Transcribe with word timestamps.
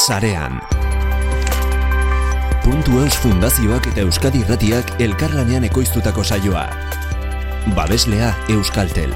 Sarean. 0.00 0.60
Puntu 2.64 3.02
Eus 3.02 3.18
Fundazioak 3.20 3.90
eta 3.90 4.00
Euskadi 4.06 4.40
Irratiak 4.40 4.94
elkarlanean 5.04 5.66
ekoiztutako 5.68 6.24
saioa. 6.24 6.64
Babeslea 7.76 8.32
Euskaltel. 8.48 9.12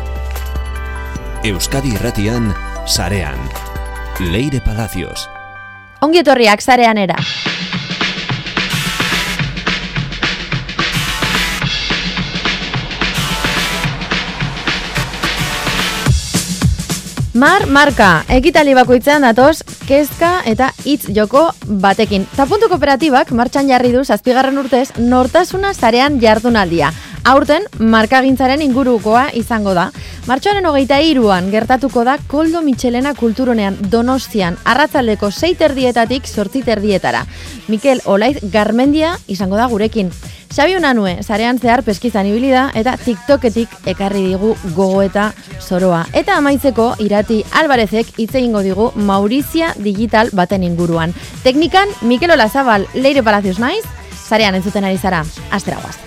Euskadi 1.45 1.95
Irratian, 1.97 2.53
Sarean. 2.85 3.41
Leire 4.21 4.61
Palacios. 4.61 5.25
Ongi 6.05 6.21
etorriak 6.21 6.61
zarean 6.61 7.01
era. 7.01 7.17
Mar, 17.35 17.65
marka, 17.67 18.23
ekitali 18.31 18.77
bakoitzean 18.79 19.25
datoz, 19.27 19.65
kezka 19.89 20.37
eta 20.47 20.69
hitz 20.85 21.09
joko 21.17 21.49
batekin. 21.65 22.27
Ta 22.37 22.47
puntu 22.47 22.69
kooperatibak 22.69 23.33
martxan 23.33 23.69
jarri 23.69 23.93
du 23.93 24.05
zazpigarren 24.05 24.59
urtez 24.61 24.91
nortasuna 24.99 25.75
zarean 25.75 26.21
jardunaldia. 26.21 26.93
Aurten, 27.25 27.65
markagintzaren 27.81 28.61
ingurukoa 28.61 29.31
izango 29.33 29.73
da. 29.73 29.87
Martxoaren 30.25 30.65
hogeita 30.65 31.03
iruan 31.05 31.51
gertatuko 31.53 32.01
da 32.09 32.15
Koldo 32.17 32.63
Michelena 32.65 33.11
kulturonean 33.13 33.75
donostian 33.93 34.57
arratzaldeko 34.65 35.29
seiterdietatik 35.31 36.25
sortziterdietara. 36.25 37.27
Mikel 37.69 38.01
Olaiz 38.09 38.39
Garmendia 38.53 39.19
izango 39.29 39.59
da 39.61 39.67
gurekin. 39.69 40.09
Xabi 40.55 40.77
Unanue, 40.79 41.19
zarean 41.23 41.59
zehar 41.59 41.83
peskizan 41.85 42.31
ibili 42.31 42.55
da 42.55 42.71
eta 42.79 42.95
TikToketik 43.05 43.69
ekarri 43.93 44.23
digu 44.31 44.55
gogoeta 44.77 45.27
zoroa. 45.61 46.07
Eta 46.17 46.39
amaitzeko 46.41 46.95
irati 47.05 47.43
Alvarezek 47.53 48.15
hitz 48.17 48.33
egingo 48.35 48.63
digu 48.65 48.93
Maurizia 48.95 49.75
Digital 49.77 50.33
baten 50.33 50.65
inguruan. 50.65 51.13
Teknikan 51.43 51.93
Mikel 52.01 52.33
Olazabal, 52.33 52.89
Leire 52.95 53.23
Palacios 53.23 53.59
naiz, 53.59 53.85
zarean 54.25 54.55
entzuten 54.55 54.89
ari 54.89 54.97
zara, 54.97 55.21
astera 55.51 55.83
guaz. 55.83 55.99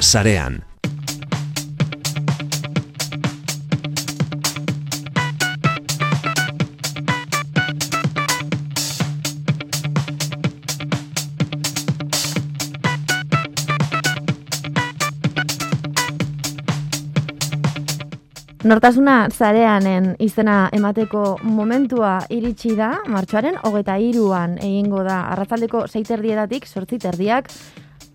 Nortasuna 18.68 19.30
zareanen 19.32 20.10
izena 20.20 20.68
emateko 20.76 21.38
momentua 21.48 22.18
iritsi 22.36 22.74
da, 22.76 22.90
martxoaren 23.08 23.56
hogeta 23.64 23.96
iruan 24.04 24.58
egingo 24.60 25.06
da, 25.08 25.22
arratzaldeko 25.32 25.86
seiterdietatik 25.88 26.68
sortziterdiak 26.68 27.48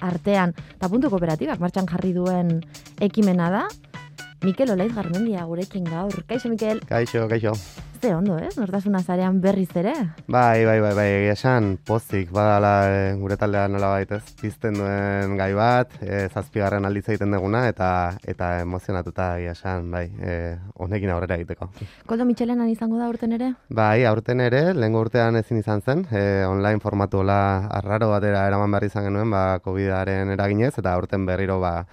artean. 0.05 0.53
Ta 0.77 0.91
puntu 0.93 1.09
kooperatibak 1.09 1.63
martxan 1.63 1.89
jarri 1.89 2.13
duen 2.13 2.59
ekimena 3.01 3.49
da, 3.55 3.63
Mikel 4.43 4.73
Olaiz 4.75 4.91
Garmendia 4.91 5.45
gurekin 5.47 5.85
gaur. 5.87 6.25
Kaixo, 6.27 6.49
Mikel? 6.51 6.81
Kaixo, 6.89 7.29
kaixo. 7.31 7.53
Ze 8.03 8.11
ondo, 8.17 8.35
ez? 8.43 8.57
Nortasuna 8.59 8.99
zarean 8.99 9.37
berriz 9.41 9.71
ere? 9.79 9.93
Bai, 10.27 10.65
bai, 10.67 10.81
bai, 10.83 10.91
bai, 10.99 11.05
egia 11.21 11.37
esan, 11.37 11.77
pozik, 11.87 12.33
badala 12.35 12.73
e, 12.91 12.97
gure 13.21 13.37
taldea 13.39 13.69
nola 13.71 13.93
baitez, 13.93 14.25
pizten 14.41 14.75
duen 14.75 15.37
gai 15.39 15.53
bat, 15.55 15.95
e, 16.03 16.25
zazpigarren 16.27 16.89
alditz 16.89 17.05
egiten 17.13 17.31
duguna, 17.31 17.69
eta 17.71 18.17
eta 18.27 18.49
emozionatuta 18.65 19.29
egia 19.39 19.55
esan, 19.55 19.87
bai, 19.95 20.09
e, 20.19 20.35
honekin 20.83 21.15
aurrera 21.15 21.39
egiteko. 21.39 21.71
Koldo 22.11 22.27
Michelenan 22.27 22.73
izango 22.75 22.99
da 22.99 23.07
urten 23.13 23.39
ere? 23.39 23.53
Bai, 23.71 24.03
aurten 24.11 24.43
ere, 24.43 24.65
lehen 24.75 24.99
urtean 24.99 25.39
ezin 25.39 25.63
izan 25.63 25.87
zen, 25.87 26.03
e, 26.11 26.43
online 26.51 26.83
formatu 26.83 27.23
hola 27.23 27.69
arraro 27.71 28.11
batera 28.11 28.49
eraman 28.51 28.75
behar 28.75 28.91
izan 28.91 29.07
genuen, 29.07 29.31
ba, 29.31 29.61
COVID-aren 29.63 30.35
eraginez, 30.35 30.75
eta 30.75 30.99
aurten 30.99 31.31
berriro, 31.31 31.61
ba, 31.63 31.85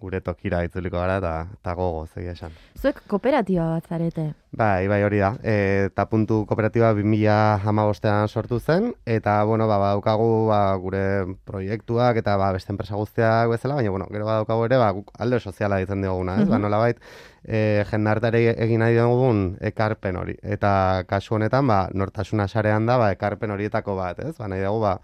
gure 0.00 0.20
tokira 0.20 0.62
itzuliko 0.66 0.98
gara 0.98 1.18
eta 1.20 1.32
ta 1.62 1.74
gogo 1.74 2.06
zegia 2.06 2.32
esan. 2.36 2.52
Zuek 2.78 3.02
kooperatiba 3.08 3.68
bat 3.76 3.86
zarete. 3.88 4.32
Bai, 4.56 4.88
bai 4.88 5.02
hori 5.04 5.18
da. 5.20 5.34
E, 5.44 5.88
ta 5.94 6.06
puntu 6.08 6.44
kooperatiba 6.48 6.92
2015ean 6.96 8.28
sortu 8.28 8.58
zen 8.60 8.92
eta 9.04 9.42
bueno, 9.44 9.66
ba 9.68 9.78
badaukagu 9.82 10.46
ba, 10.48 10.60
gure 10.80 11.02
proiektuak 11.44 12.16
eta 12.22 12.36
ba 12.40 12.52
beste 12.56 12.72
enpresa 12.72 12.96
guztiak 12.96 13.50
bezala, 13.52 13.76
baina 13.80 13.92
bueno, 13.92 14.08
gero 14.12 14.28
badaukagu 14.28 14.64
ere 14.68 14.80
ba 14.80 14.92
alde 15.18 15.40
soziala 15.40 15.80
ditzen 15.82 16.04
diguna, 16.04 16.40
ez? 16.40 16.48
Uh 16.48 16.54
Ba 16.56 16.58
nolabait 16.58 17.00
eh 17.46 17.84
jendartari 17.90 18.46
egin 18.48 18.80
nahi 18.80 18.96
dugun 18.96 19.56
ekarpen 19.60 20.16
hori. 20.16 20.34
Eta 20.42 21.04
kasu 21.06 21.36
honetan 21.36 21.66
ba 21.66 21.88
nortasuna 21.94 22.48
sarean 22.48 22.86
da 22.86 22.98
ba 22.98 23.12
ekarpen 23.12 23.50
horietako 23.50 23.96
bat, 23.96 24.18
ez? 24.18 24.36
Ba 24.38 24.48
nahi 24.48 24.64
dugu 24.64 24.80
ba 24.80 24.98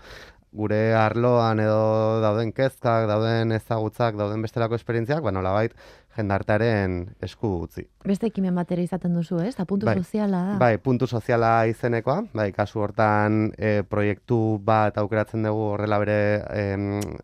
gure 0.52 0.94
arloan 0.94 1.60
edo 1.64 2.20
dauden 2.22 2.52
kezkak, 2.52 3.06
dauden 3.08 3.54
ezagutzak, 3.56 4.16
dauden 4.20 4.42
bestelako 4.44 4.76
esperientziak, 4.76 5.22
ba 5.24 5.32
nolabait 5.32 5.72
jendartearen 6.16 6.96
esku 7.24 7.48
utzi. 7.64 7.86
Beste 8.04 8.28
ekimen 8.28 8.54
batera 8.58 8.84
izaten 8.84 9.14
duzu, 9.16 9.38
ez? 9.40 9.54
Ta 9.56 9.64
puntu 9.68 9.88
bai, 9.88 9.96
soziala 10.02 10.42
da. 10.50 10.56
Bai, 10.60 10.74
puntu 10.82 11.08
soziala 11.08 11.52
izenekoa, 11.70 12.18
bai, 12.36 12.50
kasu 12.52 12.82
hortan 12.84 13.46
e, 13.56 13.78
proiektu 13.88 14.40
bat 14.64 14.98
aukeratzen 15.00 15.48
dugu 15.48 15.70
horrela 15.72 16.00
bere 16.02 16.18
e, 16.52 16.66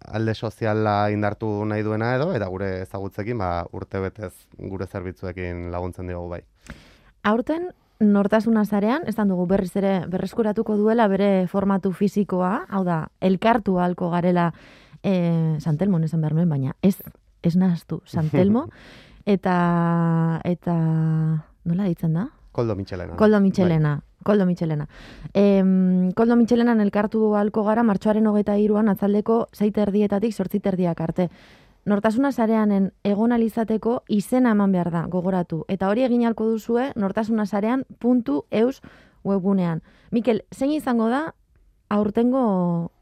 alde 0.08 0.34
soziala 0.34 0.96
indartu 1.12 1.50
nahi 1.68 1.84
duena 1.84 2.14
edo, 2.16 2.30
eta 2.36 2.48
gure 2.48 2.70
ezagutzekin, 2.86 3.36
ba, 3.44 3.50
urte 3.76 4.00
betez 4.06 4.32
gure 4.56 4.88
zerbitzuekin 4.88 5.68
laguntzen 5.74 6.08
dugu 6.08 6.32
bai. 6.32 6.42
Aurten, 7.28 7.68
nortasuna 8.00 8.64
zarean, 8.64 9.02
ez 9.06 9.16
dugu 9.16 9.46
berriz 9.46 9.74
ere 9.76 10.06
berreskuratuko 10.06 10.76
duela 10.76 11.08
bere 11.08 11.46
formatu 11.48 11.92
fisikoa, 11.92 12.66
hau 12.68 12.84
da, 12.84 13.08
elkartu 13.20 13.78
halko 13.78 14.10
garela 14.10 14.52
e, 15.02 15.56
Santelmo 15.58 15.98
nesan 15.98 16.20
behar 16.20 16.34
nuen, 16.34 16.48
baina 16.48 16.76
ez, 16.82 17.02
ez 17.42 17.56
nahaztu 17.56 18.00
Santelmo, 18.06 18.68
eta, 19.26 20.40
eta, 20.44 20.74
nola 21.64 21.88
ditzen 21.88 22.14
da? 22.14 22.28
Koldo 22.52 22.74
Michelena. 22.74 23.16
Koldo 23.16 23.40
Michelena. 23.40 23.96
Bai. 23.96 24.04
Koldo 24.24 24.46
Michelena. 24.46 24.88
E, 25.34 25.62
Koldo 26.14 26.36
Michelenan 26.36 26.80
elkartu 26.80 27.34
halko 27.38 27.64
gara, 27.64 27.82
martxoaren 27.82 28.26
hogeta 28.26 28.56
iruan, 28.58 28.88
atzaldeko 28.88 29.48
zeiterdietatik 29.54 30.34
sortziterdiak 30.34 31.00
arte 31.00 31.28
nortasuna 31.88 32.32
sareanen 32.32 32.90
egon 33.04 33.32
alizateko 33.32 34.02
izena 34.12 34.52
eman 34.52 34.72
behar 34.72 34.90
da, 34.92 35.06
gogoratu. 35.08 35.64
Eta 35.68 35.88
hori 35.88 36.04
egin 36.04 36.26
alko 36.28 36.46
duzue, 36.50 36.92
nortasuna 36.96 37.46
sarean 37.46 37.84
puntu 37.98 38.42
eus 38.50 38.82
webgunean. 39.24 39.82
Mikel, 40.12 40.42
zein 40.54 40.72
izango 40.76 41.08
da, 41.08 41.22
aurtengo 41.88 42.92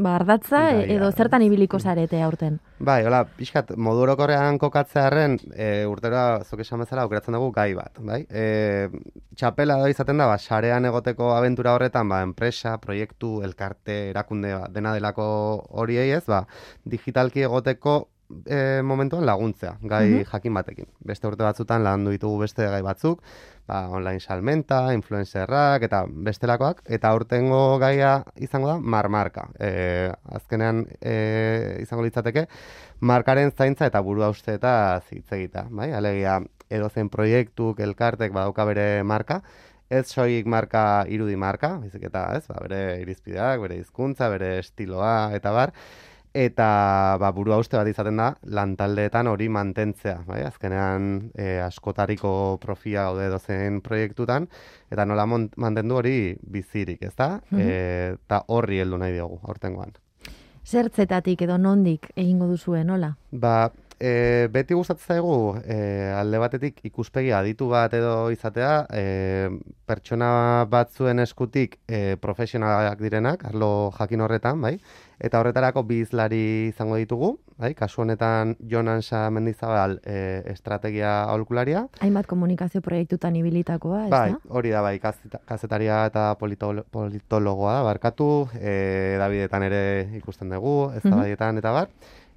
ba, 0.00 0.14
ardatza 0.16 0.60
bai, 0.66 0.84
edo 0.96 1.10
zertan 1.12 1.44
ibiliko 1.44 1.78
zarete 1.78 2.20
aurten? 2.24 2.58
Bai, 2.80 3.00
hola, 3.06 3.22
pixkat, 3.38 3.74
modu 3.76 4.04
orokorrean 4.06 4.58
kokatzearen 4.60 5.36
e, 5.52 5.68
urtera, 5.90 6.22
zuk 6.44 6.62
esan 6.64 6.82
bezala, 6.84 7.04
aukeratzen 7.04 7.36
dugu 7.36 7.50
gai 7.56 7.68
bat, 7.76 8.00
bai? 8.10 8.22
E, 8.30 8.88
txapela 9.36 9.76
da 9.82 9.90
izaten 9.92 10.22
da, 10.22 10.28
ba, 10.30 10.38
sarean 10.38 10.88
egoteko 10.88 11.34
abentura 11.36 11.74
horretan, 11.76 12.08
ba, 12.10 12.22
enpresa, 12.26 12.78
proiektu, 12.82 13.40
elkarte, 13.46 13.98
erakunde, 14.14 14.54
ba, 14.56 14.70
dena 14.72 14.94
delako 14.96 15.26
horiei 15.82 16.10
ez, 16.16 16.24
ba, 16.30 16.46
digitalki 16.88 17.44
egoteko 17.48 18.00
e, 18.46 18.82
momentuan 18.82 19.26
laguntzea, 19.26 19.76
gai 19.82 20.06
mm 20.08 20.28
jakin 20.30 20.54
batekin. 20.54 20.86
Beste 21.06 21.26
urte 21.26 21.42
batzutan 21.42 21.82
landu 21.84 22.12
ditugu 22.14 22.42
beste 22.42 22.66
gai 22.70 22.82
batzuk, 22.82 23.22
ba, 23.66 23.88
online 23.88 24.20
salmenta, 24.20 24.92
influencerrak 24.94 25.82
eta 25.86 26.04
bestelakoak, 26.28 26.82
eta 26.86 27.12
urtengo 27.16 27.78
gaia 27.82 28.12
izango 28.36 28.68
da 28.68 28.78
marmarka. 28.78 29.48
E, 29.58 30.10
azkenean 30.36 30.84
e, 31.00 31.14
izango 31.82 32.04
litzateke, 32.06 32.46
markaren 33.00 33.52
zaintza 33.56 33.88
eta 33.90 34.02
burua 34.04 34.30
uste 34.30 34.54
eta 34.58 34.74
zitzegita. 35.08 35.66
Bai? 35.70 35.92
Alegia, 35.96 36.40
edozen 36.70 37.10
proiektuk, 37.10 37.80
elkartek 37.80 38.32
badauka 38.32 38.66
bere 38.68 38.86
marka, 39.02 39.40
ez 39.90 40.06
soik 40.06 40.46
marka 40.46 41.04
irudi 41.10 41.34
marka, 41.36 41.74
bizik 41.82 42.04
eta 42.06 42.28
ez, 42.36 42.44
ba, 42.46 42.60
bere 42.62 43.00
irizpideak, 43.02 43.58
bere 43.64 43.80
hizkuntza, 43.80 44.28
bere 44.30 44.58
estiloa 44.60 45.32
eta 45.34 45.50
bar, 45.56 45.74
eta 46.34 47.16
ba, 47.18 47.30
burua 47.34 47.58
uste 47.58 47.76
bat 47.76 47.88
izaten 47.90 48.20
da 48.20 48.30
lantaldeetan 48.44 49.26
hori 49.26 49.48
mantentzea, 49.50 50.20
bai? 50.26 50.42
azkenean 50.46 51.30
e, 51.34 51.58
askotariko 51.64 52.32
profia 52.62 53.08
gaude 53.08 53.28
dozen 53.32 53.80
proiektutan, 53.82 54.48
eta 54.90 55.06
nola 55.06 55.26
mantendu 55.26 55.98
hori 55.98 56.36
bizirik, 56.40 57.02
ez 57.02 57.14
da? 57.16 57.36
Mm 57.50 57.68
eta 57.70 58.40
horri 58.48 58.78
heldu 58.80 58.98
nahi 58.98 59.12
diogu, 59.12 59.38
hortengoan. 59.46 59.92
Zertzetatik 60.66 61.42
edo 61.42 61.56
nondik 61.58 62.10
egingo 62.14 62.46
duzue, 62.50 62.82
nola? 62.84 63.10
Ba, 63.30 63.70
e, 64.00 64.48
beti 64.52 64.74
gustatzen 64.74 65.16
zaigu 65.16 65.56
e, 65.60 65.76
alde 66.16 66.40
batetik 66.42 66.80
ikuspegi 66.88 67.32
aditu 67.36 67.68
bat 67.70 67.94
edo 67.96 68.14
izatea, 68.32 68.72
e, 68.90 69.50
pertsona 69.86 70.64
batzuen 70.70 71.20
eskutik 71.24 71.78
e, 71.86 72.16
profesionalak 72.22 73.00
direnak, 73.02 73.44
arlo 73.50 73.90
jakin 73.98 74.26
horretan, 74.26 74.60
bai? 74.60 74.76
Eta 75.20 75.36
horretarako 75.42 75.82
bi 75.84 75.98
izlari 76.00 76.68
izango 76.70 76.96
ditugu, 76.96 77.34
bai? 77.60 77.74
Kasu 77.76 78.00
honetan 78.06 78.54
Jonan 78.70 79.02
Mendizabal 79.36 79.98
e, 80.02 80.42
estrategia 80.48 81.24
aholkularia. 81.24 81.82
Hainbat 82.00 82.24
komunikazio 82.26 82.80
proiektutan 82.80 83.36
ibilitakoa, 83.36 84.06
ez 84.06 84.10
Bai, 84.10 84.30
da? 84.32 84.38
hori 84.48 84.70
da 84.72 84.80
bai, 84.80 84.94
kazeta- 84.98 85.42
kazetaria 85.44 86.06
eta 86.08 86.36
politolo- 86.40 86.86
politologoa 86.90 87.74
da, 87.74 87.82
barkatu, 87.82 88.48
e, 88.54 89.16
Davidetan 89.20 89.62
ere 89.68 90.08
ikusten 90.16 90.48
dugu, 90.48 90.90
ez 90.96 91.04
Mhm. 91.04 91.12
eta 91.58 91.72
bar. 91.72 91.88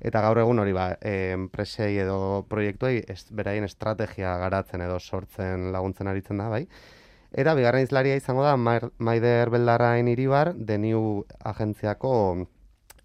Eta 0.02 0.20
gaur 0.20 0.38
egun 0.40 0.60
hori 0.60 0.74
ba, 0.74 0.98
enpresei 1.02 1.98
edo 2.00 2.44
proiektuei 2.50 3.02
es, 3.08 3.28
beraien 3.32 3.64
estrategia 3.64 4.36
garatzen 4.38 4.82
edo 4.82 5.00
sortzen 5.00 5.72
laguntzen 5.72 6.08
aritzen 6.08 6.38
da, 6.38 6.50
bai. 6.50 6.68
Eta 7.32 7.56
bigarren 7.56 7.82
izlaria 7.84 8.16
izango 8.16 8.44
da 8.44 8.58
Maider 8.58 9.50
Beldarrain 9.50 10.08
Iribar, 10.08 10.54
The 10.54 10.78
New 10.78 11.24
agentziako 11.44 12.46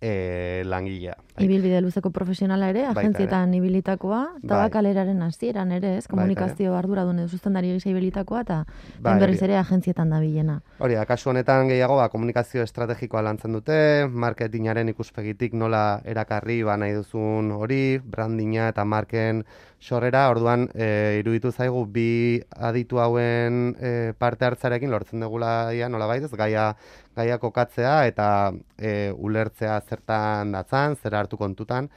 e, 0.01 0.63
langilea. 0.65 1.17
Bai. 1.39 1.47
Ibilbide 1.47 1.81
luzeko 1.81 2.11
profesionala 2.11 2.69
ere, 2.73 2.85
agentzietan 2.91 3.55
ibilitakoa, 3.55 4.23
eta 4.43 4.55
Bai. 4.55 4.63
bakaleraren 4.67 5.23
hasieran 5.23 5.73
ere, 5.73 5.97
ez? 5.99 6.07
Komunikazio 6.11 6.75
arduradun 6.77 7.23
edo 7.23 7.29
zuzendari 7.29 7.73
gisa 7.77 7.91
ibilitakoa, 7.93 8.43
eta 8.47 8.59
Bai, 9.01 9.19
berriz 9.23 9.41
ere 9.47 9.57
agentzietan 9.61 10.11
da 10.11 10.21
bilena. 10.21 10.61
Hori 10.79 10.99
kasu 11.09 11.31
honetan 11.31 11.71
gehiago 11.71 11.97
ba, 11.97 12.09
komunikazio 12.13 12.63
estrategikoa 12.67 13.23
lantzen 13.23 13.55
dute, 13.57 13.79
marketingaren 14.11 14.91
ikuspegitik 14.95 15.55
nola 15.55 16.03
erakarri 16.05 16.63
ba, 16.67 16.77
nahi 16.77 16.99
duzun 16.99 17.53
hori, 17.55 17.99
brandinga 17.99 18.69
eta 18.75 18.85
marken 18.85 19.45
sorrera, 19.81 20.29
orduan 20.31 20.67
e, 20.75 21.19
iruditu 21.21 21.53
zaigu 21.53 21.85
bi 21.87 22.43
aditu 22.51 22.99
hauen 22.99 23.77
e, 23.79 24.13
parte 24.19 24.45
hartzarekin 24.45 24.91
lortzen 24.91 25.23
dugula 25.23 25.71
ia, 25.75 25.89
nola 25.89 26.09
baitez, 26.11 26.33
gaia, 26.35 26.73
gaia 27.17 27.39
kokatzea 27.39 27.95
eta 28.11 28.29
e, 28.77 29.13
ulertzea 29.15 29.79
zertan 29.87 30.53
datzan, 30.57 30.97
zer 30.99 31.15
hartu 31.29 31.39
kontutan, 31.41 31.93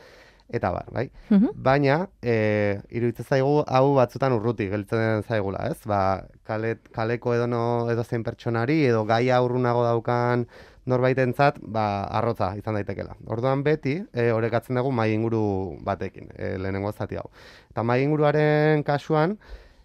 eta 0.52 0.72
bar, 0.72 0.90
bai? 0.92 1.06
Mhm. 1.30 1.54
Baina, 1.56 2.10
e, 2.22 2.80
iruditzen 2.92 3.26
zaigu 3.26 3.64
hau 3.68 3.96
batzutan 3.96 4.36
urruti 4.36 4.68
geltzen 4.72 5.24
zaigula, 5.24 5.64
ez? 5.72 5.80
Ba, 5.88 6.28
kalet, 6.48 6.84
kaleko 6.92 7.36
edo 7.38 7.48
no, 7.48 7.64
edo 7.92 8.04
zein 8.04 8.26
pertsonari 8.28 8.82
edo 8.90 9.06
gaia 9.08 9.40
urrunago 9.42 9.86
daukan 9.88 10.46
norbaitentzat, 10.92 11.62
ba, 11.62 12.04
arrotza 12.20 12.52
izan 12.58 12.76
daitekela. 12.76 13.16
Orduan 13.32 13.64
beti, 13.64 14.00
e, 14.14 14.32
orekatzen 14.34 14.80
dugu 14.80 14.92
mai 14.92 15.12
inguru 15.14 15.44
batekin, 15.88 16.32
e, 16.36 16.58
lehenengo 16.58 16.92
zati 16.92 17.20
hau. 17.22 17.30
Eta 17.72 17.86
mai 17.88 18.02
inguruaren 18.04 18.84
kasuan, 18.84 19.38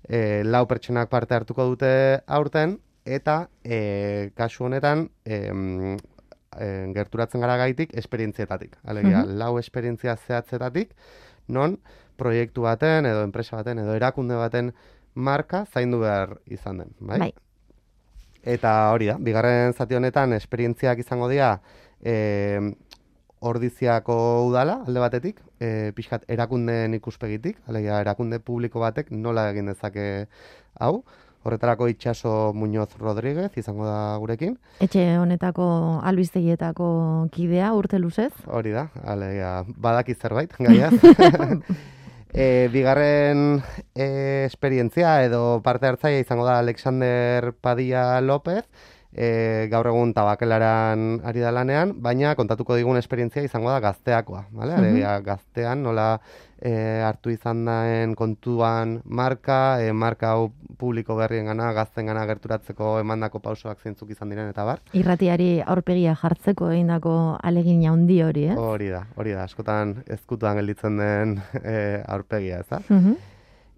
e, 0.08 0.42
lau 0.44 0.64
pertsonak 0.66 1.12
parte 1.12 1.36
hartuko 1.36 1.68
dute 1.68 1.92
aurten, 2.26 2.78
eta 3.04 3.48
e, 3.62 4.32
kasu 4.34 4.66
honetan, 4.66 5.10
em, 5.24 5.96
e, 6.60 6.92
gerturatzen 6.96 7.40
gara 7.44 7.56
gaitik 7.60 7.94
esperientzietatik. 7.96 8.76
Alegia, 8.84 9.24
lau 9.24 9.56
esperientzia 9.58 10.16
zehatzetatik, 10.16 10.94
non 11.48 11.78
proiektu 12.16 12.66
baten, 12.66 13.06
edo 13.06 13.24
enpresa 13.24 13.60
baten, 13.60 13.80
edo 13.84 13.94
erakunde 13.94 14.38
baten 14.38 14.72
marka 15.14 15.64
zaindu 15.66 16.00
behar 16.04 16.38
izan 16.46 16.82
den. 16.82 16.94
Bai? 17.00 17.18
Bai. 17.26 17.32
Eta 18.46 18.72
hori 18.94 19.10
da, 19.10 19.16
bigarren 19.18 19.74
zati 19.74 19.96
honetan 19.98 20.36
esperientziak 20.36 21.00
izango 21.02 21.28
dira 21.28 21.56
e, 22.00 22.60
ordiziako 23.46 24.16
udala, 24.46 24.80
alde 24.86 25.02
batetik, 25.02 25.40
e, 25.60 25.92
pixkat 25.96 26.24
erakundeen 26.30 26.94
ikuspegitik, 26.96 27.58
alegia 27.68 28.00
erakunde 28.04 28.38
publiko 28.40 28.80
batek 28.80 29.10
nola 29.10 29.48
egin 29.50 29.72
dezake 29.72 30.06
hau, 30.78 31.02
horretarako 31.46 31.88
itxaso 31.88 32.52
Muñoz 32.54 32.90
Rodríguez 32.98 33.52
izango 33.56 33.86
da 33.86 34.16
gurekin, 34.20 34.58
Etxe 34.82 35.18
honetako 35.18 35.66
albistegietako 36.04 36.88
kidea 37.32 37.72
urte 37.78 38.00
luzez. 38.02 38.32
Hori 38.46 38.74
da, 38.74 38.88
alegia, 39.04 39.60
badaki 39.76 40.14
zerbait, 40.14 40.52
gaiaz. 40.58 40.92
e, 42.36 42.68
bigarren 42.72 43.62
e, 43.94 44.44
esperientzia 44.46 45.22
edo 45.24 45.62
parte 45.64 45.88
hartzaia 45.88 46.20
izango 46.20 46.44
da 46.44 46.58
Alexander 46.58 47.52
Padilla 47.54 48.20
López, 48.20 48.64
e, 49.16 49.66
gaur 49.72 49.88
egun 49.88 50.12
tabakelaran 50.14 51.22
ari 51.24 51.40
da 51.40 51.52
lanean, 51.54 51.94
baina 52.04 52.34
kontatuko 52.36 52.76
digun 52.76 53.00
esperientzia 53.00 53.42
izango 53.46 53.72
da 53.72 53.80
gazteakoa, 53.80 54.44
bale? 54.52 54.76
Alegia, 54.76 55.16
gaztean 55.24 55.82
nola 55.86 56.08
e, 56.60 56.72
hartu 57.06 57.32
izan 57.32 57.64
daen 57.66 58.14
kontuan 58.18 58.98
marka, 59.04 59.80
e, 59.80 59.92
marka 59.92 60.34
hau 60.36 60.50
publiko 60.76 61.16
berrien 61.16 61.48
gana, 61.48 61.70
gazten 61.72 62.10
gana 62.10 62.26
gerturatzeko 62.28 62.98
emandako 63.00 63.40
pausoak 63.44 63.80
zeintzuk 63.80 64.12
izan 64.12 64.32
diren 64.32 64.52
eta 64.52 64.66
bar. 64.68 64.82
Irratiari 64.92 65.62
aurpegia 65.64 66.16
jartzeko 66.20 66.70
egindako 66.74 67.16
alegin 67.42 67.86
handi 67.88 68.20
hori, 68.22 68.50
eh? 68.52 68.58
Hori 68.60 68.92
da, 68.92 69.06
hori 69.16 69.32
da, 69.32 69.46
askotan 69.48 69.96
ezkutuan 70.18 70.60
gelditzen 70.60 71.00
den 71.00 71.40
e, 71.62 71.78
aurpegia, 72.04 72.60
ez 72.60 72.68
da? 72.68 72.82
Mhm. 72.90 73.32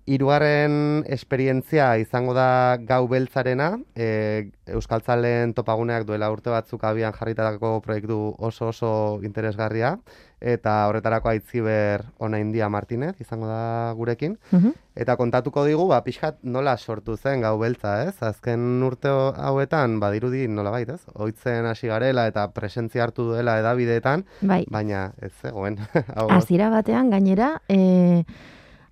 Hirugarren 0.08 1.04
esperientzia 1.12 1.90
izango 2.00 2.32
da 2.32 2.78
gau 2.88 3.02
beltzarena, 3.10 3.74
e, 3.92 4.48
Euskaltzaleen 4.72 5.52
topaguneak 5.56 6.06
duela 6.08 6.30
urte 6.32 6.48
batzuk 6.48 6.86
abian 6.88 7.12
jarritako 7.12 7.74
proiektu 7.84 8.16
oso 8.38 8.70
oso 8.72 8.90
interesgarria, 9.28 9.98
eta 10.40 10.86
horretarako 10.88 11.28
aitziber 11.32 12.04
ona 12.24 12.38
India 12.40 12.68
Martinez 12.72 13.14
izango 13.20 13.48
da 13.50 13.92
gurekin. 13.98 14.38
Mhm. 14.50 14.74
Eta 14.98 15.16
kontatuko 15.20 15.64
digu, 15.66 15.86
ba, 15.90 16.00
pixkat 16.02 16.40
nola 16.42 16.76
sortu 16.78 17.16
zen 17.16 17.42
gau 17.44 17.58
beltza, 17.58 18.04
ez? 18.08 18.16
Azken 18.22 18.82
urte 18.82 19.12
hauetan, 19.12 20.00
badirudi 20.00 20.46
nola 20.48 20.72
bait, 20.74 20.88
ez? 20.88 21.02
Oitzen 21.14 21.66
hasi 21.66 21.90
garela 21.90 22.26
eta 22.30 22.48
presentzia 22.54 23.04
hartu 23.04 23.28
duela 23.32 23.58
edabideetan, 23.60 24.24
Bai, 24.40 24.64
baina 24.70 25.12
ez 25.20 25.32
zegoen. 25.42 25.78
Hasiera 26.38 26.70
batean 26.70 27.10
gainera, 27.10 27.58
e, 27.68 28.24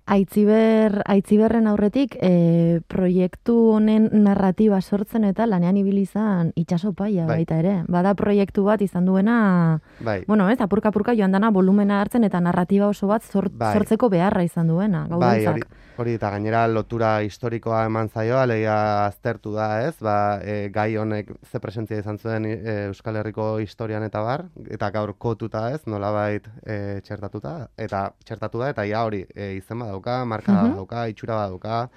Aitziber, 0.07 1.01
aitziberren 1.03 1.65
aurretik 1.67 2.13
e, 2.23 2.79
proiektu 2.87 3.55
honen 3.73 4.05
narratiba 4.23 4.79
sortzen 4.79 5.25
eta 5.27 5.43
lanean 5.45 5.75
ibili 5.81 6.05
izan 6.05 6.53
itxaso 6.55 6.93
paia 6.95 7.25
Bai. 7.27 7.41
baita 7.41 7.57
ere. 7.59 7.73
Bada 7.91 8.13
proiektu 8.15 8.63
bat 8.63 8.81
izan 8.81 9.03
duena, 9.05 9.81
bai, 9.99 10.21
bueno, 10.27 10.47
ez, 10.49 10.61
apurka-apurka 10.63 11.11
joan 11.17 11.35
dana 11.35 11.49
volumena 11.51 11.99
hartzen 11.99 12.23
eta 12.23 12.39
narratiba 12.39 12.87
oso 12.87 13.07
bat 13.11 13.21
zor- 13.27 13.49
Bai. 13.51 13.73
sortzeko 13.75 14.07
beharra 14.09 14.45
izan 14.47 14.71
duena, 14.71 15.03
Bai, 15.11 15.45
hori, 15.45 15.65
hori 15.97 16.13
eta 16.15 16.29
gainera 16.31 16.63
lotura 16.71 17.21
historikoa 17.25 17.83
eman 17.89 18.07
zaio, 18.07 18.37
alegia 18.39 19.07
aztertu 19.07 19.51
da, 19.57 19.83
ez? 19.89 19.97
Ba, 19.99 20.39
e, 20.41 20.69
gai 20.71 20.95
honek 20.95 21.33
ze 21.51 21.59
presentzia 21.59 21.99
izan 21.99 22.17
zuen 22.17 22.45
e, 22.45 22.85
Euskal 22.87 23.17
Herriko 23.19 23.59
historian 23.59 24.03
eta 24.07 24.21
bar, 24.23 24.45
eta 24.71 24.89
gaur 24.95 25.17
kotuta, 25.17 25.67
ez? 25.75 25.81
Nolabait 25.85 26.47
e, 26.63 27.01
txertatuta, 27.03 27.57
eta 27.75 28.13
txertatu 28.23 28.63
da, 28.63 28.71
eta 28.71 28.87
ja 28.87 29.03
hori 29.03 29.25
e, 29.35 29.55
izen 29.57 29.77
badauka, 29.99 30.25
marka 30.25 30.51
Mhm. 30.51 30.69
badauka, 30.71 31.07
itxura 31.09 31.35
badauka, 31.35 31.89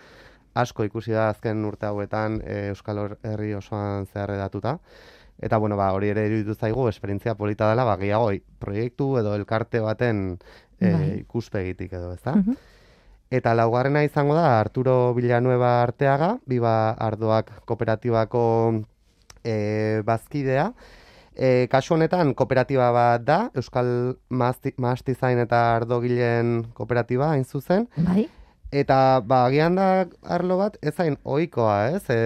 asko 0.54 0.84
ikusi 0.84 1.12
da 1.12 1.28
azken 1.28 1.64
urte 1.64 1.86
hauetan 1.86 2.40
e, 2.44 2.68
Euskal 2.68 3.16
Herri 3.22 3.54
osoan 3.54 4.06
zehar 4.06 4.30
edatuta. 4.30 4.78
Eta 5.40 5.56
bueno, 5.58 5.76
ba, 5.76 5.92
hori 5.92 6.08
ere 6.08 6.26
iruditu 6.26 6.54
zaigu 6.54 6.88
esperientzia 6.88 7.34
polita 7.34 7.68
dela, 7.70 7.84
ba, 7.84 7.96
gehiago 7.96 8.30
proiektu 8.58 9.18
edo 9.18 9.34
elkarte 9.34 9.80
baten 9.80 10.38
e, 10.80 10.92
Bai. 10.92 11.18
ikuspegitik 11.20 11.92
edo, 11.92 12.12
ezta? 12.12 12.34
Mhm. 12.36 12.56
Eta 13.30 13.54
laugarrena 13.54 14.02
izango 14.02 14.34
da 14.34 14.58
Arturo 14.60 15.14
Villanueva 15.14 15.82
Arteaga, 15.82 16.38
Biba 16.46 16.90
Ardoak 16.90 17.62
kooperatibako 17.64 18.82
e, 19.44 20.02
bazkidea. 20.04 20.72
E, 21.36 21.68
kasu 21.70 21.94
honetan 21.94 22.34
kooperatiba 22.34 22.90
bat 22.92 23.24
da, 23.24 23.38
Euskal 23.54 24.16
Mahastizain 24.30 25.38
eta 25.38 25.62
Ardogilen 25.76 26.66
kooperatiba 26.74 27.30
hain 27.34 27.44
zuzen. 27.44 27.86
Bai, 27.96 28.26
Eta 28.70 29.18
ba, 29.26 29.46
agian 29.48 29.74
da 29.74 30.06
arlo 30.22 30.56
bat 30.60 30.76
ez 30.86 30.92
zain 30.94 31.16
ohikoa, 31.26 31.88
ez? 31.96 32.04
E, 32.06 32.18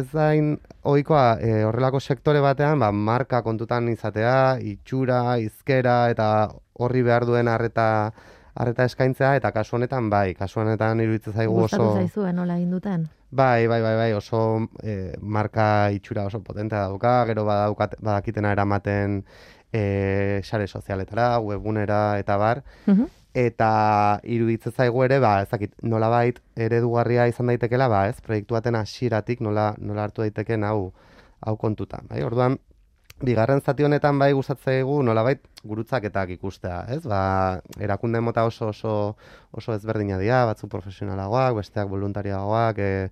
ez 0.00 0.06
zain 0.10 0.56
ohikoa 0.82 1.36
e, 1.38 1.52
horrelako 1.62 2.00
sektore 2.00 2.40
batean, 2.42 2.80
ba, 2.82 2.90
marka 2.90 3.44
kontutan 3.46 3.86
izatea, 3.92 4.58
itxura, 4.72 5.38
izkera 5.38 6.10
eta 6.10 6.26
horri 6.74 7.04
behar 7.06 7.26
duen 7.28 7.46
arreta 7.48 7.86
arreta 8.54 8.84
eskaintzea 8.84 9.36
eta 9.36 9.52
kasu 9.52 9.76
honetan 9.76 10.10
bai, 10.10 10.34
kasu 10.34 10.60
honetan 10.60 11.00
iruditzen 11.00 11.32
zaigu 11.32 11.54
gustatu 11.54 11.82
oso 11.84 11.94
zaizuen 12.00 12.36
nola 12.36 12.56
egin 12.56 12.70
duten. 12.70 13.08
Bai, 13.30 13.66
bai, 13.70 13.80
bai, 13.82 13.94
bai, 13.96 14.12
oso 14.12 14.66
e, 14.82 15.14
marka 15.20 15.90
itxura 15.94 16.24
oso 16.26 16.40
potentea 16.42 16.80
dauka, 16.88 17.24
gero 17.26 17.44
badaukat, 17.46 17.94
badakitena 18.02 18.50
eramaten 18.52 19.24
e, 19.72 20.40
sare 20.42 20.66
sozialetara, 20.66 21.38
webgunera 21.38 22.18
eta 22.18 22.36
bar, 22.36 22.64
Mhm. 22.86 23.06
eta 23.34 24.20
iruditzen 24.24 24.72
zaigu 24.72 25.04
ere, 25.04 25.20
ba, 25.22 25.42
ez 25.42 25.48
dakit, 25.48 25.74
nolabait 25.82 26.40
eredugarria 26.56 27.28
izan 27.30 27.46
daitekela, 27.46 27.86
ba, 27.88 28.08
ez, 28.08 28.20
proiektu 28.20 28.54
baten 28.54 28.74
hasieratik 28.74 29.40
nola, 29.40 29.74
nola 29.78 30.02
hartu 30.08 30.22
daiteken 30.22 30.64
hau, 30.64 30.92
hau 31.46 31.56
kontutan, 31.56 32.08
bai, 32.10 32.24
orduan, 32.26 32.58
bigarren 33.24 33.60
zati 33.60 33.84
honetan 33.84 34.18
bai 34.18 34.32
gustatzaigu 34.32 35.00
nolabait 35.04 35.42
gurutzaketak 35.64 36.34
ikustea, 36.36 36.84
ez? 36.94 37.02
Ba, 37.04 37.60
erakunde 37.80 38.20
mota 38.24 38.44
oso 38.48 38.70
oso 38.70 38.94
oso 39.52 39.74
ezberdina 39.74 40.18
dira, 40.18 40.44
batzuk 40.48 40.70
profesionalagoak, 40.72 41.58
besteak 41.60 41.90
voluntariagoak, 41.90 42.78
e, 42.78 43.10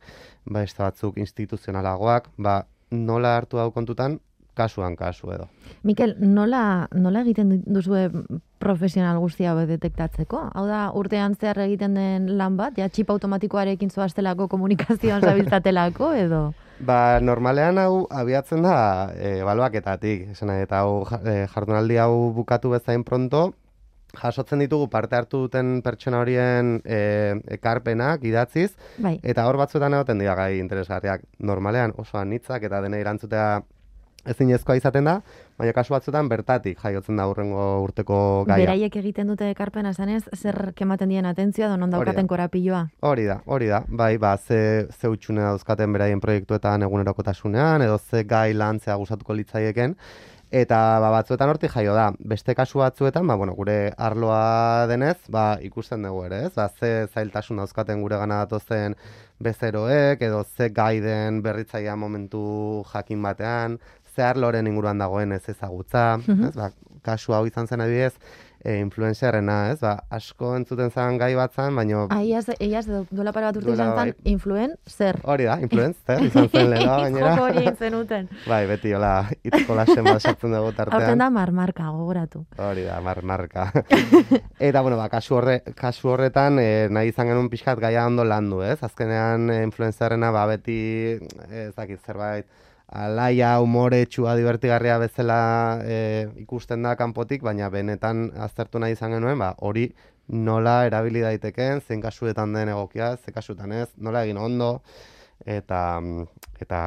beste 0.49 0.83
batzuk 0.83 1.19
instituzionalagoak, 1.21 2.31
ba, 2.38 2.62
nola 2.91 3.37
hartu 3.37 3.61
hau 3.61 3.71
kontutan 3.73 4.19
kasuan 4.59 4.97
kasu 4.97 5.31
edo. 5.31 5.47
Mikel, 5.87 6.17
nola, 6.19 6.88
nola 6.95 7.23
egiten 7.23 7.61
duzue 7.67 8.09
profesional 8.59 9.21
guztia 9.23 9.53
hau 9.53 9.67
detektatzeko? 9.69 10.41
Hau 10.55 10.65
da, 10.67 10.88
urtean 10.99 11.37
zehar 11.38 11.61
egiten 11.69 11.95
den 11.95 12.33
lan 12.41 12.57
bat, 12.59 12.79
ja 12.81 12.88
txip 12.88 13.12
automatikoarekin 13.15 13.93
zoaztelako 13.95 14.49
komunikazioan 14.49 15.23
zabiltzatelako 15.29 16.15
edo? 16.25 16.43
Ba, 16.79 17.19
normalean 17.19 17.79
hau 17.83 18.07
abiatzen 18.11 18.63
da 18.63 19.11
e, 19.15 19.39
baluaketatik, 19.47 20.29
esan 20.35 20.53
eta 20.55 20.85
hau 20.85 21.03
e, 21.25 21.47
jardunaldi 21.51 21.97
hau 21.99 22.31
bukatu 22.37 22.71
bezain 22.71 23.03
pronto, 23.05 23.49
jasotzen 24.19 24.63
ditugu 24.63 24.87
parte 24.93 25.19
hartu 25.19 25.43
duten 25.47 25.81
pertsona 25.83 26.21
horien 26.23 26.79
e, 26.85 27.01
ekarpenak 27.59 28.23
idatziz, 28.25 28.71
bai. 28.99 29.19
eta 29.23 29.49
hor 29.49 29.59
batzuetan 29.61 29.99
egoten 29.99 30.23
dira 30.23 30.37
gai 30.39 30.59
interesgarriak. 30.61 31.27
Normalean 31.39 31.97
oso 31.99 32.19
anitzak 32.19 32.63
eta 32.71 32.81
dena 32.85 33.03
irantzutea 33.03 33.49
ezin 34.29 34.53
ezkoa 34.55 34.77
izaten 34.79 35.09
da, 35.09 35.19
baina 35.59 35.75
kasu 35.77 35.95
batzuetan 35.95 36.29
bertatik 36.31 36.79
jaiotzen 36.85 37.19
da 37.19 37.27
urrengo 37.31 37.67
urteko 37.85 38.21
gaia. 38.49 38.67
Beraiek 38.67 39.01
egiten 39.01 39.33
dute 39.33 39.51
ekarpena 39.55 39.93
zanez, 39.95 40.23
zer 40.37 40.73
kematen 40.79 41.11
dien 41.13 41.29
atentzioa, 41.29 41.73
donon 41.75 41.93
daukaten 41.95 42.31
korapilloa? 42.31 42.87
Hori 43.09 43.29
da, 43.29 43.41
hori 43.47 43.71
da, 43.73 43.83
bai, 43.89 44.15
ba, 44.23 44.37
ze, 44.37 44.89
ze 45.01 45.11
utxune 45.13 45.45
dauzkaten 45.45 45.93
beraien 45.97 46.21
proiektuetan 46.25 46.87
egunerokotasunean, 46.87 47.87
edo 47.89 47.99
ze 47.99 48.25
gai 48.29 48.53
lantzea 48.55 48.97
gustatuko 49.01 49.37
litzaieken, 49.39 49.97
eta 50.51 50.79
ba, 51.03 51.11
batzuetan 51.13 51.51
hortik 51.53 51.75
jaio 51.75 51.95
da. 51.97 52.09
Beste 52.19 52.55
kasu 52.57 52.81
batzuetan, 52.81 53.27
ba, 53.29 53.37
bueno, 53.37 53.55
gure 53.57 53.93
arloa 53.97 54.87
denez, 54.89 55.19
ba, 55.29 55.59
ikusten 55.65 56.07
dugu 56.07 56.25
ere, 56.29 56.45
ez? 56.49 56.55
Ba, 56.57 56.69
ze 56.69 57.09
zailtasun 57.13 57.61
dauzkaten 57.61 58.03
gure 58.05 58.21
gana 58.21 58.43
datozen 58.45 58.97
bezeroek, 59.45 60.23
edo 60.25 60.43
ze 60.45 60.71
gaiden 60.75 61.43
berritzaia 61.43 61.97
momentu 61.97 62.85
jakin 62.93 63.23
batean, 63.23 63.79
zehar 64.19 64.41
loren 64.41 64.67
inguruan 64.67 64.99
dagoen 64.99 65.33
ez 65.37 65.45
ezagutza, 65.55 66.11
ez, 66.27 66.55
ba, 66.59 66.73
kasu 67.07 67.37
hau 67.37 67.47
izan 67.47 67.71
zen 67.71 67.85
adibidez, 67.85 68.17
e, 68.59 68.75
influencerrena, 68.83 69.57
ez, 69.73 69.79
ba, 69.81 69.95
asko 70.15 70.51
entzuten 70.59 70.91
zen 70.91 71.19
gai 71.21 71.31
bat 71.39 71.55
zen, 71.55 71.77
baina... 71.79 72.05
Aiaz, 72.15 72.49
eiaz, 72.59 72.85
duela 73.11 73.33
para 73.35 73.51
bat 73.53 73.61
urte 73.61 73.73
izan 73.77 73.93
zen, 73.93 74.11
bai. 74.11 74.33
influencer. 74.33 75.21
Hori 75.23 75.47
da, 75.49 75.59
influencer, 75.63 76.25
izan 76.27 76.51
zen 76.51 76.71
lehena, 76.73 76.99
gainera. 77.05 77.33
Joko 77.37 77.47
hori 77.47 77.75
zen 77.79 77.99
uten. 78.01 78.29
Bai, 78.51 78.61
beti, 78.71 78.95
hola, 78.99 79.13
itzko 79.39 79.79
lasen 79.79 80.05
bat 80.09 80.23
sartzen 80.23 80.57
dugu 80.57 80.75
tartean. 80.75 81.01
Horten 81.01 81.25
da 81.25 81.31
marmarka, 81.35 81.89
gogoratu. 81.95 82.45
Hori 82.69 82.87
da, 82.89 82.99
marmarka. 83.05 83.69
Eta, 84.69 84.83
bueno, 84.83 84.99
ba, 85.01 85.09
kasu, 85.13 85.39
horre, 85.39 85.61
kasu 85.79 86.15
horretan, 86.15 86.59
e, 86.63 86.89
nahi 86.93 87.15
izan 87.15 87.31
genuen 87.31 87.51
pixkat 87.53 87.81
gaia 87.83 88.07
ondo 88.11 88.27
landu, 88.27 88.63
ez? 88.67 88.79
Azkenean, 88.83 89.53
influencerrena, 89.63 90.33
ba, 90.35 90.49
beti, 90.51 90.81
ez 91.49 91.75
dakit, 91.77 92.03
zerbait, 92.05 92.49
alaia, 92.88 93.59
umore, 93.61 94.04
txua, 94.07 94.35
divertigarria 94.38 94.99
bezala 94.99 95.38
e, 95.85 96.28
ikusten 96.42 96.83
da 96.83 96.95
kanpotik, 96.97 97.42
baina 97.45 97.68
benetan 97.71 98.30
aztertu 98.49 98.80
nahi 98.80 98.97
izan 98.97 99.12
genuen, 99.16 99.38
ba, 99.38 99.52
hori 99.61 99.90
nola 100.28 100.83
erabili 100.88 101.21
daiteken, 101.25 101.83
zein 101.87 102.00
kasuetan 102.04 102.52
den 102.57 102.73
egokia, 102.73 103.14
ze 103.16 103.33
kasuetan 103.33 103.73
ez, 103.73 103.88
nola 103.97 104.25
egin 104.25 104.40
ondo, 104.40 104.78
eta 105.45 106.00
eta 106.61 106.80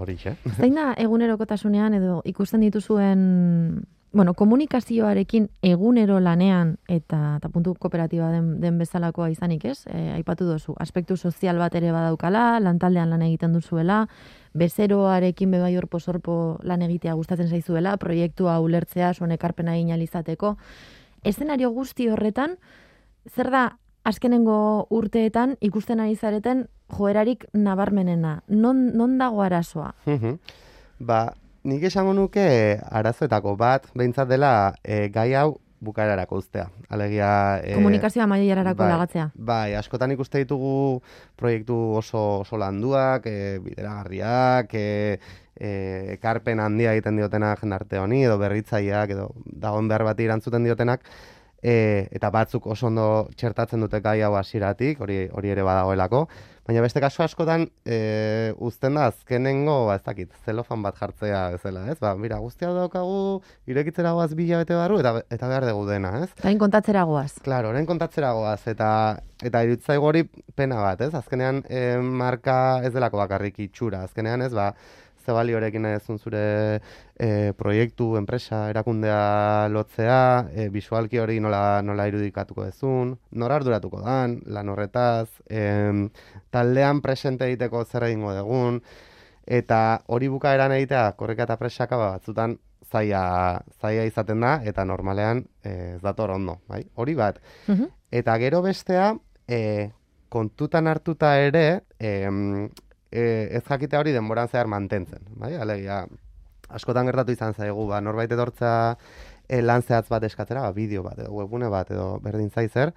hori 0.00 0.16
xe. 0.18 0.34
Zein 0.56 0.74
da 0.74 0.92
egunerokotasunean 0.98 1.94
edo 2.00 2.20
ikusten 2.28 2.64
dituzuen 2.64 3.84
bueno, 4.14 4.34
komunikazioarekin 4.34 5.48
egunero 5.62 6.20
lanean 6.22 6.76
eta, 6.88 7.36
eta 7.40 7.48
puntu 7.50 7.74
kooperatiba 7.74 8.30
den, 8.30 8.60
den 8.62 8.78
bezalakoa 8.78 9.26
izanik 9.32 9.64
ez, 9.66 9.88
e, 9.90 10.12
aipatu 10.14 10.46
duzu, 10.46 10.76
aspektu 10.78 11.16
sozial 11.16 11.58
bat 11.58 11.74
ere 11.74 11.90
badaukala, 11.92 12.60
lantaldean 12.62 13.10
lan 13.10 13.26
egiten 13.26 13.52
duzuela, 13.52 14.04
bezeroarekin 14.54 15.50
bebai 15.50 15.74
hor 15.76 15.88
posorpo 15.90 16.60
lan 16.62 16.86
egitea 16.86 17.16
gustatzen 17.18 17.50
zaizuela, 17.50 17.96
proiektua 17.98 18.60
ulertzea, 18.62 19.12
zuen 19.14 19.34
ekarpena 19.34 19.74
inalizateko. 19.82 20.54
Eszenario 21.26 21.74
guzti 21.74 22.08
horretan, 22.08 22.54
zer 23.34 23.50
da 23.50 23.66
azkenengo 24.06 24.86
urteetan 24.94 25.56
ikusten 25.60 26.00
ari 26.00 26.14
zareten 26.14 26.68
joerarik 26.94 27.48
nabarmenena? 27.52 28.42
Non, 28.46 28.92
non 28.94 29.18
dago 29.18 29.42
arazoa? 29.42 29.94
ba, 31.00 31.32
nik 31.64 31.84
esango 31.88 32.12
nuke 32.12 32.46
arazoetako 32.92 33.56
bat, 33.56 33.86
behintzat 33.96 34.28
dela 34.28 34.74
e, 34.84 35.08
gai 35.12 35.32
hau 35.40 35.56
bukararako 35.84 36.38
ustea. 36.40 36.66
Alegia... 36.92 37.60
E, 37.64 37.74
Komunikazioa 37.76 38.26
maierarako 38.28 38.82
bai, 38.82 38.90
lagatzea. 38.92 39.26
Bai, 39.50 39.74
askotan 39.76 40.14
ikuste 40.14 40.40
ditugu 40.44 41.02
proiektu 41.40 41.76
oso, 41.98 42.22
oso 42.44 42.60
landuak, 42.60 43.28
e, 43.28 43.58
bideragarriak, 43.64 44.72
e, 44.76 45.18
e, 45.56 45.70
ekarpen 46.16 46.60
handia 46.64 46.94
egiten 46.96 47.20
diotena 47.20 47.52
jendarte 47.60 48.00
honi, 48.00 48.22
edo 48.28 48.38
berritzaileak, 48.40 49.16
edo 49.16 49.30
dagoen 49.44 49.88
behar 49.92 50.06
bat 50.08 50.24
irantzuten 50.24 50.64
diotenak, 50.68 51.04
e, 51.64 52.08
eta 52.12 52.30
batzuk 52.30 52.66
oso 52.74 52.90
ondo 52.90 53.06
txertatzen 53.40 53.80
dute 53.80 54.00
gai 54.04 54.20
hau 54.22 54.34
hasieratik, 54.36 55.00
hori, 55.00 55.24
hori 55.32 55.54
ere 55.56 55.64
badagoelako, 55.66 56.26
Baina 56.64 56.80
beste 56.80 57.00
kasu 57.04 57.20
askotan 57.20 57.66
e, 57.84 57.96
uzten 58.64 58.94
da 58.96 59.10
azkenengo, 59.10 59.74
ba, 59.90 59.98
ez 59.98 60.04
dakit, 60.06 60.30
zelofan 60.46 60.80
bat 60.86 60.96
jartzea 60.96 61.42
bezala, 61.52 61.82
ez? 61.92 61.98
Ba, 62.00 62.14
mira, 62.16 62.38
guztia 62.40 62.70
daukagu 62.72 63.42
irekitzera 63.68 64.14
goaz 64.16 64.30
bila 64.38 64.62
bete 64.62 64.78
barru 64.78 64.96
eta, 65.02 65.12
eta 65.28 65.50
behar 65.50 65.68
dugu 65.68 65.84
dena, 65.90 66.14
ez? 66.24 66.30
Hain 66.40 66.62
kontatzera 66.62 67.04
goaz. 67.04 67.34
Claro, 67.44 67.68
orain 67.74 67.84
kontatzera 67.84 68.32
goaz, 68.32 68.62
eta 68.72 68.88
eta 69.44 69.60
irutzaigo 69.66 70.08
hori 70.08 70.24
pena 70.56 70.80
bat, 70.80 71.04
ez? 71.04 71.12
Azkenean 71.20 71.60
e, 71.68 71.84
marka 72.00 72.56
ez 72.80 72.94
delako 72.96 73.20
bakarrik 73.20 73.60
itxura, 73.66 74.00
azkenean, 74.08 74.48
ez? 74.48 74.54
Ba, 74.56 74.70
ze 75.24 75.32
baliorekin 75.32 75.86
ezun 75.88 76.18
zure 76.18 76.80
e, 77.16 77.52
proiektu, 77.56 78.14
enpresa, 78.20 78.68
erakundea 78.70 79.68
lotzea, 79.72 80.50
e, 80.52 80.68
visualki 80.68 81.18
hori 81.18 81.40
nola, 81.40 81.80
nola 81.82 82.06
irudikatuko 82.10 82.66
ezun, 82.68 83.14
nora 83.32 83.58
arduratuko 83.60 84.02
dan, 84.04 84.40
lan 84.46 84.68
horretaz, 84.68 85.28
e, 85.48 85.64
taldean 86.54 87.00
presente 87.04 87.48
egiteko 87.48 87.84
zer 87.84 88.08
egingo 88.10 88.34
dugun, 88.36 88.80
eta 89.44 89.80
hori 90.06 90.30
bukaeran 90.32 90.72
egitea 90.76 91.10
korreka 91.18 91.48
eta 91.48 91.58
presaka 91.60 91.98
ba, 92.00 92.12
batzutan 92.16 92.58
zaia, 92.90 93.24
zaia 93.80 94.04
izaten 94.08 94.40
da, 94.44 94.58
eta 94.64 94.84
normalean 94.84 95.44
ez 95.64 96.00
dator 96.02 96.34
ondo, 96.36 96.60
bai? 96.68 96.84
hori 96.94 97.14
bat. 97.18 97.40
Mhm. 97.66 97.90
Eta 98.14 98.36
gero 98.38 98.62
bestea, 98.62 99.14
e, 99.48 99.90
kontutan 100.28 100.86
hartuta 100.90 101.36
ere, 101.38 101.84
e, 101.98 102.28
e, 103.14 103.48
ez 103.56 103.62
jakite 103.68 103.98
hori 103.98 104.12
denboran 104.12 104.50
zehar 104.50 104.68
mantentzen. 104.70 105.22
Bai? 105.40 105.54
Alegia, 105.56 106.02
askotan 106.68 107.06
gertatu 107.10 107.34
izan 107.34 107.54
zaigu, 107.54 107.86
ba, 107.90 108.00
norbait 108.02 108.32
edortza 108.34 108.72
e, 109.48 109.60
lan 109.62 109.84
zehatz 109.86 110.08
bat 110.10 110.26
eskatzera, 110.26 110.66
ba, 110.66 110.72
bideo 110.76 111.04
bat, 111.06 111.20
edo 111.22 111.30
webune 111.38 111.70
bat, 111.72 111.92
edo 111.94 112.18
berdin 112.24 112.50
zaizer, 112.50 112.92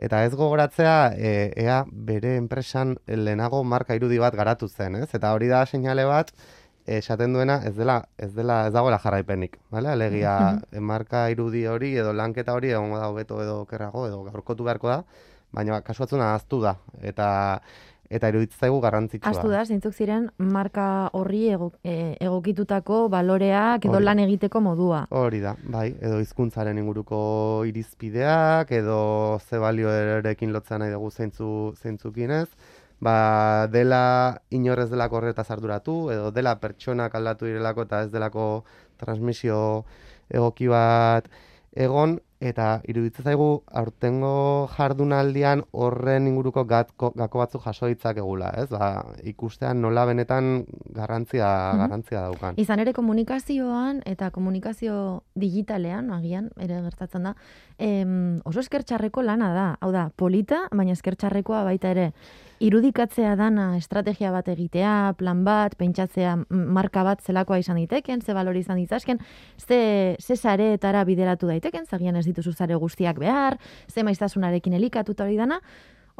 eta 0.00 0.22
ez 0.24 0.32
gogoratzea, 0.32 0.96
e, 1.16 1.34
ea 1.60 1.82
bere 1.92 2.36
enpresan 2.40 2.96
lehenago 3.06 3.62
marka 3.64 3.98
irudi 3.98 4.18
bat 4.22 4.34
garatu 4.38 4.68
zen, 4.68 5.02
ez? 5.02 5.10
Eta 5.14 5.34
hori 5.36 5.52
da 5.52 5.66
seinale 5.66 6.08
bat, 6.08 6.32
esaten 6.90 7.34
duena 7.36 7.60
ez 7.68 7.74
dela 7.76 8.00
ez 8.18 8.32
dela 8.34 8.64
ez 8.66 8.72
dagoela 8.74 8.98
jarraipenik, 8.98 9.58
vale? 9.70 9.92
Alegia 9.92 10.32
marka 10.80 11.28
irudi 11.30 11.66
hori 11.68 11.92
edo 12.00 12.14
lanketa 12.16 12.56
hori 12.56 12.72
egongo 12.72 12.98
da 12.98 13.10
hobeto 13.12 13.42
edo 13.44 13.60
kerrago 13.70 14.06
edo 14.08 14.22
gaurkotu 14.24 14.64
beharko 14.66 14.88
da, 14.88 15.02
baina 15.52 15.80
kasu 15.86 16.04
batzuna 16.04 16.30
ahaztu 16.30 16.60
da 16.62 16.76
eta 17.02 17.28
eta 18.10 18.28
iruditzaigu 18.32 18.80
garrantzitsua. 18.82 19.30
Astu 19.30 19.52
da, 19.52 19.62
zeintzuk 19.64 19.94
ziren 19.94 20.26
marka 20.42 20.84
horri 21.16 21.44
ego, 21.54 21.70
e, 21.86 22.16
egokitutako 22.18 23.04
baloreak 23.12 23.86
edo 23.86 24.00
lan 24.02 24.18
egiteko 24.24 24.62
modua. 24.64 25.04
Hori 25.14 25.40
da, 25.44 25.54
bai, 25.70 25.86
edo 26.00 26.18
hizkuntzaren 26.22 26.78
inguruko 26.82 27.20
irizpideak 27.70 28.72
edo 28.80 29.00
ze 29.46 29.62
balioerekin 29.62 30.52
lotzea 30.52 30.80
nahi 30.82 30.94
dugu 30.96 31.10
zeintzu 31.10 31.50
zeintzukin 31.78 32.34
ez. 32.42 32.48
Ba, 33.00 33.68
dela 33.72 34.02
inorrez 34.52 34.90
delako 34.90 35.20
horretaz 35.20 35.46
arduratu, 35.54 35.94
edo 36.12 36.32
dela 36.36 36.58
pertsonak 36.60 37.14
aldatu 37.16 37.46
direlako 37.48 37.86
eta 37.86 38.02
ez 38.04 38.10
delako 38.12 38.48
transmisio 39.00 39.60
egoki 40.28 40.68
bat 40.68 41.30
egon, 41.72 42.18
Eta 42.40 42.80
iruditzen 42.88 43.26
zaigu 43.28 43.46
aurtengo 43.76 44.66
jardunaldian 44.72 45.60
horren 45.76 46.26
inguruko 46.26 46.64
gatko, 46.64 47.10
gako 47.12 47.38
batzuk 47.42 47.62
jaso 47.66 47.86
ditzakegula, 47.90 48.48
ez? 48.62 48.70
Ba, 48.72 49.04
ikustean 49.28 49.82
nola 49.84 50.06
benetan 50.08 50.64
garrantzia, 50.96 51.72
Mhm. 51.74 51.78
garrantzia 51.82 52.20
daukan. 52.22 52.54
Izan 52.56 52.80
ere 52.80 52.94
komunikazioan 52.94 54.00
eta 54.06 54.30
komunikazio 54.30 55.22
digitalean, 55.34 56.10
agian, 56.10 56.50
ere 56.56 56.80
gertatzen 56.80 57.24
da, 57.24 57.34
em, 57.78 58.40
oso 58.44 58.60
eskertxarreko 58.60 59.22
lana 59.22 59.52
da. 59.52 59.76
Hau 59.80 59.92
da, 59.92 60.10
polita, 60.16 60.62
baina 60.72 60.92
eskertxarrekoa 60.92 61.62
baita 61.64 61.90
ere. 61.90 62.12
Irudikatzea 62.60 63.36
dana 63.36 63.76
estrategia 63.78 64.30
bat 64.30 64.48
egitea, 64.48 65.14
plan 65.16 65.44
bat, 65.44 65.76
pentsatzea 65.76 66.36
marka 66.50 67.02
bat 67.02 67.22
zelakoa 67.22 67.58
izan 67.58 67.76
daiteken, 67.76 68.20
ze 68.20 68.34
balori 68.34 68.60
izan 68.60 68.76
ditzazken, 68.76 69.18
ze, 69.56 70.16
ze 70.20 70.36
sareetara 70.36 71.04
bideratu 71.04 71.46
daiteken, 71.46 71.86
zagian 71.86 72.16
ez 72.16 72.26
dituzu 72.30 72.52
sare 72.56 72.74
guztiak 72.80 73.18
behar, 73.18 73.58
ze 73.88 74.02
maiztasunarekin 74.06 74.72
elikatuta 74.78 75.24
hori 75.26 75.36
dana, 75.36 75.60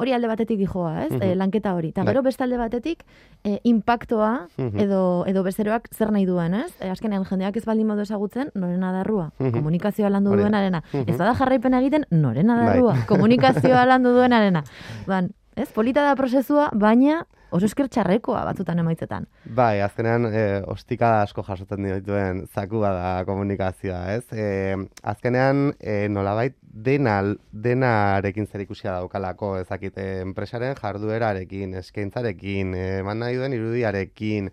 hori 0.01 0.13
alde 0.15 0.25
batetik 0.31 0.57
dijoa, 0.57 1.03
ez? 1.05 1.11
Mhm. 1.11 1.21
E, 1.21 1.35
lanketa 1.37 1.75
hori. 1.77 1.89
Eta 1.93 2.01
Bai. 2.01 2.09
gero 2.13 2.23
beste 2.25 2.41
alde 2.43 2.57
batetik, 2.57 3.03
e, 3.43 3.59
impactoa 3.63 4.47
Mhm. 4.57 4.79
edo, 4.79 5.25
edo 5.29 5.43
bezeroak 5.43 5.89
zer 5.93 6.09
nahi 6.11 6.25
duen, 6.25 6.55
ez? 6.55 6.71
E, 6.81 6.89
azkenean 6.89 7.23
jendeak 7.29 7.57
ez 7.57 7.65
baldin 7.65 7.85
modu 7.85 8.01
ezagutzen, 8.01 8.49
norena 8.55 8.91
darrua. 8.91 9.31
Mhm. 9.37 9.51
Komunikazioa 9.51 10.09
landu 10.09 10.31
Hori 10.31 10.41
da. 10.41 10.47
duenarena. 10.49 10.81
Mhm. 10.93 11.03
Ez 11.09 11.17
bada 11.17 11.35
jarraipena 11.35 11.79
egiten, 11.81 12.05
norena 12.09 12.55
Bai. 12.55 12.65
darrua. 12.65 12.95
Komunikazioa 13.07 13.85
landu 13.85 14.09
duenarena. 14.15 14.63
Ban, 15.07 15.29
ez? 15.61 15.69
Polita 15.73 16.03
da 16.05 16.17
prozesua, 16.19 16.69
baina 16.73 17.21
oso 17.51 17.67
esker 17.67 17.89
txarrekoa 17.91 18.43
batzutan 18.47 18.79
emaitzetan. 18.79 19.27
Bai, 19.57 19.81
azkenean 19.83 20.27
e, 20.29 20.43
ostikada 20.71 21.25
asko 21.25 21.43
jasotzen 21.47 21.83
dituen 21.83 22.45
zakua 22.47 22.93
da 22.95 23.09
komunikazioa, 23.27 24.01
ez? 24.15 24.23
E, 24.31 24.77
azkenean 25.13 25.73
e, 25.79 26.07
nolabait 26.11 26.55
dena, 26.61 27.17
denarekin 27.51 28.47
zer 28.47 28.63
ikusia 28.63 28.95
daukalako, 28.95 29.57
ezakit, 29.65 29.99
enpresaren 30.23 30.77
jarduerarekin, 30.79 31.75
eskaintzarekin, 31.83 32.73
eman 33.01 33.21
nahi 33.25 33.39
duen 33.41 33.57
irudiarekin, 33.57 34.49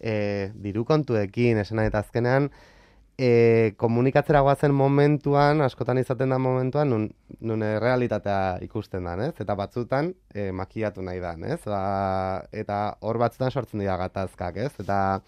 e, 0.00 0.16
diru 0.64 0.86
kontuekin, 0.88 1.60
esan 1.64 1.84
eta 1.84 2.00
azkenean, 2.00 2.48
e, 3.18 3.74
komunikatzera 3.76 4.40
goazen 4.46 4.74
momentuan, 4.74 5.60
askotan 5.66 5.98
izaten 5.98 6.30
da 6.30 6.38
momentuan, 6.38 6.92
nun, 6.94 7.08
nun 7.40 7.64
realitatea 7.82 8.58
ikusten 8.64 9.08
da, 9.08 9.16
ez? 9.26 9.34
Eta 9.42 9.56
batzutan, 9.58 10.12
e, 10.34 10.50
makiatu 10.54 11.02
nahi 11.02 11.20
da, 11.22 11.34
ez? 11.50 11.60
Ba, 11.66 11.82
eta 12.52 12.80
hor 13.02 13.18
batzutan 13.18 13.50
sortzen 13.50 13.82
dira 13.82 13.98
gatazkak, 14.00 14.60
ez? 14.68 14.72
Eta, 14.84 15.20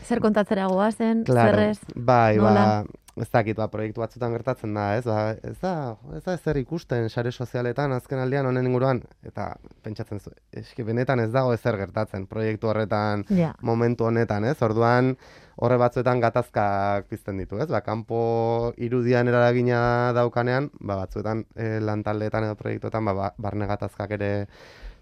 Zer 0.00 0.20
kontatzera 0.24 0.64
goazen, 0.70 1.24
claro, 1.28 1.52
zerrez, 1.52 1.78
bai, 1.94 2.36
nola? 2.40 2.62
ba, 2.64 3.00
ez 3.20 3.28
dakit, 3.30 3.56
ba, 3.58 3.66
proiektu 3.72 4.02
batzutan 4.02 4.32
gertatzen 4.34 4.74
da, 4.76 4.86
ez? 4.98 5.04
Ba, 5.06 5.34
ez 5.46 5.56
da, 5.60 5.74
ez 6.16 6.22
da 6.24 6.34
ezer 6.36 6.60
ikusten 6.60 7.08
sare 7.12 7.32
sozialetan 7.32 7.92
azken 7.96 8.22
aldian 8.22 8.48
honen 8.48 8.66
inguruan, 8.68 9.02
eta 9.26 9.50
pentsatzen 9.84 10.22
zu, 10.22 10.32
eski 10.56 10.86
benetan 10.86 11.22
ez 11.24 11.30
dago 11.34 11.52
ezer 11.56 11.78
gertatzen 11.80 12.26
proiektu 12.30 12.70
horretan, 12.72 13.24
ja. 13.36 13.52
momentu 13.66 14.08
honetan, 14.08 14.48
ez? 14.48 14.56
Orduan 14.66 15.14
horre 15.60 15.76
batzuetan 15.80 16.20
gatazkak 16.24 17.08
pizten 17.12 17.40
ditu, 17.42 17.60
ez? 17.60 17.68
Ba, 17.70 17.82
kanpo 17.86 18.20
irudian 18.80 19.28
eragina 19.28 19.80
daukanean, 20.16 20.70
ba, 20.80 21.02
batzuetan 21.04 21.44
e, 21.54 21.72
lantaldeetan 21.84 22.48
edo 22.48 22.56
proiektuetan, 22.60 23.10
ba, 23.10 23.16
ba, 23.16 23.32
barne 23.38 23.68
gatazkak 23.70 24.16
ere 24.16 24.32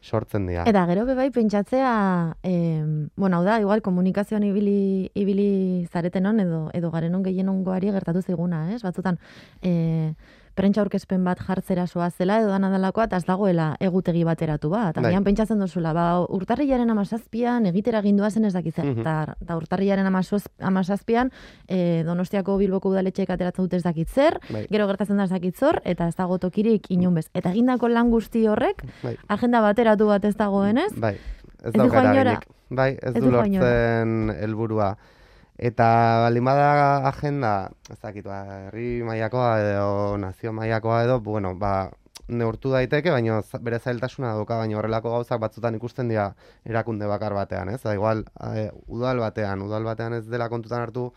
sortzen 0.01 0.47
dira. 0.47 0.65
Eta 0.69 0.85
gero 0.87 1.05
bebai 1.07 1.31
pentsatzea, 1.35 2.37
em, 2.43 3.09
bueno, 3.17 3.39
hau 3.39 3.45
da, 3.45 3.59
igual 3.61 3.83
komunikazioan 3.83 4.45
ibili, 4.47 5.11
ibili 5.15 5.87
zaretenon 5.93 6.41
edo, 6.41 6.61
edo 6.75 6.91
garenon 6.91 7.25
gehienongoari 7.27 7.93
gertatu 7.93 8.23
ziguna, 8.23 8.67
ez? 8.75 8.83
Batzutan, 8.83 9.19
e, 9.63 10.15
prentsa 10.59 10.83
aurkezpen 10.83 11.23
bat 11.25 11.39
jartzera 11.47 11.87
zela 11.87 12.41
edo 12.41 12.51
dana 12.51 12.71
delakoa, 12.73 13.07
eta 13.07 13.19
ez 13.21 13.25
dagoela 13.27 13.77
egutegi 13.81 14.25
bateratu 14.27 14.71
bat. 14.73 14.97
Bai. 14.97 15.13
Agian 15.13 15.25
pentsatzen 15.25 15.59
duzula, 15.63 15.93
ba, 15.95 16.07
urtarrilaren 16.35 16.91
amazazpian 16.91 17.67
egitera 17.71 18.03
gindua 18.03 18.31
zen 18.31 18.45
ez 18.45 18.53
dakitzer. 18.53 18.85
Mhm. 18.85 19.01
Eta 19.01 19.37
eta 19.43 19.57
urtarrilaren 19.57 20.07
amazoz- 20.07 20.51
amazazpian 20.61 21.31
e, 21.69 22.03
donostiako 22.05 22.57
bilboko 22.59 22.91
udaletxeek 22.91 23.31
ateratzen 23.31 23.65
dute 23.65 23.77
ez 23.77 23.85
dakitzer, 23.85 24.41
Bai. 24.51 24.67
gero 24.71 24.87
gertatzen 24.91 25.17
da 25.17 25.25
ez 25.25 25.31
dakitzor, 25.31 25.83
eta 25.85 26.09
ez 26.09 26.17
dago 26.17 26.39
tokirik 26.39 26.91
inunbez. 26.91 27.29
Eta 27.35 27.51
egindako 27.51 27.89
lan 27.89 28.11
guzti 28.11 28.47
horrek, 28.47 28.85
Bai. 29.03 29.17
agenda 29.29 29.61
bateratu 29.61 30.07
bat 30.07 30.25
ez 30.25 30.37
dagoenez, 30.37 30.93
Bai, 30.97 31.15
ez, 31.63 31.75
Ez 31.75 31.75
eraginik. 31.75 32.47
Bai, 32.71 32.93
ez, 33.01 33.15
Ez 33.17 33.23
du 33.23 33.31
lortzen 33.31 34.31
helburua. 34.39 34.97
Eta 35.59 35.87
baldin 36.23 36.45
bada 36.47 37.09
agenda, 37.09 37.71
ez 37.91 37.99
dakit, 37.99 38.27
ba, 38.27 38.69
herri 38.69 39.03
mailakoa 39.03 39.49
edo 39.59 39.89
nazio 40.23 40.53
mailakoa 40.55 41.03
edo, 41.03 41.19
bueno, 41.21 41.57
ba, 41.59 41.91
neurtu 42.29 42.71
daiteke, 42.71 43.11
baina 43.11 43.41
bere 43.67 43.81
zailtasuna 43.81 44.37
dauka, 44.37 44.61
baina 44.61 44.79
horrelako 44.79 45.11
gauzak 45.17 45.41
batzutan 45.43 45.75
ikusten 45.75 46.13
dira 46.13 46.29
erakunde 46.65 47.09
bakar 47.11 47.35
batean, 47.35 47.73
ez? 47.75 47.81
Da, 47.83 47.97
igual, 47.99 48.25
eh, 48.53 48.71
udal 48.87 49.19
batean, 49.25 49.63
udal 49.67 49.89
batean 49.89 50.15
ez 50.21 50.27
dela 50.31 50.49
kontutan 50.49 50.85
hartu, 50.87 51.09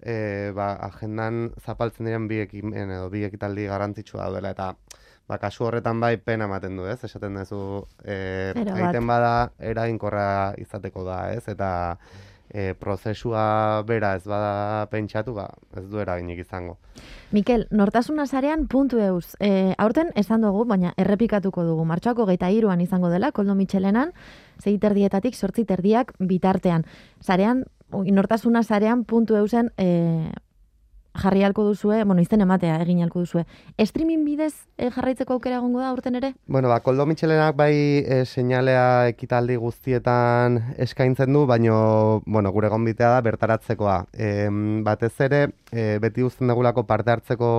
e, 0.00 0.52
ba, 0.56 0.74
agendan 0.88 1.50
zapaltzen 1.64 2.06
diren 2.08 2.28
bi 2.28 2.40
ekimen 2.44 2.90
edo 2.90 3.08
bi 3.12 3.24
ekitaldi 3.28 3.66
garrantzitsua 3.68 4.28
daudela, 4.28 4.52
eta 4.56 4.72
ba, 5.28 5.38
kasu 5.40 5.68
horretan 5.68 6.00
bai 6.00 6.16
pena 6.16 6.48
ematen 6.48 6.76
du, 6.76 6.86
ez? 6.88 7.00
Esaten 7.04 7.36
duzu, 7.40 7.60
e, 8.04 8.16
Erabat. 8.54 8.78
egiten 8.78 9.08
bada 9.08 9.34
eraginkorra 9.72 10.28
izateko 10.60 11.04
da, 11.08 11.18
ez? 11.34 11.44
Eta 11.48 11.98
e, 12.50 12.74
prozesua 12.74 13.82
bera 13.86 14.14
ez 14.16 14.24
bada 14.26 14.86
pentsatu, 14.90 15.34
ba, 15.34 15.48
ez 15.76 15.84
du 15.90 16.00
eraginik 16.00 16.38
izango. 16.44 16.76
Mikel, 17.34 17.66
nortasuna 17.70 18.26
sarean 18.26 18.66
puntu 18.68 19.00
eus. 19.02 19.36
E, 19.40 19.74
aurten 19.78 20.12
esan 20.14 20.44
dugu, 20.46 20.64
baina 20.68 20.94
errepikatuko 21.00 21.64
dugu. 21.66 21.84
Martxoako 21.88 22.26
geita 22.30 22.50
iruan 22.50 22.80
izango 22.80 23.10
dela, 23.10 23.32
koldo 23.32 23.56
mitxelenan, 23.58 24.12
zeiterdietatik 24.62 25.34
sortzi 25.34 25.64
terdiak 25.64 26.14
bitartean. 26.18 26.86
Sarean, 27.20 27.64
nortasuna 27.90 28.62
sarean 28.62 29.04
puntu 29.04 29.36
eusen 29.36 29.70
e, 29.78 30.30
jarri 31.14 31.44
halko 31.44 31.64
duzue, 31.64 32.02
bueno, 32.04 32.22
izen 32.22 32.42
ematea 32.42 32.76
egin 32.82 33.02
halko 33.04 33.22
duzue. 33.22 33.44
Streaming 33.78 34.24
bidez 34.26 34.52
e, 34.76 34.90
jarraitzeko 34.90 35.36
aukera 35.36 35.60
egongo 35.60 35.80
da 35.80 35.88
aurten 35.92 36.18
ere? 36.18 36.34
Bueno, 36.46 36.68
ba, 36.68 36.80
Koldo 36.80 37.06
Michelenak 37.06 37.54
bai 37.56 37.74
e, 38.02 38.24
seinalea 38.24 39.08
ekitaldi 39.12 39.56
guztietan 39.62 40.60
eskaintzen 40.78 41.32
du, 41.32 41.44
baino, 41.46 42.22
bueno, 42.26 42.50
gure 42.52 42.68
gonbitea 42.72 43.12
da 43.14 43.20
bertaratzekoa. 43.26 43.98
E, 44.12 44.48
batez 44.84 45.14
ere, 45.28 45.44
e, 45.70 45.98
beti 46.02 46.26
uzten 46.26 46.50
dugulako 46.50 46.84
parte 46.88 47.14
hartzeko 47.14 47.52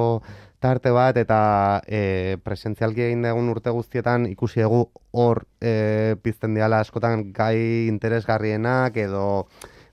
tarte 0.59 0.91
bat, 0.91 1.17
eta 1.21 1.39
e, 1.87 2.37
presentzialki 2.43 3.07
egin 3.07 3.23
dugun 3.23 3.49
urte 3.53 3.71
guztietan 3.71 4.25
ikusi 4.31 4.65
dugu 4.65 4.89
hor 5.15 5.45
e, 5.61 6.15
pizten 6.23 6.57
diala 6.57 6.81
askotan 6.83 7.31
gai 7.31 7.87
interesgarrienak, 7.87 8.97
edo... 8.97 9.25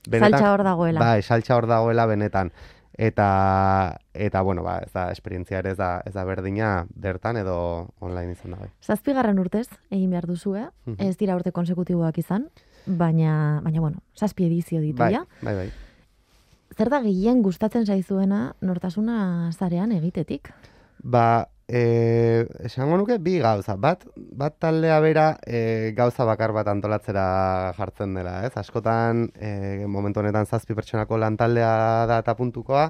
Saltza 0.03 0.49
hor 0.51 0.65
dagoela. 0.67 0.99
Bai, 0.99 1.21
saltza 1.23 1.55
hor 1.55 1.63
dagoela 1.63 2.03
benetan. 2.09 2.49
Eta, 2.93 3.97
eta 4.13 4.41
bueno, 4.41 4.61
ba, 4.61 4.77
ez 4.85 4.91
da, 4.93 5.07
esperientzia 5.11 5.59
ere 5.63 5.71
ez 5.73 5.77
da, 5.79 6.01
ez 6.05 6.13
da 6.13 6.23
berdina 6.29 6.85
bertan 6.93 7.39
edo 7.41 7.55
online 7.99 8.35
izan 8.35 8.53
da 8.53 8.59
bai. 8.61 8.69
Zazpigarren 8.85 9.39
urtez 9.41 9.65
egin 9.89 10.11
behar 10.13 10.27
duzu, 10.29 10.55
eh? 10.55 10.67
Mhm. 10.85 10.99
Ez 11.01 11.17
dira 11.17 11.35
urte 11.35 11.51
konsekutiboak 11.51 12.19
izan, 12.21 12.49
baina, 12.85 13.61
baina 13.63 13.81
bueno, 13.81 14.03
zazpi 14.17 14.45
edizio 14.45 14.81
ditu 14.81 15.01
Bai, 15.01 15.13
ja. 15.13 15.25
bai, 15.41 15.55
bai. 15.55 15.71
Zer 16.77 16.89
da 16.89 17.01
gehien 17.01 17.41
gustatzen 17.45 17.85
zaizuena 17.85 18.55
nortasuna 18.61 19.51
zarean 19.53 19.91
egitetik? 19.91 20.53
Ba, 21.03 21.49
e, 21.73 22.45
esango 22.67 22.97
nuke 23.01 23.17
bi 23.25 23.39
gauza. 23.41 23.75
Bat, 23.81 24.05
bat 24.15 24.59
taldea 24.61 24.99
bera 25.01 25.25
e, 25.41 25.91
gauza 25.97 26.27
bakar 26.29 26.53
bat 26.53 26.69
antolatzera 26.69 27.25
jartzen 27.77 28.13
dela, 28.17 28.37
ez? 28.47 28.53
Askotan, 28.61 29.25
e, 29.39 29.87
momentu 29.89 30.21
honetan 30.21 30.45
zazpi 30.45 30.77
pertsonako 30.77 31.17
lan 31.23 31.37
taldea 31.39 31.73
da 32.09 32.19
eta 32.21 32.35
puntukoa, 32.37 32.85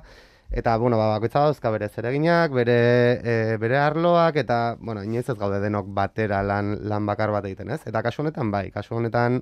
eta, 0.52 0.76
bueno, 0.78 1.00
ba, 1.00 1.08
bakoitza 1.16 1.46
dauzka 1.48 1.72
bere 1.74 1.90
zereginak, 1.90 2.52
bere, 2.54 2.78
e, 3.24 3.38
bere 3.62 3.80
arloak, 3.80 4.42
eta, 4.44 4.60
bueno, 4.80 5.06
inoiz 5.08 5.26
ez 5.30 5.38
gaude 5.40 5.62
denok 5.64 5.88
batera 5.96 6.44
lan, 6.44 6.76
lan 6.90 7.08
bakar 7.10 7.32
bat 7.34 7.48
egiten, 7.50 7.72
ez? 7.74 7.82
Eta 7.90 8.04
kasu 8.06 8.26
honetan, 8.26 8.52
bai, 8.54 8.68
kasu 8.76 9.00
honetan, 9.00 9.42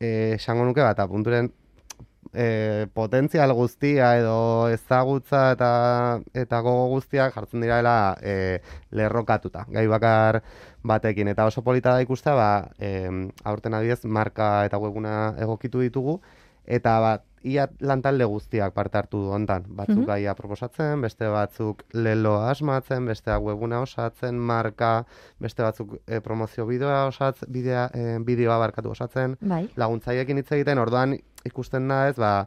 e, 0.00 0.34
esango 0.34 0.66
nuke 0.66 0.82
bat, 0.84 1.00
punturen 1.08 1.52
e, 2.34 2.86
potentzial 2.94 3.52
guztia 3.52 4.16
edo 4.18 4.68
ezagutza 4.68 5.52
eta 5.52 5.70
eta 6.34 6.60
gogo 6.60 6.88
guztiak 6.94 7.34
jartzen 7.34 7.60
direla 7.60 8.16
e, 8.22 8.60
lerrokatuta, 8.90 9.66
gai 9.68 9.86
bakar 9.86 10.42
batekin. 10.82 11.28
Eta 11.28 11.46
oso 11.46 11.62
polita 11.62 11.92
da 11.94 12.02
ikustea, 12.02 12.34
ba, 12.34 12.50
e, 12.78 13.08
aurten 13.44 13.74
adibidez, 13.74 14.04
marka 14.04 14.64
eta 14.64 14.78
webuna 14.78 15.34
egokitu 15.38 15.80
ditugu, 15.80 16.20
eta 16.66 17.00
bat, 17.00 17.26
ia 17.42 17.64
lantalde 17.80 18.26
guztiak 18.28 18.74
parte 18.76 18.98
hartu 18.98 19.16
du 19.24 19.30
hontan. 19.32 19.64
Batzuk 19.68 19.96
Mhm. 20.02 20.06
gaia 20.06 20.34
proposatzen, 20.36 21.00
beste 21.00 21.24
batzuk 21.32 21.84
leloa 21.94 22.50
asmatzen, 22.50 23.06
besteak 23.06 23.40
webuna 23.42 23.80
osatzen, 23.80 24.36
marka, 24.38 25.06
beste 25.40 25.62
batzuk 25.62 25.94
e, 26.06 26.20
promozio 26.20 26.66
bideoa 26.66 27.06
osatzen, 27.08 27.48
bidea, 27.50 27.86
e, 27.94 28.18
bideoa 28.20 28.58
barkatu 28.58 28.90
osatzen 28.90 29.38
Bai. 29.40 29.70
laguntzaiekin 29.74 30.36
hitz 30.36 30.52
egiten, 30.52 30.78
orduan 30.78 31.16
ikusten 31.48 31.88
da 31.88 32.02
ez, 32.08 32.16
ba, 32.20 32.46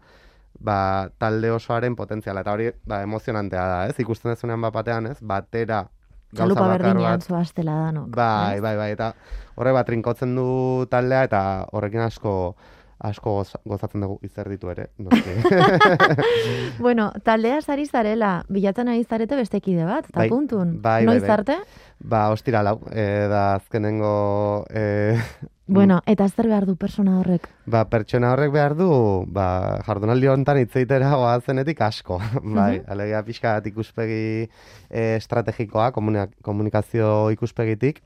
ba, 0.59 1.09
talde 1.19 1.51
osoaren 1.51 1.95
potentziala, 1.95 2.43
eta 2.45 2.53
hori 2.53 2.71
ba, 2.85 3.01
emozionantea 3.05 3.65
da, 3.67 3.81
ez? 3.89 3.97
Ikusten 4.03 4.33
dezunean 4.33 4.61
bat 4.61 4.73
batean, 4.73 5.11
ez? 5.11 5.17
Batera 5.21 5.85
Txalupa 6.33 6.67
berdinean 6.71 7.19
bat, 7.19 7.27
zoaztela 7.27 7.73
danok. 7.87 8.07
bai, 8.15 8.59
bai, 8.61 8.75
bai, 8.77 8.91
eta 8.95 9.11
horre 9.55 9.73
bat 9.75 9.85
trinkotzen 9.85 10.33
du 10.35 10.47
taldea, 10.89 11.23
eta 11.29 11.41
horrekin 11.71 12.05
asko 12.07 12.55
asko 13.03 13.33
goza- 13.39 13.59
gozatzen 13.67 14.01
dugu 14.01 14.19
izerditu 14.23 14.69
ere, 14.71 14.89
noski. 14.97 15.35
Bueno, 16.79 17.11
taldea 17.23 17.59
ari 17.67 17.85
zarela, 17.85 18.43
bilatzen 18.49 18.87
ari 18.89 19.03
zarete 19.03 19.35
bestekide 19.35 19.85
bat, 19.85 20.05
eta 20.09 20.19
Bai, 20.23 20.29
puntun. 20.29 20.77
bai, 20.81 21.05
bai, 21.05 21.13
Noiz 21.13 21.21
bai. 21.23 21.31
arte? 21.31 21.57
ba, 22.03 22.29
ostira 22.31 22.63
lau, 22.63 22.81
e, 22.91 23.27
da 23.31 23.55
azkenengo 23.55 24.65
e, 24.73 25.15
Bueno, 25.67 26.01
eta 26.05 26.25
zer 26.27 26.49
behar 26.51 26.65
du 26.67 26.75
persona 26.75 27.19
horrek? 27.21 27.45
Ba, 27.65 27.85
pertsona 27.87 28.33
horrek 28.33 28.51
behar 28.51 28.73
du, 28.75 28.89
ba, 29.31 29.79
jardunaldi 29.87 30.27
honetan 30.27 30.59
itzeitera 30.59 31.13
goazenetik 31.15 31.79
asko. 31.81 32.19
bai, 32.43 32.81
Mhm. 32.81 32.91
alegia 32.91 33.23
pixka 33.23 33.53
bat 33.59 33.67
ikuspegi 33.71 34.49
e, 34.89 35.15
estrategikoa, 35.15 35.91
komunikazio 35.93 37.31
ikuspegitik. 37.31 38.01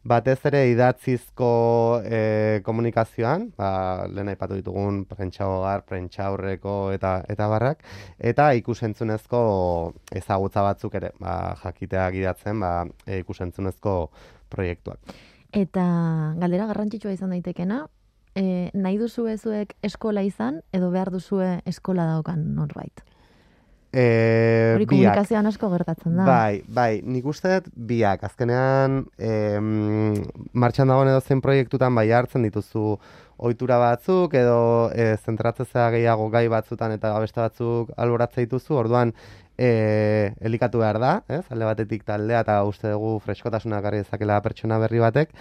Batez 0.00 0.38
ere 0.48 0.62
idatzizko 0.70 1.48
e, 2.08 2.60
komunikazioan, 2.64 3.50
ba, 3.58 4.06
lehen 4.08 4.30
aipatu 4.32 4.56
ditugun 4.56 5.02
prentxagogar, 5.04 5.82
prentxaurreko 5.84 6.76
eta 6.96 7.18
eta 7.28 7.48
barrak, 7.52 7.84
eta 8.16 8.46
ikusentzunezko 8.56 9.40
ezagutza 10.16 10.64
batzuk 10.64 10.96
ere, 10.96 11.12
ba, 11.20 11.52
jakitea 11.60 12.08
gidatzen, 12.16 12.64
ba, 12.64 12.72
e, 13.04 13.20
ikusentzunezko 13.20 13.94
proiektuak. 14.48 15.12
Eta 15.52 15.84
galdera 16.40 16.70
garrantzitsua 16.72 17.12
izan 17.12 17.36
daitekena, 17.36 17.84
e, 18.32 18.70
nahi 18.72 18.96
duzue 18.96 19.36
zuek 19.36 19.76
eskola 19.84 20.24
izan, 20.24 20.62
edo 20.72 20.88
behar 20.94 21.12
duzue 21.12 21.58
eskola 21.68 22.08
daukan 22.14 22.54
norbait? 22.56 23.04
E, 23.90 24.74
Hori 24.76 24.86
komunikazioan 24.86 25.48
asko 25.50 25.68
gertatzen 25.72 26.14
da. 26.20 26.26
Bai, 26.28 26.60
bai, 26.70 27.00
nik 27.02 27.24
uste 27.26 27.56
dut 27.56 27.72
biak, 27.90 28.22
azkenean 28.28 29.00
em, 29.18 30.12
martxan 30.54 30.92
dagoen 30.92 31.10
edo 31.10 31.20
zen 31.20 31.42
proiektutan 31.42 31.96
bai 31.98 32.06
hartzen 32.14 32.46
dituzu 32.46 32.84
ohitura 33.40 33.80
batzuk 33.82 34.36
edo 34.38 34.60
e, 34.94 35.16
zentratzen 35.24 35.66
zera 35.66 35.88
gehiago 35.96 36.28
gai 36.30 36.46
batzutan 36.52 36.94
eta 36.94 37.16
beste 37.18 37.40
batzuk 37.40 37.90
alboratzen 37.96 38.46
dituzu, 38.46 38.76
orduan 38.78 39.14
e, 39.58 40.32
elikatu 40.40 40.84
behar 40.84 41.00
da, 41.02 41.12
ez? 41.26 41.42
alde 41.50 41.68
batetik 41.72 42.06
taldea 42.06 42.44
eta 42.46 42.60
uste 42.68 42.92
dugu 42.94 43.16
freskotasuna 43.24 43.80
garri 43.82 44.04
dezakela 44.04 44.38
pertsona 44.44 44.78
berri 44.78 45.02
batek, 45.02 45.34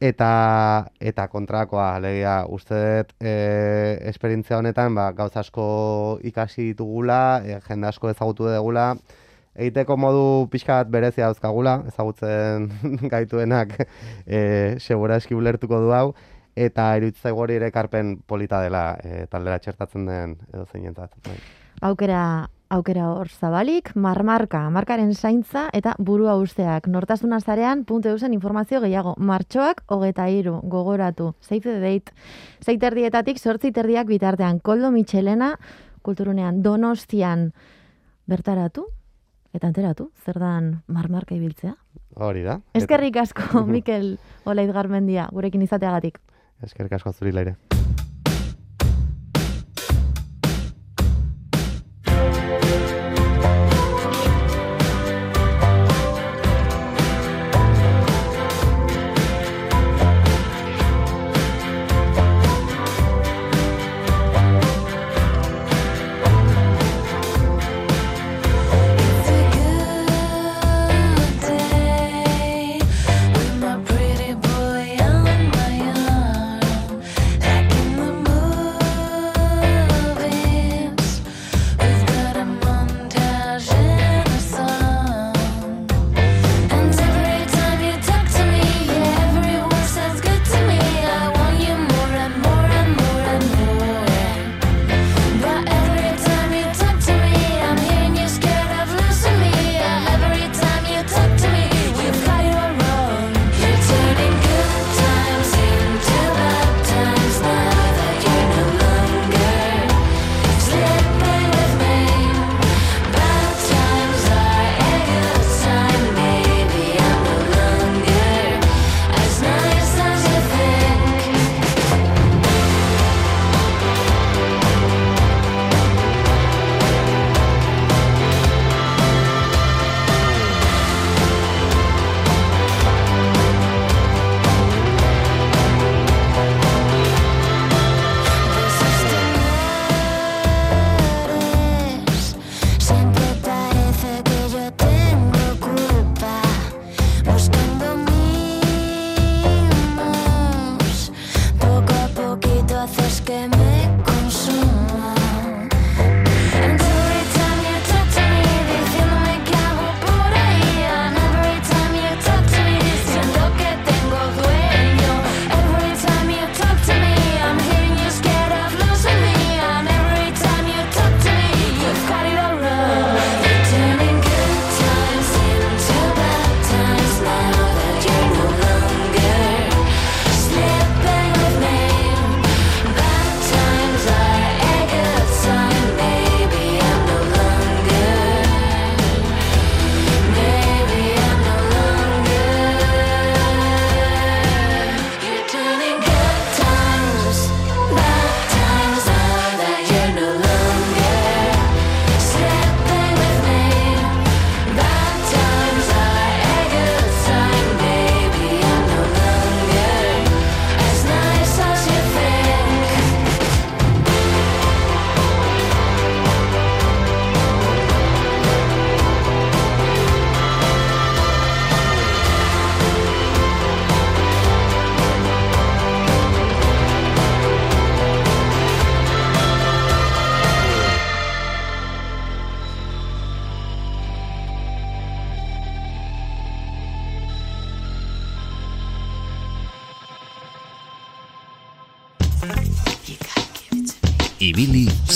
eta 0.00 0.90
eta 0.98 1.26
kontrakoa, 1.28 1.94
alegia, 1.96 2.46
uste 2.48 2.74
dut 2.74 3.12
e, 3.20 3.98
esperientzia 4.08 4.58
honetan 4.58 4.94
ba, 4.96 5.10
gauza 5.12 5.42
asko 5.44 6.18
ikasi 6.24 6.70
ditugula, 6.72 7.42
e, 7.44 7.60
jende 7.68 7.90
asko 7.90 8.10
ezagutu 8.10 8.48
dugula, 8.48 8.94
egiteko 9.54 9.96
modu 10.00 10.24
pixka 10.50 10.80
bat 10.80 10.92
berezia 10.92 11.28
dauzkagula, 11.28 11.82
ezagutzen 11.92 12.70
gaituenak 13.12 13.76
e, 14.26 14.76
segura 14.80 15.20
eski 15.20 15.36
ulertuko 15.36 15.82
du 15.84 15.92
hau, 15.92 16.06
eta 16.56 16.94
iruditzen 16.96 17.36
hori 17.36 17.60
ere 17.60 17.68
ekarpen 17.70 18.16
polita 18.26 18.62
dela 18.64 18.94
e, 19.04 19.26
taldera 19.30 19.60
txertatzen 19.60 20.08
den 20.08 20.38
edo 20.48 20.64
zeinentzat. 20.64 21.12
Bai. 21.28 21.36
Aukera, 21.90 22.22
aukera 22.70 23.08
hor 23.10 23.28
zabalik, 23.28 23.90
marmarka, 23.98 24.62
markaren 24.70 25.12
zaintza 25.14 25.66
eta 25.74 25.96
burua 25.98 26.36
usteak. 26.38 26.86
Nortasuna 26.88 27.40
zarean, 27.40 27.84
puntu 27.84 28.12
eusen 28.14 28.32
informazio 28.32 28.80
gehiago. 28.80 29.16
Martxoak, 29.18 29.82
hogeta 29.90 30.28
iru, 30.30 30.60
gogoratu. 30.62 31.34
Save 31.40 31.60
the 31.66 31.80
date. 31.80 32.14
Zeiterdietatik, 32.64 33.38
sortzi 33.38 33.72
terdiak 33.72 34.06
bitartean. 34.06 34.60
Koldo 34.60 34.92
Michelena, 34.94 35.56
kulturunean, 36.02 36.62
donostian, 36.62 37.50
bertaratu, 38.30 38.86
eta 39.52 39.66
enteratu, 39.66 40.10
zer 40.24 40.38
dan 40.38 40.72
marmarka 40.86 41.34
ibiltzea. 41.34 41.74
Hori 42.14 42.46
da. 42.46 42.60
Eskerrik 42.74 43.18
asko, 43.24 43.64
Mikel 43.66 44.16
Olaid 44.44 44.72
Garmendia, 44.72 45.28
gurekin 45.32 45.66
izateagatik. 45.66 46.22
Eskerrik 46.62 46.98
asko 47.00 47.12
zuri 47.12 47.34
leire. 47.34 47.56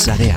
Sarean. 0.04 0.36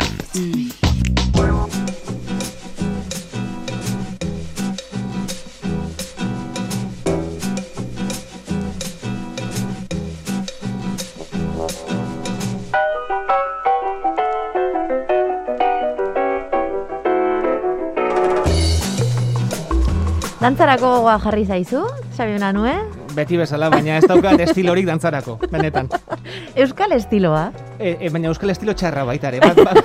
Dantzarako 20.40 20.88
gogoa 20.88 21.18
jarri 21.20 21.44
zaizu, 21.44 21.84
Xabi 22.16 22.38
Unanue? 22.38 22.72
Beti 23.18 23.36
bezala, 23.36 23.68
baina 23.74 23.98
ez 24.00 24.06
daukat 24.08 24.40
estilorik 24.48 24.88
dantzarako, 24.88 25.42
benetan. 25.52 25.92
Euskal 26.64 26.96
estiloa. 26.96 27.50
E, 27.80 27.98
e, 28.02 28.10
baina 28.10 28.32
euskal 28.32 28.50
estilo 28.54 28.74
txarra 28.74 29.04
baita 29.06 29.30
ere. 29.30 29.40
Bat, 29.40 29.58
bat. 29.64 29.78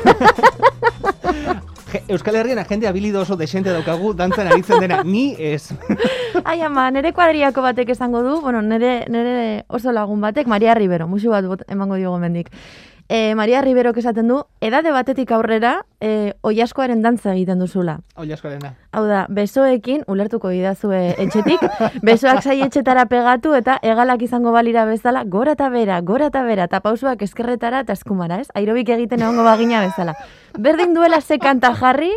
Euskal 2.09 2.37
Herrian 2.37 2.59
agente 2.59 2.88
habilido 2.88 3.20
oso 3.20 3.37
desente 3.37 3.70
daukagu 3.70 4.14
dantzan 4.16 4.48
aritzen 4.48 4.81
dena. 4.81 5.02
Ni 5.05 5.35
ez. 5.38 5.74
Ai 6.44 6.61
ama, 6.64 6.90
nere 6.90 7.12
kuadriako 7.12 7.62
batek 7.62 7.92
esango 7.92 8.22
du, 8.24 8.40
bueno, 8.40 8.62
nere, 8.62 9.05
nere 9.12 9.64
oso 9.68 9.92
lagun 9.92 10.20
batek, 10.20 10.46
Maria 10.48 10.74
Rivero, 10.74 11.09
musu 11.09 11.31
bat 11.31 11.44
bot, 11.46 11.66
emango 11.68 12.00
diogo 12.00 12.18
mendik. 12.18 12.48
E, 13.09 13.35
Maria 13.35 13.61
Riverok 13.61 13.98
esaten 14.00 14.28
du, 14.28 14.38
edade 14.61 14.92
batetik 14.94 15.31
aurrera, 15.37 15.83
e, 16.00 16.33
oiaskoaren 16.40 17.02
dantza 17.05 17.35
egiten 17.35 17.61
duzula. 17.61 17.98
Oia 18.16 18.38
askorena. 18.40 18.72
Hau 18.92 19.07
da, 19.09 19.22
besoekin, 19.33 20.02
ulertuko 20.12 20.50
idazue 20.52 21.14
etxetik, 21.22 21.62
besoak 22.09 22.42
saietxetara 22.44 23.07
pegatu 23.09 23.55
eta 23.57 23.78
hegalak 23.81 24.20
izango 24.26 24.52
balira 24.52 24.85
bezala, 24.85 25.24
gora 25.24 25.55
eta 25.57 25.70
bera, 25.72 26.02
gora 26.05 26.28
eta 26.28 26.42
bera, 26.44 26.68
eta 26.68 26.83
pausuak 26.85 27.24
eskerretara 27.24 27.81
eta 27.87 27.96
eskumara, 27.96 28.42
ez? 28.44 28.50
Aerobik 28.52 28.92
egiten 28.92 29.24
egongo 29.24 29.48
bagina 29.48 29.81
bezala. 29.87 30.12
Berdin 30.61 30.92
duela 30.92 31.22
ze 31.22 31.38
kanta 31.40 31.72
jarri, 31.72 32.12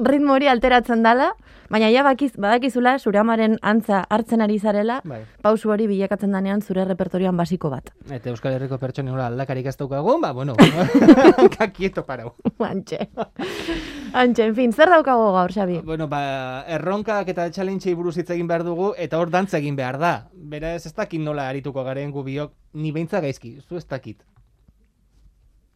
ritmo 0.00 0.32
hori 0.32 0.48
alteratzen 0.48 1.02
dala, 1.04 1.34
baina 1.68 1.90
ja 1.92 2.04
bakiz, 2.06 2.32
badakizula 2.40 2.96
zure 2.98 3.18
amaren 3.20 3.58
antza 3.60 4.04
hartzen 4.08 4.40
ari 4.40 4.58
zarela, 4.58 5.00
Bai. 5.04 5.20
pausu 5.42 5.72
hori 5.74 5.88
bilakatzen 5.90 6.32
danean 6.32 6.62
zure 6.62 6.84
repertorioan 6.88 7.36
basiko 7.36 7.68
bat. 7.72 7.90
Eta 8.08 8.30
Euskal 8.32 8.56
Herriko 8.56 8.78
pertsonen 8.80 9.12
nola 9.12 9.26
aldakarik 9.28 9.66
ez 9.66 9.76
daukagu, 9.76 10.16
ba, 10.22 10.32
bueno, 10.32 10.56
kakieto 11.58 12.04
parau. 12.06 12.32
Antxe. 12.64 13.08
Antxe, 14.14 14.46
en 14.46 14.54
fin, 14.54 14.72
zer 14.72 14.88
daukago 14.88 15.32
gaur, 15.34 15.52
Xabi? 15.52 15.80
Bueno, 15.84 16.08
ba, 16.14 16.62
erronkak 16.76 17.32
eta 17.32 17.48
challenge 17.50 17.94
buruz 17.98 18.14
hitz 18.20 18.30
egin 18.30 18.46
behar 18.50 18.64
dugu, 18.66 18.92
eta 19.00 19.18
hor 19.18 19.32
dantza 19.34 19.58
egin 19.58 19.76
behar 19.80 19.98
da. 19.98 20.14
Beraz, 20.54 20.86
ez 20.86 20.94
dakit 20.94 21.22
nola 21.22 21.48
arituko 21.50 21.84
garen 21.86 22.14
gu 22.14 22.24
biok, 22.26 22.54
ni 22.78 22.94
beintza 22.94 23.20
gaizki, 23.24 23.56
zu 23.60 23.80
ez 23.80 23.86
dakit. 23.90 24.22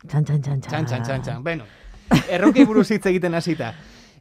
Txan, 0.06 0.24
txan, 0.24 0.42
txan, 0.42 0.60
txan. 0.62 0.70
Txan, 0.70 0.86
txan, 0.86 1.06
txan, 1.06 1.22
txan. 1.26 1.44
Bueno, 1.44 1.66
erronkei 2.30 2.66
buruz 2.68 2.86
hitz 2.94 3.04
egiten 3.10 3.34
hasita. 3.34 3.72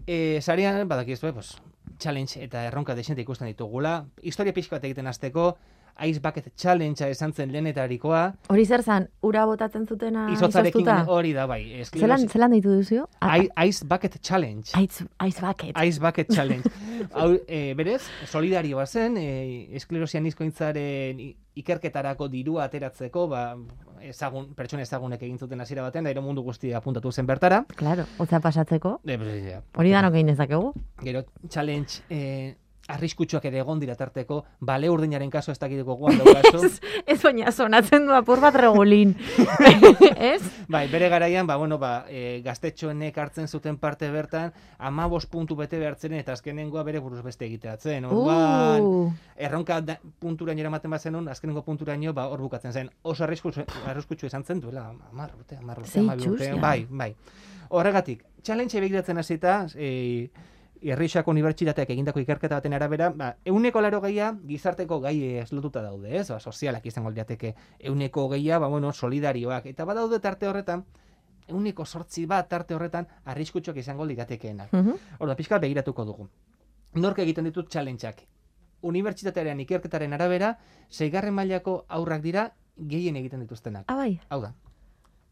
E, 0.07 0.39
sarean, 0.41 0.87
badakizue, 0.89 1.33
pues, 1.35 1.55
challenge 1.99 2.41
eta 2.43 2.65
erronka 2.65 2.95
desente 2.95 3.21
ikusten 3.21 3.49
ditugula. 3.51 4.07
Historia 4.21 4.55
pixka 4.55 4.77
bat 4.77 4.87
egiten 4.89 5.07
hasteko, 5.07 5.51
Ice 6.05 6.19
Bucket 6.21 6.51
Challengea 6.55 7.07
esan 7.09 7.33
zen 7.33 7.51
lehenetarikoa, 7.51 8.35
Hori 8.49 8.65
zer 8.65 8.83
zan, 8.83 9.07
ura 9.21 9.45
botatzen 9.45 9.85
zutena 9.87 10.27
izotzarekin 10.33 10.81
izoztuta? 10.81 11.11
hori 11.11 11.33
da, 11.33 11.45
bai. 11.47 11.63
Zelan, 11.63 11.81
esklerosi- 12.21 12.29
zelan 12.29 12.51
ditu 12.51 12.69
duzu? 12.75 13.07
I- 13.21 13.49
Ice 13.67 13.85
Bucket 13.85 14.19
Challenge. 14.21 14.69
Aiz, 14.73 15.03
aiz 15.17 15.39
bucket. 15.41 15.75
Ice 15.83 15.99
Bucket 15.99 16.29
Challenge. 16.33 16.69
Hau, 17.13 17.31
e, 17.47 17.73
berez, 17.73 18.03
solidarioa 18.29 18.85
zen, 18.85 19.17
e, 19.17 19.67
esklerosian 19.75 20.25
izkointzaren 20.25 21.19
ikerketarako 21.57 22.27
dirua 22.29 22.65
ateratzeko, 22.67 23.27
ba, 23.27 23.55
ezagun, 24.05 24.51
pertsona 24.53 24.83
ezagunek 24.85 25.23
egin 25.25 25.39
zuten 25.41 25.59
hasiera 25.61 25.81
batean, 25.81 26.05
da 26.05 26.21
mundu 26.21 26.43
guztia 26.45 26.77
apuntatu 26.77 27.11
zen 27.11 27.25
bertara. 27.25 27.63
Claro, 27.75 28.05
hotza 28.19 28.39
pasatzeko. 28.39 28.99
E, 29.05 29.17
pues, 29.17 29.43
ja, 29.49 29.63
Hori 29.75 29.91
danok 29.91 30.13
egin 30.13 30.27
dezakegu. 30.27 30.73
Gero, 31.01 31.23
challenge, 31.49 32.03
e, 32.09 32.55
arriskutsuak 32.87 33.45
ere 33.49 33.59
egon 33.61 33.79
dira 33.81 33.95
tarteko, 33.99 34.43
bale 34.59 34.89
urdinaren 34.89 35.29
kaso 35.29 35.51
ez 35.51 35.59
dakiteko 35.59 35.95
guan 35.99 36.17
daukazu. 36.17 36.69
Ez 37.11 37.17
baina 37.21 37.51
sonatzen 37.51 38.07
du 38.07 38.13
apur 38.15 38.39
bat 38.43 38.55
regulin. 38.55 39.13
Ez? 40.31 40.41
bai, 40.71 40.85
bere 40.91 41.09
garaian, 41.11 41.47
ba, 41.47 41.57
bueno, 41.59 41.77
ba, 41.79 42.05
e, 42.09 42.39
gaztetxoenek 42.45 43.17
hartzen 43.17 43.47
zuten 43.47 43.77
parte 43.77 44.09
bertan, 44.11 44.53
amabos 44.77 45.25
puntu 45.27 45.55
bete 45.59 45.79
behartzen 45.79 46.15
eta 46.19 46.35
azkenengoa 46.37 46.83
bere 46.87 46.99
buruz 47.03 47.23
beste 47.23 47.45
egiteatzen. 47.45 48.05
Orduan, 48.05 48.85
Uh, 48.87 49.11
erronka 49.35 49.79
da, 49.81 49.97
punturaino 50.21 50.61
eramaten 50.61 50.91
bazenun, 50.91 51.27
azkenengo 51.31 51.63
punturaino 51.65 52.13
ba 52.13 52.27
hor 52.31 52.41
bukatzen 52.43 52.73
zen. 52.73 52.89
Oso 53.03 53.23
arriskutsu, 53.23 54.27
izan 54.27 54.43
zen 54.43 54.61
duela 54.61 54.89
10 54.91 55.33
urte, 55.37 55.57
10 55.57 55.77
urte, 55.77 56.01
12 56.01 56.29
urte. 56.31 56.51
Bai, 56.61 56.85
bai. 56.89 57.13
Horregatik, 57.69 58.23
challenge 58.43 58.79
begiratzen 58.81 59.17
hasita, 59.17 59.65
eh 59.75 60.29
Herrixako 60.91 61.31
Unibertsitateak 61.31 61.89
egindako 61.89 62.21
ikerketa 62.23 62.59
baten 62.59 62.73
arabera, 62.73 63.09
ba, 63.09 63.33
euneko 63.45 63.81
laro 63.81 63.99
gehia 64.01 64.31
gizarteko 64.47 64.99
gai 65.03 65.15
eslotuta 65.41 65.81
daude, 65.81 66.15
ez? 66.19 66.27
Ba, 66.29 66.39
sozialak 66.39 66.85
izango 66.85 67.09
lirateke. 67.09 67.53
Euneko 67.79 68.27
gehia, 68.29 68.59
ba, 68.59 68.67
bueno, 68.67 68.93
solidarioak. 68.93 69.65
Eta 69.65 69.85
badaude 69.85 70.19
tarte 70.19 70.47
horretan, 70.47 70.85
euneko 71.47 71.85
sortzi 71.85 72.25
bat 72.25 72.49
tarte 72.49 72.75
horretan 72.75 73.07
arriskutsuak 73.25 73.77
izango 73.77 74.05
liratekeenak. 74.05 74.71
mhm. 74.73 74.95
Hor 75.19 75.27
da, 75.27 75.35
pixka 75.35 75.59
begiratuko 75.59 76.05
dugu. 76.05 76.29
Nork 76.93 77.19
egiten 77.19 77.45
ditut 77.45 77.69
challengeak. 77.69 78.23
Unibertsitatearen 78.81 79.59
ikerketaren 79.59 80.13
arabera, 80.13 80.57
seigarren 80.89 81.33
mailako 81.33 81.85
aurrak 81.87 82.21
dira 82.21 82.51
gehien 82.77 83.15
egiten 83.15 83.39
dituztenak. 83.41 83.85
Ah, 83.87 83.95
bai. 83.95 84.19
Hau 84.29 84.41
da. 84.41 84.53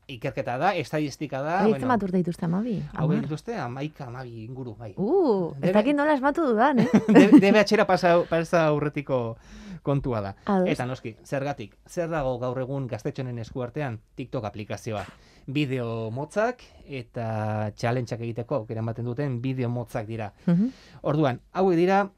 Ikerketa 0.07 0.57
da, 0.61 0.75
estadistika 0.77 1.39
da, 1.41 1.53
Hori 1.65 1.79
zenbat 1.81 2.03
urte 2.05 2.17
dituzte 2.21 2.45
amabi. 2.45 2.75
hau 2.93 3.07
dituzte, 3.11 3.55
amaika, 3.57 4.05
amabi 4.05 4.43
inguru, 4.45 4.75
bai. 4.77 4.93
Uh, 4.97 5.53
ez 5.55 5.61
Debe- 5.61 5.73
dakit 5.73 5.95
nola 5.95 6.13
esmatu 6.13 6.45
dudan, 6.45 6.79
eh? 6.79 6.87
De- 7.07 7.39
Debe 7.39 7.59
atxera 7.59 7.87
pasa, 7.87 8.19
pasa 8.29 8.67
aurretiko 8.67 9.37
kontua 9.81 10.21
da. 10.21 10.35
Ados. 10.45 10.69
Eta 10.69 10.85
noski, 10.85 11.15
zergatik, 11.25 11.75
zer 11.89 12.09
dago 12.09 12.37
gaur 12.39 12.59
egun 12.61 12.85
gaztetxonen 12.87 13.39
eskuartean 13.39 13.99
TikTok 14.15 14.45
aplikazioa. 14.45 15.03
Bideo 15.47 16.11
motzak 16.11 16.61
eta 16.85 17.71
challengeak 17.77 18.21
egiteko 18.21 18.55
aukera 18.61 18.81
ematen 18.81 19.05
duten 19.05 19.41
bideo 19.41 19.69
motzak 19.69 20.05
dira. 20.05 20.31
Mhm. 20.45 20.69
Orduan, 21.01 21.41
hauek 21.53 21.75
dira 21.77 22.09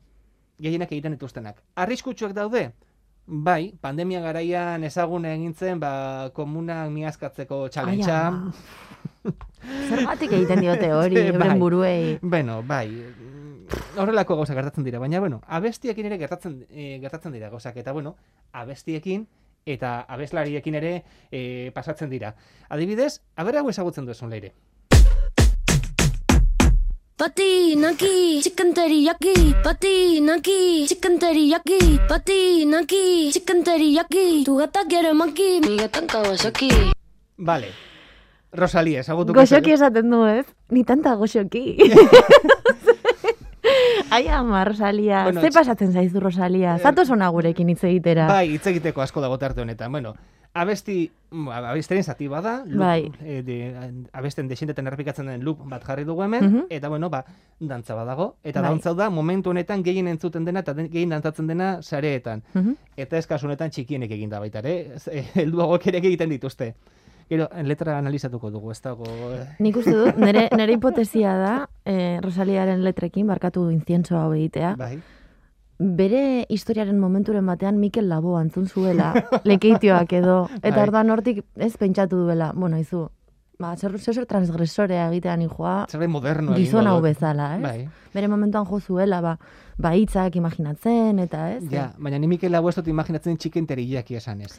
gehienak 0.59 0.91
egiten 0.91 1.11
dituztenak. 1.15 1.63
Arriskutsuak 1.75 2.33
daude? 2.33 2.71
Bai, 3.27 3.73
pandemia 3.83 4.21
garaian 4.23 4.83
ezagun 4.87 5.25
egin 5.27 5.53
zen, 5.53 5.81
ba, 5.83 6.31
komunak 6.33 6.87
miazkatzeko 6.93 7.65
ama. 7.75 8.53
Zergatik 9.89 10.31
egiten 10.31 10.61
diote 10.63 10.93
hori, 10.93 11.15
Bai. 11.15 11.25
euren 11.33 11.59
buruei. 11.59 12.19
Bueno, 12.21 12.63
bai, 12.63 12.87
mm, 12.87 13.97
horrelako 13.99 14.37
gauza 14.37 14.55
gertatzen 14.55 14.85
dira, 14.85 14.99
baina, 14.99 15.19
bueno, 15.19 15.41
abestiekin 15.45 16.05
ere 16.05 16.17
gertatzen, 16.17 16.65
e, 16.69 16.99
gertatzen 17.01 17.33
dira 17.33 17.49
gauzak, 17.49 17.75
eta, 17.75 17.91
bueno, 17.91 18.15
abestiekin 18.53 19.27
eta 19.65 20.05
abeslariekin 20.07 20.75
ere 20.79 21.03
e, 21.29 21.71
pasatzen 21.75 22.09
dira. 22.09 22.35
Adibidez, 22.69 23.19
aber 23.35 23.57
hau 23.59 23.67
ezagutzen 23.69 24.07
duzun 24.07 24.31
leire. 24.31 24.53
Patinaki, 27.17 28.45
chicken 28.45 28.77
teriyaki, 28.77 29.57
patinaki, 29.65 30.85
chicken 30.85 31.17
teriyaki, 31.17 31.97
patinaki, 32.05 33.33
chicken 33.33 33.63
teriyaki. 33.65 34.45
Tu 34.45 34.53
gata 34.57 34.85
quiere 34.85 35.13
maki, 35.17 35.57
mi 35.65 35.77
gata 35.81 36.05
Kawasaki. 36.05 36.69
Vale. 37.41 37.73
Rosalia, 38.53 39.01
ezagutuko 39.01 39.39
Goxoki 39.39 39.73
esaten 39.73 40.13
du, 40.13 40.21
ez? 40.29 40.45
Ni 40.69 40.83
tanta 40.85 41.15
goxoki. 41.17 41.77
Ai, 44.13 44.27
ama, 44.29 44.61
Rosalia. 44.63 45.23
Bueno, 45.23 45.41
Ze 45.41 45.49
pasatzen 45.49 45.93
zaizu, 45.93 46.19
Rosalia? 46.21 46.77
Zatoz 46.77 47.09
ona 47.09 47.29
gurekin 47.33 47.73
hitz 47.73 47.81
egitera. 47.83 48.27
Bai, 48.29 48.51
hitz 48.53 48.67
egiteko 48.69 49.01
asko 49.01 49.25
dago 49.25 49.41
tarte 49.41 49.65
honetan. 49.65 49.91
Bueno, 49.91 50.13
abesti, 50.53 51.11
mm, 51.31 51.47
abesteren 51.49 52.03
zati 52.03 52.27
bada, 52.27 52.63
loop, 52.65 52.79
Bai. 52.79 53.11
eh, 53.21 53.41
de, 53.43 54.05
abesten 54.13 54.47
desinteten 54.47 54.87
errepikatzen 54.87 55.25
den 55.27 55.43
loop 55.45 55.59
bat 55.69 55.83
jarri 55.83 56.03
dugu 56.03 56.23
hemen, 56.23 56.43
Mhm. 56.45 56.65
eta 56.69 56.89
bueno, 56.89 57.09
ba, 57.09 57.25
dantza 57.59 57.95
badago, 57.95 58.35
eta 58.43 58.61
Bai. 58.61 58.69
dantza 58.71 58.93
da 58.93 59.09
momentu 59.09 59.49
honetan 59.51 59.83
gehien 59.83 60.07
entzuten 60.07 60.45
dena 60.45 60.59
eta 60.61 60.73
den- 60.73 60.89
gehien 60.89 61.09
dantzatzen 61.09 61.47
dena 61.47 61.81
sareetan. 61.81 62.43
Mhm. 62.53 62.75
Eta 62.97 63.17
ez 63.17 63.27
kasu 63.27 63.45
honetan 63.45 63.69
txikienek 63.69 64.11
eginda 64.11 64.39
baita 64.39 64.59
ere, 64.59 64.95
eh, 65.11 65.25
helduagok 65.35 65.87
ere 65.87 65.97
egiten 65.99 66.29
dituzte. 66.29 66.73
Gero, 67.29 67.49
letra 67.63 67.97
analizatuko 67.97 68.49
dugu, 68.49 68.71
ez 68.71 68.81
dago... 68.81 69.03
eh, 69.33 69.55
Nik 69.59 69.75
uste 69.75 69.91
dut, 69.91 70.15
nire, 70.17 70.47
nire 70.55 70.73
hipotesia 70.73 71.35
da, 71.35 71.69
eh, 71.83 72.19
Rosaliaren 72.23 72.81
letrekin, 72.85 73.27
barkatu 73.27 73.69
inzientzo 73.69 74.17
hau 74.17 74.31
egitea, 74.33 74.75
Bai. 74.77 75.01
Bere 75.79 76.45
historiaren 76.49 76.99
momenturen 76.99 77.45
batean 77.45 77.77
Mikel 77.79 78.09
Labo 78.09 78.37
antzun 78.37 78.67
zuela, 78.67 79.13
lekeitioak 79.49 80.13
edo, 80.19 80.39
eta 80.61 80.75
Bai. 80.75 80.87
orduan 80.87 81.13
hortik 81.13 81.43
ez 81.55 81.75
pentsatu 81.77 82.23
duela, 82.23 82.51
bueno, 82.55 82.79
izu, 82.81 83.07
ba, 83.59 83.75
zer, 83.77 83.97
zer, 83.99 84.25
transgresorea 84.25 85.07
egitean 85.11 85.45
joa, 85.49 85.85
Zerbait 85.89 86.09
moderno 86.09 86.55
gizon 86.57 86.87
hau 86.87 86.99
bezala, 87.01 87.55
ez? 87.57 87.61
Bai. 87.61 87.77
Bere 88.13 88.27
momentuan 88.27 88.65
jo 88.65 88.79
zuela, 88.79 89.21
ba, 89.21 89.37
ba 89.77 89.93
hitzak 89.93 90.35
imaginatzen, 90.35 91.19
eta 91.19 91.51
ez? 91.53 91.63
Ja, 91.69 91.91
baina 91.97 92.17
ni 92.17 92.27
Mikel 92.27 92.51
Lago 92.51 92.69
ez 92.69 92.75
dut 92.79 92.89
imaginatzen 92.89 93.37
txiken 93.37 93.69
teriaki 93.69 94.17
esan 94.17 94.41
ez. 94.41 94.55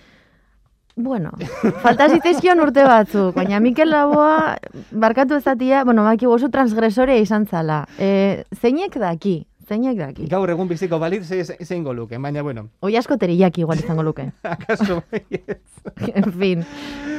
Bueno, 0.99 1.31
falta 1.85 2.09
zitzaizkion 2.11 2.59
urte 2.59 2.83
batzuk, 2.83 3.37
baina 3.37 3.61
Mikel 3.63 3.91
Laboa, 3.91 4.57
barkatu 4.91 5.37
ezatia, 5.39 5.85
bueno, 5.87 6.03
baki 6.03 6.27
oso 6.27 6.51
transgresorea 6.51 7.23
izan 7.23 7.47
zala. 7.47 7.85
E, 7.99 8.43
zeinek 8.59 8.99
daki, 8.99 9.37
zeinek 9.69 9.99
daki. 9.99 10.27
Gaur 10.33 10.51
egun 10.51 10.69
biziko 10.69 10.99
balit 10.99 11.25
ze, 11.25 11.45
ze- 11.45 11.65
zein 11.65 11.85
luke, 11.85 12.19
baina 12.19 12.43
bueno, 12.43 12.71
Oi 12.81 12.97
asko 12.97 13.17
teriak 13.19 13.59
igual 13.59 13.79
izango 13.79 14.03
luke. 14.03 14.33
akaso 14.43 15.03
baietz. 15.11 15.83
en 16.15 16.33
fin, 16.33 16.65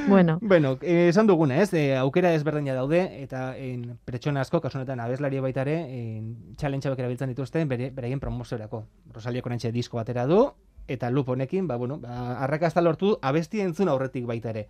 bueno. 0.08 0.40
Bueno, 0.42 0.78
eh, 0.82 1.10
esan 1.10 1.28
duguna, 1.28 1.62
ez? 1.62 1.74
Eh, 1.74 1.96
aukera 1.98 2.34
ezberdina 2.34 2.74
daude 2.74 3.22
eta 3.24 3.56
en, 3.58 3.98
pertsona 4.06 4.42
asko, 4.42 4.62
kasu 4.62 4.80
honetan 4.80 5.00
abeslari 5.00 5.40
baita 5.40 5.62
ere, 5.62 5.78
en, 5.90 6.56
challenge 6.58 6.90
erabiltzen 6.90 7.30
dituzte 7.30 7.64
bere, 7.66 7.92
beraien 7.92 8.20
promoziorako. 8.20 8.86
Rosalia 9.14 9.42
Konantxe 9.42 9.72
disko 9.72 9.98
batera 9.98 10.26
du 10.26 10.52
eta 10.88 11.10
loop 11.12 11.30
honekin, 11.30 11.68
ba 11.68 11.76
bueno, 11.78 12.00
ba, 12.00 12.40
arrakasta 12.44 12.82
lortu 12.82 13.18
abesti 13.22 13.62
entzun 13.62 13.90
aurretik 13.90 14.26
baita 14.26 14.50
ere. 14.50 14.68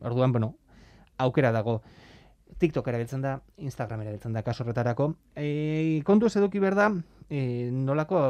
Orduan, 0.00 0.30
bueno, 0.32 0.54
aukera 1.18 1.50
dago. 1.52 1.82
TikTok 2.58 2.88
erabiltzen 2.88 3.22
da, 3.22 3.40
Instagram 3.58 4.00
erabiltzen 4.06 4.32
da 4.32 4.42
kasu 4.42 4.64
horretarako. 4.64 5.12
E, 5.36 6.00
kontu 6.04 6.26
ez 6.26 6.36
eduki 6.40 6.58
behar 6.58 6.74
da, 6.74 6.86
e, 7.28 7.68
nolako 7.72 8.20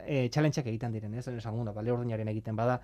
e, 0.00 0.28
challengeak 0.30 0.66
egiten 0.66 0.92
diren, 0.92 1.14
ez? 1.14 1.28
Esan 1.28 1.56
guna, 1.56 1.72
bale 1.72 1.92
orduñaren 1.92 2.28
egiten 2.28 2.56
bada, 2.56 2.80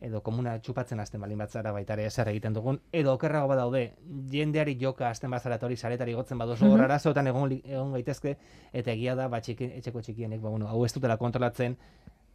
edo 0.00 0.20
komuna 0.22 0.58
txupatzen 0.60 1.00
hasten 1.00 1.20
balin 1.20 1.38
batzara 1.40 1.72
baita 1.72 1.94
ere 1.96 2.10
zer 2.10 2.28
egiten 2.28 2.52
dugun, 2.52 2.78
edo 2.92 3.14
okerrago 3.16 3.48
badaude, 3.48 3.94
jendeari 4.30 4.76
joka 4.80 5.08
hasten 5.10 5.30
bazara 5.32 5.56
eta 5.56 5.66
hori 5.66 5.76
saretari 5.76 6.12
gotzen 6.12 6.38
baduzu, 6.38 6.68
hor 6.68 6.82
arazoetan 6.84 7.26
egon, 7.32 7.48
li- 7.48 7.62
egon 7.64 7.92
gaitezke, 7.96 8.36
eta 8.72 8.92
egia 8.92 9.14
da, 9.16 9.28
ba, 9.32 9.40
txiki, 9.40 9.70
etxeko 9.80 10.02
txikienek, 10.04 10.40
ba, 10.42 10.50
bueno, 10.52 10.68
hau 10.68 10.84
ez 10.84 10.92
dutela 10.92 11.16
kontrolatzen, 11.16 11.76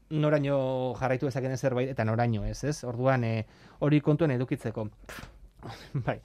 noraino 0.09 0.95
jarraitu 0.99 1.29
dezakeen 1.29 1.57
zerbait, 1.57 1.89
eta 1.93 2.03
noraino 2.03 2.43
ez, 2.45 2.63
ez? 2.63 2.83
Orduan, 2.83 3.23
e, 3.23 3.45
hori 3.79 4.01
kontuen 4.01 4.31
edukitzeko. 4.31 4.89
bai. 6.05 6.19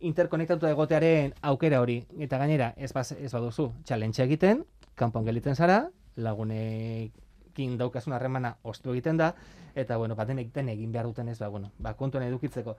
Interkonektatuta 0.00 0.70
egotearen 0.72 1.34
aukera 1.42 1.80
hori, 1.82 1.98
eta 2.18 2.38
gainera, 2.40 2.72
ez, 2.76 2.92
baz, 2.96 3.12
ez 3.12 3.32
baduzu, 3.32 3.70
challenge 3.84 4.22
egiten, 4.24 4.64
kanpon 4.96 5.24
gelditzen 5.26 5.54
zara, 5.56 5.90
lagunekin 6.16 7.76
daukasun 7.78 8.14
harremana 8.16 8.54
ostu 8.62 8.92
egiten 8.94 9.18
da, 9.20 9.34
eta 9.74 9.96
bueno, 10.00 10.16
baten 10.16 10.38
egiten 10.40 10.68
egin 10.72 10.92
behar 10.92 11.06
duten 11.06 11.28
ez, 11.28 11.38
ba, 11.38 11.48
bueno, 11.48 11.70
ba, 11.78 11.94
kontuan 11.94 12.24
edukitzeko. 12.24 12.76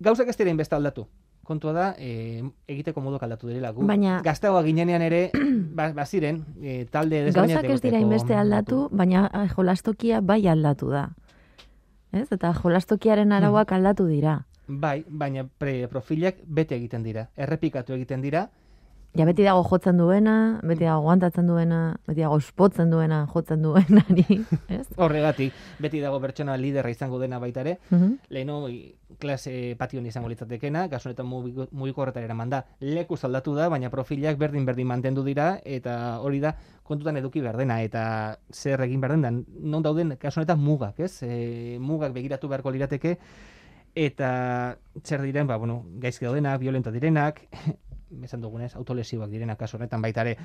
Gauzak 0.00 0.28
ez 0.28 0.36
dira 0.36 0.50
inbeste 0.50 0.74
aldatu. 0.74 1.06
Kontua 1.44 1.72
da, 1.76 1.86
e, 1.98 2.42
egiteko 2.66 3.02
moduk 3.04 3.22
aldatu 3.22 3.46
direla. 3.50 3.70
Gu, 3.76 3.84
Baina- 3.86 4.22
gazteagoa 4.24 4.62
ginenean 4.64 5.02
ere, 5.04 5.30
ba, 5.76 5.92
baziren, 5.92 6.40
e, 6.62 6.86
talde 6.90 7.30
Gauzak 7.30 7.68
ez 7.68 7.80
dira 7.84 8.00
inbeste 8.00 8.34
aldatu, 8.34 8.88
baina 8.90 9.28
jolastokia 9.54 10.20
bai 10.20 10.46
aldatu 10.48 10.88
da. 10.90 11.10
Ez? 12.12 12.26
Eta 12.32 12.52
jolastokiaren 12.54 13.32
arauak 13.32 13.72
aldatu 13.72 14.06
dira. 14.06 14.46
Bai, 14.66 15.04
baina 15.08 15.44
pre 15.58 15.86
profilak 15.92 16.36
bete 16.46 16.76
egiten 16.78 17.02
dira, 17.04 17.28
errepikatu 17.36 17.92
egiten 17.98 18.22
dira, 18.24 18.48
Ja, 19.14 19.22
beti 19.28 19.44
dago 19.46 19.60
jotzen 19.62 19.94
duena, 19.94 20.58
beti 20.66 20.82
dago 20.88 21.04
guantatzen 21.04 21.46
duena, 21.46 21.94
beti 22.04 22.24
dago 22.24 22.34
espotzen 22.40 22.90
duena, 22.90 23.20
jotzen 23.30 23.60
duenari, 23.62 24.24
ez? 24.74 24.88
horregatik, 24.98 25.52
beti 25.78 26.00
dago 26.02 26.18
pertsona 26.18 26.56
liderra 26.58 26.90
izango 26.90 27.20
dena 27.22 27.38
baita 27.38 27.60
ere, 27.62 27.76
Mhm. 27.94 28.16
leheno 28.34 28.68
i- 28.68 28.96
klase 29.16 29.76
patioan 29.78 30.06
izango 30.10 30.26
litzatekena, 30.32 30.88
kasu 30.90 31.08
honetan 31.12 31.28
mugiku- 31.30 31.68
mugiko 31.70 32.02
horretara 32.02 32.24
eraman 32.26 32.50
da, 32.50 32.64
leku 32.80 33.14
aldatu 33.22 33.54
da, 33.54 33.68
baina 33.68 33.88
profilak 33.88 34.36
berdin-berdin 34.36 34.86
mantendu 34.90 35.22
dira, 35.22 35.60
eta 35.64 36.18
hori 36.18 36.40
da 36.40 36.56
kontutan 36.82 37.16
eduki 37.16 37.40
behar 37.40 37.56
dena, 37.56 37.82
eta 37.86 38.36
zer 38.50 38.80
egin 38.82 39.00
behar 39.00 39.14
den, 39.14 39.22
da, 39.22 39.30
non 39.60 39.82
dauden, 39.86 40.16
kasu 40.18 40.40
honetan 40.40 40.58
mugak, 40.58 40.98
ez? 40.98 41.22
E, 41.22 41.78
mugak 41.78 42.12
begiratu 42.12 42.48
beharko 42.48 42.72
lirateke, 42.74 43.18
eta 43.94 44.76
zer 45.02 45.22
diren, 45.22 45.46
ba, 45.46 45.56
bueno, 45.56 45.82
gaizki 46.02 46.24
daudenak, 46.26 46.60
violenta 46.60 46.90
direnak, 46.90 47.40
esan 48.24 48.40
dugunez, 48.40 48.74
autolesioak 48.76 49.30
direnak 49.30 49.58
kasu 49.58 49.76
honetan 49.76 50.02
baita 50.02 50.22
ere. 50.22 50.36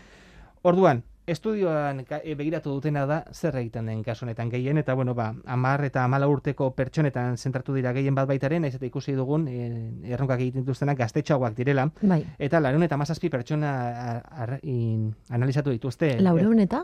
Orduan, 0.61 1.03
estudioan 1.29 2.01
e, 2.03 2.33
begiratu 2.35 2.73
dutena 2.73 3.05
da 3.07 3.21
zer 3.31 3.55
egiten 3.61 3.85
den 3.87 4.01
kasu 4.03 4.25
honetan 4.25 4.49
gehien 4.51 4.77
eta 4.81 4.93
bueno, 4.93 5.13
ba, 5.15 5.29
10 5.45 5.85
eta 5.87 6.03
14 6.07 6.27
urteko 6.33 6.71
pertsonetan 6.75 7.37
zentratu 7.37 7.73
dira 7.77 7.93
gehien 7.95 8.15
bat 8.17 8.27
baitaren, 8.27 8.61
naiz 8.65 8.75
eta 8.75 8.85
ikusi 8.85 9.13
dugun 9.15 9.47
e, 9.47 9.69
erronkak 10.11 10.41
egiten 10.43 10.65
dituztenak 10.65 10.97
gaztetxoagoak 10.99 11.55
direla 11.55 11.87
Bai, 12.01 12.25
eta 12.37 12.59
97 12.59 13.29
pertsona 13.29 13.71
a- 13.89 14.43
ar- 14.43 14.59
in- 14.63 15.13
analizatu 15.29 15.69
dituzte. 15.71 16.17
laureun 16.19 16.59
eta? 16.59 16.83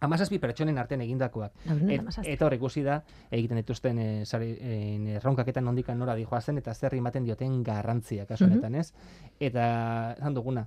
17 0.00 0.40
pertsonen 0.40 0.78
artean 0.78 1.00
egindakoak. 1.00 1.54
Et, 1.88 2.02
eta 2.24 2.46
hor 2.46 2.54
ikusi 2.54 2.82
da 2.84 2.98
egiten 3.32 3.60
dituzten 3.62 3.98
e, 3.98 4.08
sare, 4.26 4.50
e, 4.60 4.78
erronkaketan 5.16 5.64
nondikan 5.64 5.98
nora 5.98 6.14
dijoazen 6.18 6.58
eta 6.60 6.74
zer 6.74 6.94
ematen 6.98 7.24
dioten 7.24 7.62
garrantzia 7.64 8.26
kasu 8.26 8.44
honetan, 8.44 8.74
ez? 8.74 8.92
Eta 9.40 9.68
esan 10.18 10.36
duguna, 10.36 10.66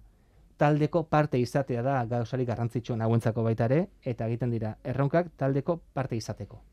taldeko 0.58 1.06
parte 1.08 1.40
izatea 1.40 1.84
da 1.86 2.00
gauzari 2.10 2.46
garrantzitsuena 2.46 3.06
hauentzako 3.06 3.44
baita 3.46 3.70
ere, 3.70 3.84
eta 4.04 4.28
egiten 4.28 4.52
dira 4.52 4.76
erronkak 4.84 5.30
taldeko 5.38 5.78
parte 5.94 6.18
izateko. 6.18 6.64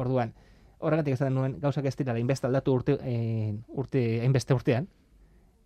Orduan, 0.00 0.32
horregatik 0.78 1.14
esaten 1.18 1.36
nuen 1.36 1.58
gauzak 1.60 1.86
ez 1.86 1.94
dira 1.98 2.16
inbeste 2.18 2.48
aldatu 2.48 2.74
urte, 2.74 2.96
e, 3.04 3.52
urte, 3.76 4.02
hainbeste 4.24 4.56
urtean, 4.56 4.88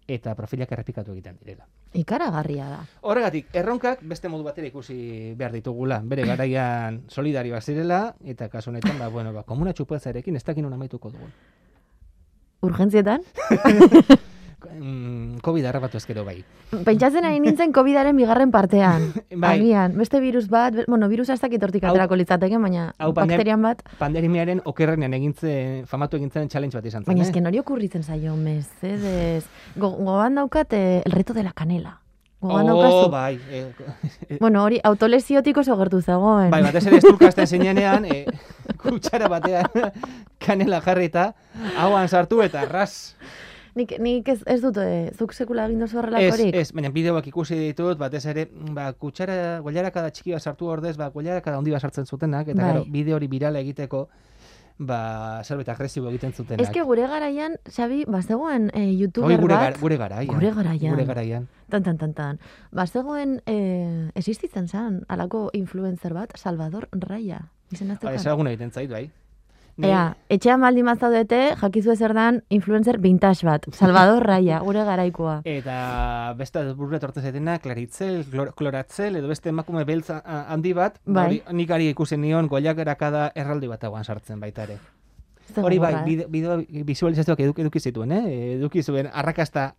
eta 0.09 0.35
profilak 0.37 0.73
errepikatu 0.73 1.15
egiten 1.15 1.39
direla. 1.41 1.67
Ikaragarria 1.97 2.69
da. 2.69 2.81
Horregatik, 3.09 3.49
erronkak 3.57 4.03
beste 4.05 4.29
modu 4.29 4.45
batera 4.45 4.69
ikusi 4.69 5.33
behar 5.39 5.55
ditugula. 5.57 6.01
Bere 6.05 6.27
garaian 6.29 7.03
solidarioa 7.09 7.61
zirela, 7.61 8.03
eta 8.25 8.51
kasu 8.53 8.71
honetan, 8.71 8.99
ba, 8.99 9.09
bueno, 9.09 9.33
ba, 9.33 9.45
komuna 9.49 9.73
txupatzarekin 9.73 10.37
ez 10.37 10.45
dakin 10.45 10.69
amaituko 10.69 11.11
dugun. 11.15 11.33
Urgentzietan? 12.65 13.25
Mm, 14.73 15.39
COVID 15.45 15.65
harrapatu 15.67 15.97
ezkero 15.99 16.25
bai. 16.25 16.45
Pentsatzen 16.85 17.25
ari 17.25 17.41
nintzen 17.41 17.73
COVID-aren 17.73 18.17
bigarren 18.17 18.51
partean. 18.51 19.13
Bai. 19.31 19.59
Agian, 19.61 19.97
beste 19.99 20.21
virus 20.21 20.49
bat, 20.49 20.75
bueno, 20.87 21.09
dakit 21.09 21.63
hortik 21.63 21.85
Hau- 21.85 21.91
aterako 21.91 22.17
litzateke, 22.17 22.59
baina 22.59 22.95
hau 22.99 23.13
bakterian 23.13 23.63
bat. 23.63 23.83
Pandemiaren 23.99 24.61
okerrenean 24.65 25.13
egintzen, 25.15 25.87
famatu 25.87 26.17
egintzen 26.17 26.49
challenge 26.49 26.77
bat 26.77 26.85
izan 26.87 27.03
zen, 27.05 27.07
Baina 27.13 27.23
eh? 27.23 27.27
esken 27.27 27.47
hori 27.47 27.59
okurritzen 27.59 28.03
zaio, 28.03 28.35
mesedez. 28.37 29.45
Go, 29.77 29.91
gogoan 29.91 30.35
daukat 30.35 30.73
eh, 30.73 31.03
el 31.05 31.13
reto 31.13 31.33
de 31.35 31.43
la 31.45 31.53
canela. 31.53 32.01
Gogoan 32.41 32.69
Oh, 32.69 33.09
bai. 33.09 33.39
Eh, 33.51 33.73
Bueno, 34.41 34.65
hori 34.65 34.79
autolesiotik 34.85 35.57
oso 35.57 35.77
gertu 35.79 36.03
zegoen. 36.03 36.51
bai, 36.51 36.63
batez 36.63 36.87
ere 36.87 36.99
esturkasten 36.99 37.47
zinenean, 37.47 38.05
eh, 38.05 38.27
kutsara 38.83 39.29
batean 39.29 39.65
kanela 40.45 40.81
jarri 40.85 41.07
eta 41.07 41.35
hauan 41.79 42.09
sartu 42.09 42.43
eta 42.43 42.65
ras. 42.67 43.17
Nik, 43.75 43.97
nik 43.99 44.29
ez, 44.29 44.41
ez 44.47 44.61
dut, 44.63 44.77
eh, 44.79 45.11
zuk 45.19 45.33
sekula 45.35 45.65
egin 45.67 45.81
duzu 45.83 45.97
Ez, 45.99 46.03
horrelakorik. 46.05 46.55
ez, 46.55 46.69
baina 46.73 46.91
bideoak 46.95 47.27
ikusi 47.27 47.57
ditut, 47.59 47.99
batez 47.99 48.25
ere, 48.31 48.47
ba, 48.71 48.93
kutsara, 48.93 49.59
goiarakada 49.65 50.11
txikia 50.15 50.39
sartu 50.39 50.69
ordez, 50.71 50.97
ba, 50.97 51.09
goiarakada 51.11 51.59
handi 51.59 51.73
bat 51.75 51.83
sartzen 51.83 52.07
zutenak, 52.07 52.49
eta 52.49 52.61
Bai. 52.63 52.73
gero, 52.73 52.85
bideo 52.89 53.17
hori 53.17 53.27
birala 53.27 53.59
egiteko, 53.59 54.09
ba, 54.79 55.43
zerbait 55.45 55.69
agresibo 55.75 56.09
egiten 56.09 56.33
zutenak. 56.33 56.63
Ez 56.63 56.71
que 56.71 56.83
gure 56.83 57.03
garaian, 57.11 57.57
Xabi, 57.67 58.05
bazegoen 58.07 58.71
Hoi 58.75 58.97
youtuber 58.99 59.41
gure, 59.41 59.55
bat, 59.55 59.73
gar, 59.73 59.81
gure 59.81 59.97
garaian. 59.97 60.35
Gure 60.35 60.53
garaian. 60.55 60.95
Gure 60.95 61.05
garaian. 61.05 61.49
tan, 61.69 61.83
tan, 61.83 61.99
tan, 61.99 62.15
tan. 62.15 62.39
Bazegoen, 62.71 63.41
eh, 63.47 64.11
existitzen 64.15 64.69
zen, 64.69 65.05
alako 65.09 65.51
influencer 65.53 66.15
bat, 66.15 66.31
Salvador 66.37 66.89
Raya. 66.93 67.51
Izen 67.73 67.89
Ba, 67.89 67.95
aztukan. 67.95 68.15
ezaguna 68.15 68.51
egiten 68.51 68.71
zait, 68.71 68.91
bai. 68.91 69.11
Ni- 69.77 69.89
Ea, 69.89 70.15
etxean 70.31 70.61
baldin 70.63 70.85
mazaudete, 70.87 71.39
jakizu 71.59 71.97
zer 71.99 72.13
dan 72.15 72.43
influencer 72.49 73.01
vintage 73.03 73.43
bat, 73.47 73.65
Salvador 73.75 74.23
Raya, 74.23 74.61
gure 74.63 74.85
garaikoa. 74.87 75.41
Eta 75.45 76.33
beste 76.39 76.63
burura 76.79 77.01
etortzen 77.01 77.25
zaitena, 77.27 77.57
klaritzel, 77.59 78.21
klor, 78.31 78.53
kloratzel, 78.55 79.17
edo 79.19 79.27
beste 79.33 79.49
emakume 79.51 79.83
beltza 79.85 80.21
a- 80.25 80.45
handi 80.55 80.73
bat, 80.73 81.01
Bai. 81.05 81.43
nik 81.53 81.71
ari 81.75 81.89
ikusi 81.91 82.17
nion 82.17 82.47
goiak 82.47 82.79
erakada 82.79 83.33
erraldi 83.35 83.67
bat 83.67 83.83
hauan 83.85 84.05
sartzen 84.05 84.39
baita 84.41 84.63
ere. 84.63 84.79
Hori 85.57 85.79
bai, 85.79 85.93
bideo, 86.05 86.29
bideo 86.29 86.57
visualizazioak 86.87 87.41
eduki, 87.41 87.63
eduki 87.63 87.81
zituen, 87.81 88.13
eh? 88.13 88.55
Eduki 88.55 88.83
zuen 88.83 89.09
arrakasta 89.13 89.75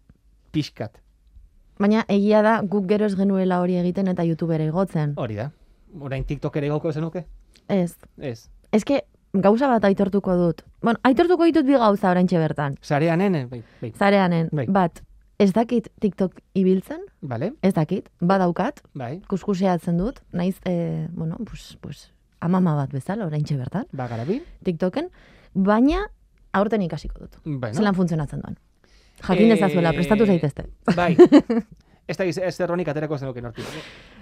pixkat. 0.52 1.00
Baina 1.80 2.04
egia 2.08 2.42
da 2.42 2.62
guk 2.62 2.86
gero 2.88 3.06
ez 3.06 3.16
genuela 3.16 3.62
hori 3.62 3.78
egiten 3.78 4.08
eta 4.08 4.24
youtubera 4.24 4.64
igotzen. 4.64 5.14
Hori 5.16 5.36
da. 5.36 5.52
Orain 6.00 6.24
TikTok 6.24 6.56
ere 6.58 6.68
gauko 6.68 6.92
zenuke? 6.92 7.26
Ez. 7.68 7.96
Ez. 8.20 8.50
Eske, 8.72 9.06
gauza 9.42 9.68
bat 9.68 9.84
aitortuko 9.84 10.36
dut. 10.40 10.62
Bueno, 10.82 11.00
aitortuko 11.04 11.46
ditut 11.46 11.66
bi 11.66 11.74
gauza 11.74 12.10
oraintxe 12.12 12.38
bertan. 12.40 12.76
Sareanen, 12.82 13.36
eh, 13.36 13.46
bai, 13.52 13.64
bai. 13.82 13.92
Zareanen, 13.98 14.50
Bai. 14.52 14.66
bat, 14.68 15.02
ez 15.40 15.52
dakit 15.54 15.90
TikTok 16.00 16.40
ibiltzen, 16.54 17.02
Vale, 17.22 17.54
ez 17.62 17.74
dakit, 17.74 18.10
badaukat, 18.22 18.82
bai. 18.94 19.22
kuskuseatzen 19.28 19.98
dut, 19.98 20.20
naiz, 20.32 20.58
eh, 20.66 21.08
bueno, 21.12 21.38
pues, 21.46 21.78
pues, 21.82 22.12
amama 22.40 22.76
bat 22.76 22.92
bezala 22.92 23.26
oraintxe 23.26 23.58
bertan, 23.58 23.86
Ba, 23.92 24.08
garabi. 24.08 24.42
TikToken, 24.64 25.10
baina 25.54 26.06
aurten 26.54 26.82
ikasiko 26.82 27.20
dut. 27.20 27.36
Bueno. 27.44 27.74
Zelan 27.74 27.96
funtzionatzen 27.96 28.42
duen. 28.42 28.58
Jakin 29.22 29.50
dezazuela, 29.50 29.92
prestatu 29.94 30.26
zaitezte. 30.26 30.66
Bai. 30.96 31.16
ez 32.08 32.18
da 32.18 32.26
ez 32.26 32.60
erronik 32.62 32.88
aterako 32.88 33.18
zenuke 33.18 33.42
nortik. 33.42 33.66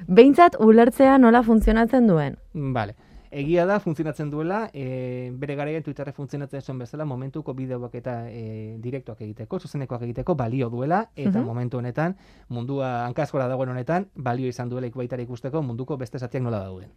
Behintzat 0.08 0.56
ulertzea 0.60 1.18
nola 1.18 1.44
funtzionatzen 1.44 2.08
duen. 2.08 2.38
Vale. 2.54 2.96
Egia 3.34 3.66
da, 3.66 3.80
funtzionatzen 3.82 4.30
duela, 4.30 4.70
e, 4.74 5.32
bere 5.34 5.56
garaian 5.58 5.82
Twitterre 5.82 6.12
funtzionatzen 6.14 6.62
zuen 6.62 6.78
bezala, 6.84 7.06
momentuko 7.10 7.56
bideoak 7.58 7.96
eta 7.98 8.30
e, 8.30 8.78
direktoak 8.80 9.22
egiteko, 9.26 9.58
zuzenekoak 9.60 10.04
egiteko, 10.06 10.36
balio 10.38 10.70
duela, 10.70 11.10
eta 11.16 11.40
Mhm. 11.40 11.46
momentu 11.48 11.78
honetan, 11.80 12.16
mundua 12.50 13.06
hankazkora 13.08 13.48
dagoen 13.48 13.70
honetan, 13.70 14.06
balio 14.16 14.48
izan 14.48 14.70
duela 14.70 14.86
ikubaitara 14.88 15.24
ikusteko 15.24 15.64
munduko 15.64 15.98
beste 15.98 16.20
zatiak 16.20 16.44
nola 16.44 16.60
dauden. 16.60 16.90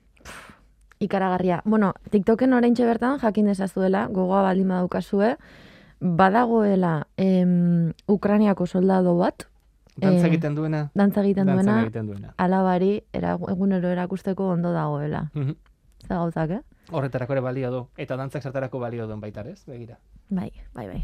Ikaragarria. 0.99 1.63
Bueno, 1.65 1.95
TikToken 2.11 2.53
oraintxe 2.53 2.85
bertan 2.85 3.19
jakin 3.19 3.47
dezazuela, 3.47 4.07
gogoa 4.09 4.43
baldin 4.43 4.69
badukazue, 4.69 5.37
badagoela 6.01 7.07
em, 7.17 7.93
Ukraniako 8.07 8.67
soldado 8.67 9.17
bat, 9.19 9.47
Dantza 9.97 10.27
egiten 10.29 10.55
duena, 10.55 10.91
dantza 10.93 11.23
egiten 11.23 11.47
dantza 11.47 11.63
duena, 11.65 11.83
egiten 11.87 12.07
duena. 12.07 12.35
alabari 12.37 13.03
era, 13.15 13.31
egunero 13.49 13.89
erakusteko 13.89 14.49
ondo 14.53 14.73
dagoela. 14.75 15.31
Mhm. 15.33 15.55
Ze 16.07 16.15
gauzak, 16.15 16.51
eh? 16.51 16.63
Horretarako 16.95 17.35
ere 17.35 17.43
balio 17.43 17.71
du, 17.73 17.81
eta 17.99 18.17
dantzak 18.19 18.45
zertarako 18.47 18.79
balio 18.79 19.09
duen 19.11 19.21
baita, 19.21 19.43
ez? 19.51 19.65
Begira. 19.67 19.99
Bai, 20.31 20.53
bai, 20.75 20.87
bai. 20.87 21.01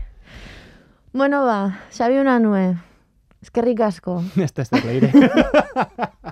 Bueno, 1.13 1.45
ba, 1.45 1.81
Xabi 1.91 2.21
Unanue, 2.23 2.77
eskerrik 3.43 3.81
asko. 3.81 4.21
Ez 4.37 4.53
da 4.55 4.63
ez 4.63 4.71
da, 4.71 6.32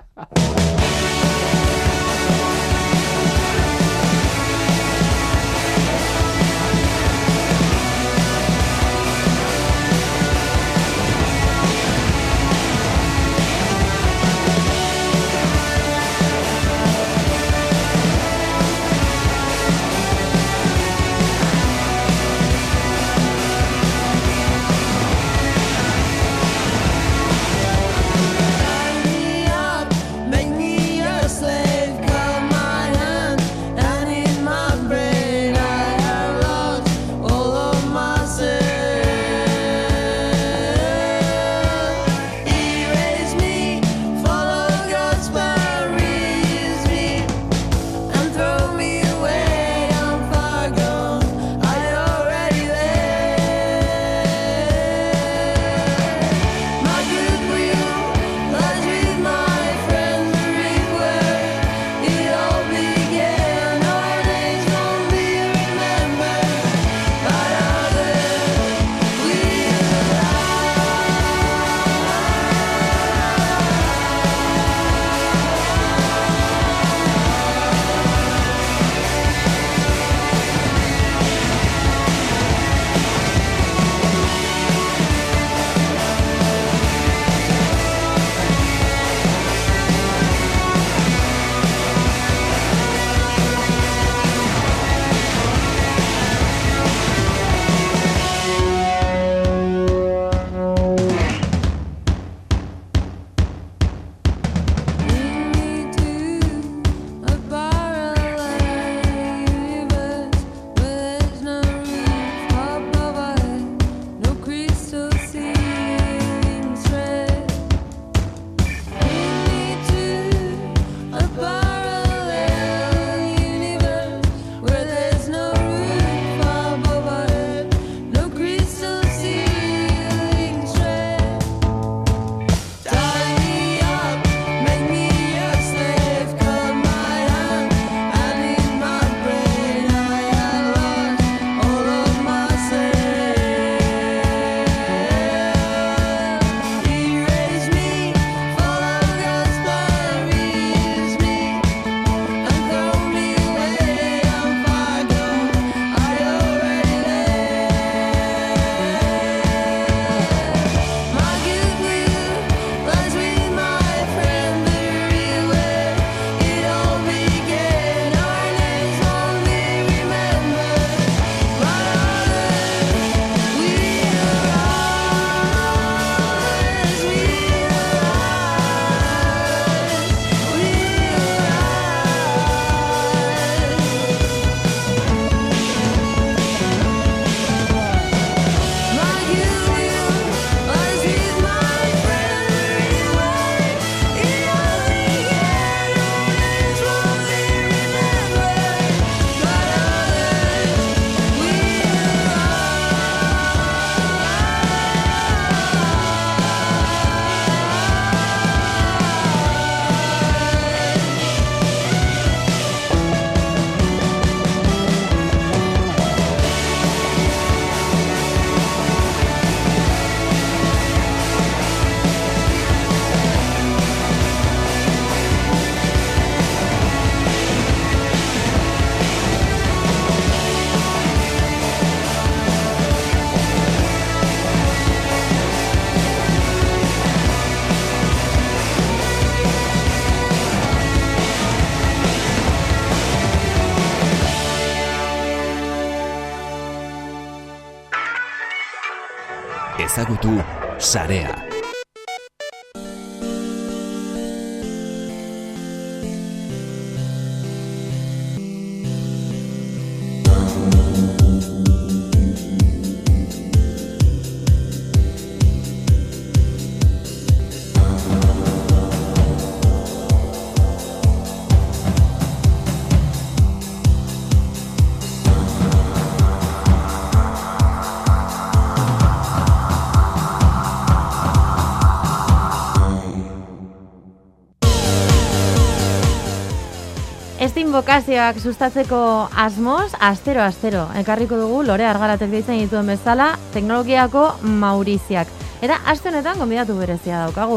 Estin 287.41 287.71
bokazioak 287.73 288.37
sustatzeko 288.37 288.97
asmoz, 289.33 289.95
astero-astero, 289.97 290.83
ekarriko 290.99 291.39
dugu 291.39 291.63
lore 291.65 291.87
argaratek 291.89 292.29
deitzen 292.29 292.59
dituen 292.61 292.91
bezala, 292.91 293.31
teknologiako 293.55 294.27
mauriziak. 294.61 295.29
Eta 295.65 295.79
aste 295.89 296.11
honetan 296.11 296.37
gonbidatu 296.37 296.75
berezia 296.77 297.23
daukagu. 297.23 297.55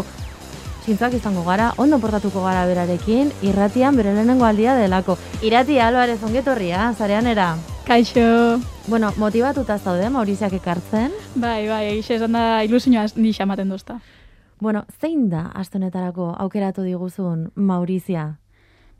Zintzoak 0.86 1.18
izango 1.18 1.42
gara, 1.44 1.66
ondo 1.76 1.98
portatuko 2.00 2.40
gara 2.46 2.62
berarekin, 2.64 3.28
irratian 3.44 4.00
bere 4.00 4.14
lehenengo 4.16 4.46
aldia 4.48 4.72
delako. 4.78 5.18
Irati 5.44 5.76
Alvarez 5.76 6.22
ongetorria, 6.24 6.86
zareanera. 6.96 7.50
Kaixo. 7.84 8.24
Bueno, 8.88 9.10
motibatuta 9.20 9.76
zaude 9.76 10.08
Mauriziak 10.08 10.56
ekartzen. 10.62 11.12
Bai, 11.34 11.68
bai, 11.68 11.82
egixe 11.90 12.16
esan 12.16 12.32
da 12.32 12.62
ilusioa 12.64 13.04
ni 13.16 13.34
xamaten 13.36 13.68
duzta. 13.68 13.98
Bueno, 14.64 14.86
zein 14.96 15.28
da 15.28 15.50
aste 15.52 15.76
honetarako 15.76 16.30
aukeratu 16.38 16.88
diguzun 16.88 17.50
Maurizia? 17.54 18.38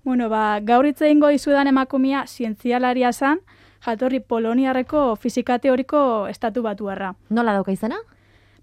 Bueno, 0.05 0.29
ba, 0.29 0.61
gaur 0.61 0.85
hitz 0.85 1.01
egingo 1.01 1.31
dizudan 1.33 1.67
emakumea 1.71 2.27
zientzialaria 2.29 3.13
zan, 3.13 3.39
jatorri 3.85 4.21
Poloniarreko 4.21 5.17
fisika 5.17 5.59
teoriko 5.59 6.27
estatu 6.29 6.63
batuarra. 6.63 7.15
Nola 7.31 7.55
dauka 7.57 7.73
izena? 7.73 7.97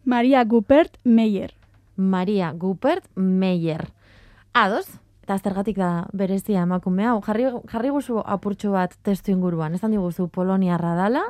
Maria 0.05 0.43
Gupert 0.45 0.99
Meyer. 1.03 1.55
Maria 1.95 2.51
Gupert 2.53 3.09
Meyer. 3.15 3.87
Ados, 4.53 4.85
eta 5.23 5.39
zergatik 5.39 5.77
da 5.81 6.07
berezia 6.13 6.61
emakume 6.61 7.09
hau. 7.09 7.19
Jarri, 7.25 7.49
jarri 7.73 7.89
guzu 7.89 8.21
apurtxo 8.21 8.75
bat 8.77 8.93
testu 9.01 9.33
inguruan. 9.33 9.73
Esan 9.73 9.97
diguzu 9.97 10.29
Poloniarra 10.29 10.93
dala, 10.95 11.25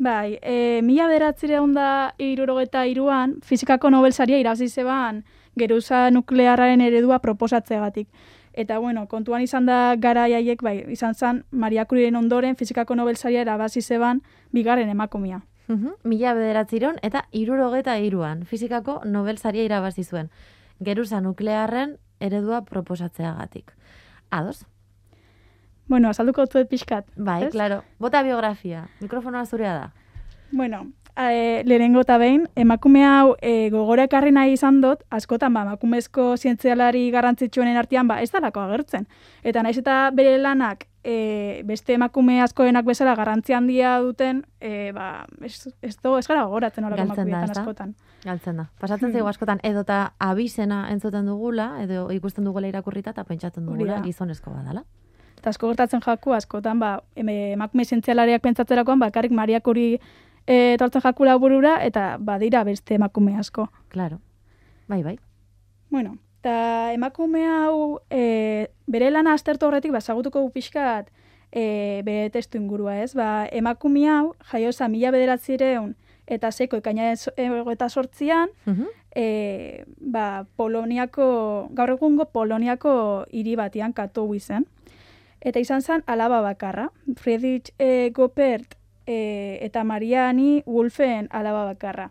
Bai, 0.00 0.38
e, 0.40 0.80
mila 0.80 1.04
bederatzireun 1.10 1.74
da 1.76 2.14
irurogeta 2.16 2.86
iruan, 2.88 3.34
fizikako 3.44 3.90
Nobel 3.92 4.14
saria 4.14 4.38
irabazi 4.40 4.70
zeban 4.72 5.18
geruza 5.60 6.06
nuklearraren 6.10 6.80
eredua 6.80 7.18
proposatzegatik. 7.20 8.08
Eta 8.52 8.78
bueno, 8.78 9.06
kontuan 9.08 9.42
izan 9.42 9.66
da 9.66 9.94
gara 9.96 10.24
haiek, 10.24 10.62
bai, 10.62 10.84
izan 10.90 11.14
zen 11.14 11.44
Maria 11.50 11.84
Curiren 11.86 12.16
ondoren 12.16 12.56
fizikako 12.56 12.94
Nobel 12.94 13.16
saria 13.16 13.42
irabazi 13.42 13.82
zeban 13.82 14.22
bigarren 14.50 14.88
emakumea. 14.88 15.42
Mhm, 15.68 15.92
Mila 16.02 16.34
bederatziron 16.34 16.96
eta 17.02 17.26
irurogeta 17.30 17.96
iruan. 17.98 18.44
Fizikako 18.44 19.02
Nobel 19.04 19.38
saria 19.38 19.64
irabazi 19.64 20.02
zuen. 20.04 20.30
Geruza 20.80 21.20
nuklearren 21.20 21.98
eredua 22.18 22.64
proposatzeagatik. 22.64 23.72
Ados? 24.30 24.66
Bueno, 25.86 26.08
azalduko 26.08 26.44
dut 26.46 26.68
pixkat. 26.68 27.06
Bai, 27.16 27.44
ez? 27.44 27.52
claro. 27.52 27.82
Bota 27.98 28.22
biografia. 28.22 28.88
Mikrofonoa 29.00 29.46
zurea 29.46 29.74
da. 29.74 29.92
Bueno, 30.52 30.86
e, 31.28 31.62
lehenengo 31.66 32.00
eta 32.04 32.16
behin, 32.18 32.46
emakume 32.56 33.04
hau 33.04 33.34
e, 33.42 33.70
gogora 33.70 34.06
ekarri 34.08 34.32
nahi 34.32 34.54
izan 34.56 34.80
dut, 34.80 35.02
askotan 35.10 35.54
ba, 35.54 35.64
emakumezko 35.68 36.36
zientzialari 36.36 37.10
garrantzitsuenen 37.10 37.76
artean 37.76 38.08
ba, 38.08 38.20
ez 38.22 38.30
dalako 38.32 38.62
agertzen. 38.64 39.06
Eta 39.42 39.62
naiz 39.62 39.76
eta 39.78 40.10
bere 40.14 40.38
lanak 40.38 40.86
e, 41.04 41.62
beste 41.66 41.94
emakume 41.94 42.40
askoenak 42.42 42.84
bezala 42.84 43.14
garrantzi 43.16 43.56
handia 43.56 43.98
duten, 44.04 44.44
e, 44.60 44.92
ba, 44.96 45.26
ez, 45.42 45.68
ez, 45.82 45.96
do, 46.02 46.16
ez 46.18 46.26
gara 46.26 46.44
gogoratzen 46.44 46.84
horako 46.84 47.08
emakumeetan 47.08 47.56
askotan. 47.56 47.94
Galtzen 48.24 48.56
da. 48.56 48.68
Pasatzen 48.80 49.08
Hmm. 49.08 49.12
zaigu 49.12 49.28
askotan 49.28 49.60
edota 49.62 50.12
abizena 50.18 50.90
entzuten 50.90 51.26
dugula, 51.26 51.82
edo 51.82 52.10
ikusten 52.10 52.44
dugula 52.44 52.68
irakurrita 52.68 53.10
eta 53.10 53.24
pentsatzen 53.24 53.66
dugula 53.66 54.00
gizonezko 54.04 54.50
badala. 54.50 54.84
Eta 55.40 55.50
asko 55.50 55.68
gertatzen 55.68 56.02
jaku 56.04 56.34
askotan, 56.36 56.78
ba, 56.78 56.98
emakume 57.16 57.84
zientzialariak 57.84 58.42
pentsatzerakoan, 58.42 58.98
bakarrik 59.00 59.32
Maria 59.32 59.60
Curie 59.60 60.00
e, 60.46 60.74
etortzen 60.74 61.02
jakula 61.02 61.36
burura, 61.36 61.78
eta 61.84 62.16
badira 62.18 62.64
beste 62.64 62.94
emakume 62.94 63.36
asko. 63.38 63.68
Claro. 63.88 64.20
Bai, 64.88 65.02
bai. 65.02 65.18
Bueno, 65.90 66.16
eta 66.40 66.92
emakume 66.92 67.46
hau 67.46 68.00
e, 68.10 68.68
bere 68.86 69.10
lana 69.10 69.34
aztertu 69.34 69.66
horretik, 69.66 69.92
ba, 69.92 70.00
zagutuko 70.00 70.40
gu 70.42 70.50
pixkat 70.50 71.10
e, 71.52 72.02
bere 72.04 72.30
testu 72.30 72.58
ingurua, 72.58 73.00
ez? 73.02 73.14
Ba, 73.14 73.46
emakume 73.50 74.06
hau, 74.08 74.34
jaioza 74.52 74.88
mila 74.88 75.10
bederatzireun 75.10 75.96
eta 76.30 76.52
seiko 76.54 76.76
ekaina 76.78 77.12
eta 77.12 77.88
sortzian, 77.88 78.50
Mhm. 78.66 78.86
e, 79.16 79.84
ba, 79.98 80.46
Poloniako, 80.56 81.68
gaur 81.74 81.90
egungo 81.90 82.26
Poloniako 82.30 83.26
hiri 83.32 83.56
batian 83.56 83.92
katu. 83.92 84.28
Eta 85.40 85.58
izan 85.58 85.82
zen 85.82 86.02
alaba 86.06 86.40
bakarra. 86.40 86.90
Friedrich 87.16 87.72
e, 87.78 88.10
Gopert 88.14 88.76
e, 89.10 89.58
eta 89.66 89.82
Mariani 89.84 90.62
Wolfen 90.66 91.26
alaba 91.30 91.64
bakarra. 91.64 92.10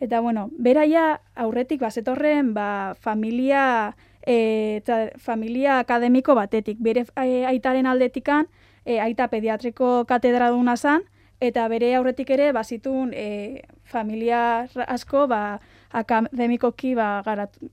Eta 0.00 0.20
bueno, 0.20 0.48
beraia 0.58 1.20
aurretik 1.36 1.80
bazetorren 1.80 2.54
ba, 2.54 2.96
familia 2.98 3.94
e, 4.26 4.80
eta 4.80 5.10
familia 5.18 5.78
akademiko 5.78 6.34
batetik. 6.34 6.80
Bere 6.80 7.06
e, 7.22 7.44
aitaren 7.46 7.86
aldetikan 7.86 8.48
e, 8.84 8.98
aita 8.98 9.28
pediatriko 9.28 10.06
katedraduna 10.08 10.76
zan, 10.76 11.04
eta 11.40 11.68
bere 11.68 11.94
aurretik 11.96 12.30
ere 12.34 12.50
bazitun 12.56 13.12
e, 13.14 13.62
familia 13.84 14.66
asko 14.88 15.26
ba, 15.30 15.60
akademikoki 16.02 16.96
ba, 16.98 17.20
garatu, 17.26 17.70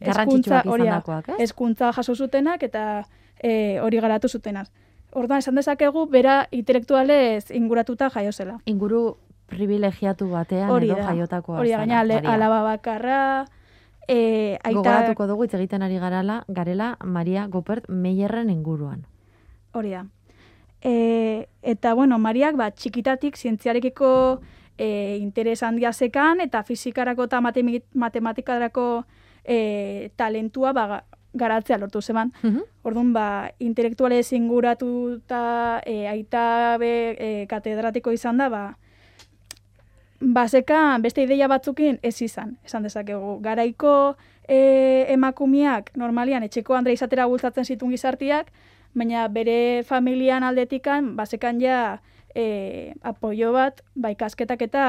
Garrantzitsuak 0.00 0.64
hori 0.64 0.86
hezkuntza 1.44 1.90
jaso 1.92 2.14
zutenak 2.14 2.62
eta 2.64 2.84
e, 3.36 3.80
hori 3.84 4.00
garatu 4.00 4.28
zutenak. 4.28 4.70
Orduan, 5.12 5.38
esan 5.42 5.56
dezakegu, 5.58 6.06
bera 6.06 6.46
intelektualez 6.54 7.50
inguratuta 7.50 8.10
jaio 8.10 8.32
zela. 8.32 8.58
Inguru 8.66 9.16
privilegiatu 9.50 10.28
batean 10.30 10.70
Hori 10.70 10.90
edo 10.92 11.02
jaiotakoa 11.02 11.58
hori 11.58 11.70
da, 11.72 11.78
gaina 11.82 12.00
alaba 12.34 12.62
bakarra, 12.62 13.46
e, 14.06 14.58
aita, 14.62 14.76
Gogoratuko 14.76 15.26
dugu 15.26 15.44
hitz 15.48 15.54
egiten 15.58 15.82
ari 15.82 15.98
garala, 15.98 16.44
garela 16.48 16.96
Maria 17.04 17.46
Gopert 17.48 17.88
Meyerren 17.88 18.50
inguruan. 18.50 19.06
hori 19.72 19.90
da. 19.90 20.04
E, 20.82 21.48
eta, 21.62 21.92
bueno, 21.94 22.18
Mariak, 22.18 22.56
ba, 22.56 22.70
txikitatik 22.70 23.36
zientziarekiko 23.36 24.40
e, 24.78 25.18
interes 25.20 25.62
handia 25.62 25.92
zekan, 25.92 26.40
eta 26.40 26.62
fizikarako 26.62 27.24
eta 27.24 27.40
matematikarako 27.94 29.04
e, 29.44 30.10
talentua 30.16 30.72
ba, 30.72 30.86
ga- 30.86 31.04
garatzea 31.34 31.78
lortu 31.78 32.00
zeban. 32.02 32.32
Mhm. 32.42 32.62
Orduan, 32.82 33.12
ba, 33.12 33.52
intelektualez 33.60 34.32
inguratuta 34.32 35.82
e, 35.84 36.06
aita 36.08 36.78
be 36.80 36.92
e, 37.12 37.28
katedratiko 37.48 38.12
izan 38.16 38.40
da, 38.40 38.48
ba, 38.48 38.62
baseka 40.20 40.96
beste 41.00 41.24
ideia 41.24 41.48
batzukin 41.48 41.98
ez 42.02 42.16
izan, 42.22 42.56
esan 42.64 42.84
dezakegu. 42.88 43.38
Garaiko 43.44 44.16
e, 44.48 45.06
emakumeak 45.12 45.92
normalian 45.96 46.44
etxeko 46.48 46.76
andre 46.76 46.96
izatera 46.96 47.26
bultzatzen 47.28 47.68
zituen 47.68 47.92
gizartiak, 47.92 48.48
baina 48.96 49.28
bere 49.28 49.84
familian 49.84 50.42
aldetikan 50.42 51.14
basekan 51.16 51.60
ja 51.60 52.00
e, 52.34 52.92
apoio 53.02 53.52
bat, 53.52 53.84
ba, 53.94 54.12
ikasketak 54.16 54.62
eta 54.68 54.86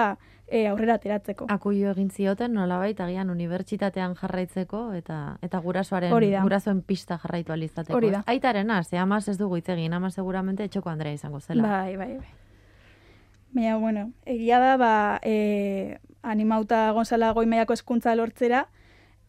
e, 0.52 0.68
aurrera 0.68 0.98
ateratzeko. 1.00 1.48
Akuio 1.50 1.94
egin 1.96 2.12
zioten 2.12 2.54
nolabait 2.54 3.00
agian 3.00 3.32
unibertsitatean 3.34 4.16
jarraitzeko 4.20 4.84
eta 4.98 5.22
eta 5.42 5.62
gurasoaren 5.64 6.14
gurasoen 6.44 6.84
pista 6.84 7.18
jarraitu 7.24 7.56
alizateko. 7.56 7.98
Hori 7.98 8.12
da. 8.12 8.24
Aitarena, 8.28 8.84
ze 8.84 9.00
amaz 9.00 9.28
ez 9.30 9.38
dugu 9.40 9.58
hitz 9.58 9.70
egin, 9.70 9.94
ama 9.94 10.12
seguramente 10.12 10.68
etxoko 10.68 10.90
Andrea 10.90 11.14
izango 11.14 11.40
zela. 11.40 11.64
Bai, 11.64 11.96
bai, 11.96 12.18
bai. 12.18 12.34
Baina, 13.54 13.78
bueno, 13.78 14.12
egia 14.26 14.60
da, 14.60 14.78
ba, 14.78 14.94
e, 15.24 15.98
animauta 16.22 16.92
gonzala 16.96 17.32
goimeiako 17.36 17.74
eskuntza 17.74 18.14
lortzera, 18.16 18.68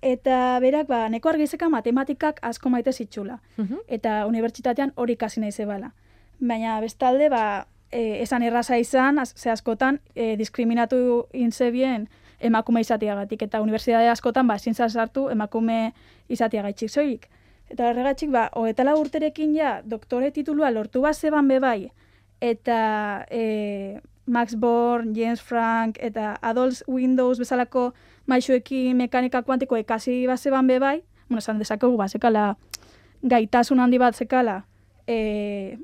eta 0.03 0.59
berak, 0.63 0.87
ba, 0.87 1.09
neko 1.09 1.31
argizeka 1.31 1.69
matematikak 1.69 2.39
asko 2.43 2.71
maite 2.71 2.93
zitxula. 2.93 3.41
Mhm. 3.57 3.83
Eta 3.89 4.27
unibertsitatean 4.27 4.93
hori 4.97 5.19
ikasi 5.19 5.41
nahi 5.41 5.53
zebala. 5.53 5.95
Baina, 6.39 6.81
bestalde, 6.81 7.29
ba, 7.31 7.67
e, 7.93 8.23
esan 8.23 8.43
erraza 8.43 8.79
izan, 8.81 9.19
az, 9.19 9.35
ze 9.37 9.51
askotan, 9.51 10.01
e, 10.15 10.35
diskriminatu 10.37 11.27
inzebien 11.33 12.09
emakume 12.43 12.81
izateagatik, 12.83 13.45
eta 13.47 13.61
unibertsitate 13.63 14.11
askotan, 14.11 14.49
ba, 14.49 14.57
ezin 14.59 14.75
sartu 14.75 15.29
emakume 15.31 15.93
izateagaitxik 16.29 16.91
soilik. 16.91 17.29
Eta 17.71 17.91
horregatik, 17.91 18.33
ba, 18.33 18.49
hogetala 18.59 18.97
urterekin 18.99 19.55
ja, 19.55 19.81
doktore 19.85 20.31
titulua 20.31 20.73
lortu 20.73 21.05
bat 21.05 21.15
zeban 21.15 21.49
bebai, 21.49 21.93
eta 22.41 23.27
e, 23.31 24.01
Max 24.27 24.57
Born, 24.57 25.15
James 25.15 25.41
Frank, 25.41 25.99
eta 26.01 26.37
Adolf 26.43 26.83
Windows 26.89 27.39
bezalako 27.39 27.93
maixuekin 28.27 28.97
mekanika 28.97 29.43
kuantiko 29.43 29.77
ikasi 29.77 30.27
bat 30.27 30.41
zeban 30.41 30.67
bebai, 30.67 31.03
bueno, 31.29 31.39
esan 31.39 31.63
dezakegu, 31.63 31.97
ba, 31.97 32.09
zekala, 32.09 32.57
gaitasun 33.23 33.81
handi 33.81 33.99
bat 34.03 34.19
zekala, 34.19 34.65
e, 35.07 35.79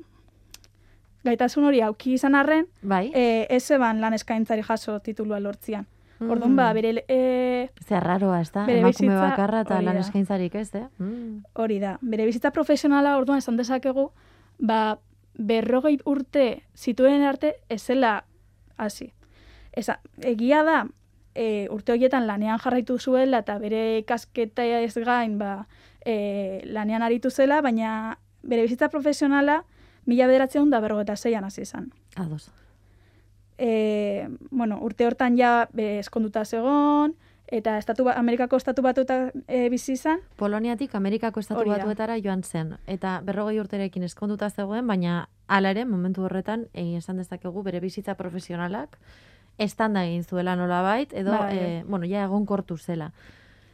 gaitasun 1.23 1.65
hori 1.69 1.81
auki 1.81 2.13
izan 2.13 2.35
arren, 2.35 2.67
Bai. 2.81 3.09
e, 3.13 3.45
ez 3.49 3.63
zeban 3.63 4.01
lan 4.01 4.13
eskaintzari 4.13 4.63
jaso 4.63 4.99
titulua 4.99 5.39
lortzian. 5.39 5.87
Orduan, 6.19 6.55
ba, 6.57 6.73
bere, 6.75 7.05
e, 7.07 7.69
Zer 7.87 8.03
raroa, 8.03 8.41
ez 8.41 8.51
da? 8.51 8.65
Emakume 8.67 9.15
bakarra 9.15 9.61
eta 9.63 9.77
lan 9.81 9.95
da. 9.95 10.01
eskaintzarik 10.03 10.55
ez, 10.59 10.67
eh? 10.75 10.87
Mm. 10.99 11.45
hori 11.53 11.79
da, 11.79 11.93
bere 12.01 12.25
bizitza 12.27 12.51
profesionala 12.51 13.15
orduan 13.17 13.39
esan 13.39 13.55
dezakegu, 13.55 14.09
ba, 14.59 14.99
berrogei 15.39 15.95
urte 16.03 16.63
zituen 16.75 17.23
arte 17.23 17.53
ez 17.69 17.81
zela 17.81 18.25
hasi. 18.75 19.13
Eza, 19.71 20.01
egia 20.27 20.63
da, 20.67 20.81
e, 21.35 21.67
urte 21.71 21.95
horietan 21.95 22.27
lanean 22.27 22.59
jarraitu 22.59 22.99
zuela 22.99 23.39
eta 23.45 23.55
bere 23.59 23.99
ikasketa 24.01 24.65
ez 24.81 24.95
gain 24.97 25.37
ba, 25.39 25.67
e, 26.03 26.61
lanean 26.65 27.03
aritu 27.03 27.31
zela, 27.31 27.61
baina 27.61 28.17
bere 28.43 28.67
bizitza 28.67 28.89
profesionala 28.89 29.63
mila 30.05 30.27
bederatzeun 30.27 30.69
da 30.69 30.79
berrogeta 30.79 31.15
zeian 31.15 31.43
hasi 31.43 31.61
izan. 31.61 31.91
Ados. 32.15 32.49
E, 33.57 34.29
bueno, 34.51 34.79
urte 34.81 35.05
hortan 35.05 35.37
ja 35.37 35.67
be, 35.73 35.99
eskonduta 35.99 36.45
zegon, 36.45 37.15
eta 37.51 37.77
estatu, 37.77 38.05
ba- 38.05 38.13
Amerikako 38.15 38.55
estatu 38.57 38.81
batuta 38.85 39.31
e, 39.47 39.67
bizi 39.69 39.93
izan, 39.97 40.19
Poloniatik 40.37 40.93
Amerikako 40.95 41.39
estatu 41.41 41.59
Hori 41.61 41.71
da. 41.71 41.77
batuetara 41.81 42.15
joan 42.23 42.43
zen. 42.43 42.75
Eta 42.87 43.19
berrogei 43.25 43.59
urterekin 43.59 44.03
eskonduta 44.03 44.49
zegoen, 44.49 44.87
baina 44.87 45.27
hala 45.47 45.71
ere, 45.75 45.83
momentu 45.85 46.23
horretan, 46.23 46.67
egin 46.73 46.97
esan 47.01 47.17
dezakegu 47.17 47.63
bere 47.63 47.79
bizitza 47.83 48.15
profesionalak 48.15 48.97
estanda 49.59 50.05
egin 50.05 50.23
zuela 50.23 50.55
nolabait, 50.55 51.11
edo, 51.13 51.31
Bai. 51.35 51.57
eh, 51.57 51.83
bueno, 51.85 52.05
ja 52.07 52.23
egonkortu 52.23 52.77
zela. 52.77 53.11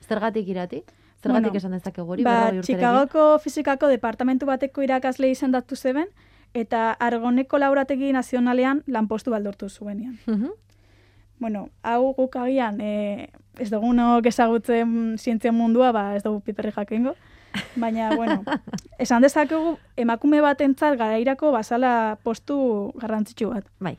Zergatik 0.08 0.48
irati? 0.48 0.84
Zergatik 1.26 1.50
Bueno, 1.50 1.58
esan 1.58 1.74
dezakegu 1.74 2.14
hori, 2.14 2.24
ba? 2.24 2.52
Chicagoko 2.62 3.40
fizikako 3.42 3.90
departamentu 3.90 4.46
bateko 4.46 4.84
irakasle 4.86 5.32
izendatu 5.34 5.76
zeben, 5.76 6.12
eta 6.54 6.92
Argoneko 7.02 7.58
laurategi 7.58 8.12
nazionalean 8.14 8.84
lanpostu 8.88 9.34
baldortu 9.34 9.70
zuenean. 9.70 10.20
Mhm. 10.28 10.54
Bueno, 11.40 11.70
hau 11.84 12.14
guk 12.16 12.38
agian, 12.40 12.80
e, 12.80 13.30
ez 13.60 13.70
dugunok 13.72 14.26
ezagutzen 14.26 15.18
zientzia 15.18 15.52
mundua, 15.52 15.92
ba 15.92 16.16
ez 16.16 16.24
dugu 16.24 16.40
piperri 16.46 16.72
jakingo. 16.72 17.16
Baina, 17.76 18.16
bueno, 18.16 18.44
esan 19.04 19.26
dezakegu 19.26 19.78
emakume 19.98 20.42
batentzat 20.42 20.98
garairako 21.00 21.52
bazala 21.52 22.18
postu 22.24 22.94
garrantzitsu 23.02 23.50
bat. 23.50 23.68
Bai. 23.80 23.98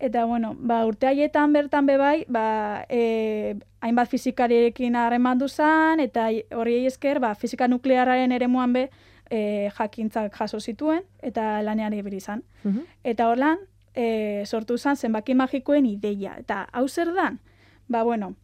Eta, 0.00 0.24
bueno, 0.24 0.54
ba, 0.58 0.80
urte 0.88 1.06
haietan 1.06 1.52
bertan 1.52 1.86
bebai, 1.86 2.24
ba, 2.26 2.86
e, 2.88 3.56
hainbat 3.84 4.08
fizikariekin 4.08 4.96
harreman 4.96 5.38
duzan, 5.38 6.00
eta 6.00 6.30
hori 6.56 6.86
esker, 6.88 7.20
ba, 7.20 7.34
fizika 7.34 7.68
nuklearraren 7.68 8.32
eremuan 8.32 8.72
be, 8.72 8.86
e, 9.28 9.68
jakintzak 9.76 10.34
jaso 10.40 10.60
zituen, 10.60 11.04
eta 11.20 11.60
lanean 11.62 11.92
ibili 11.92 12.16
izan. 12.16 12.42
Mhm. 12.64 12.86
Eta 13.12 13.28
horlan, 13.28 13.60
e, 13.94 14.44
sortu 14.46 14.78
zen 14.78 14.96
zenbaki 14.96 15.34
magikoen 15.34 15.86
ideia. 15.86 16.36
Eta 16.38 16.66
hau 16.72 16.88
zer 16.88 17.12
dan? 17.14 17.38
Ba, 17.88 18.02
bueno, 18.02 18.34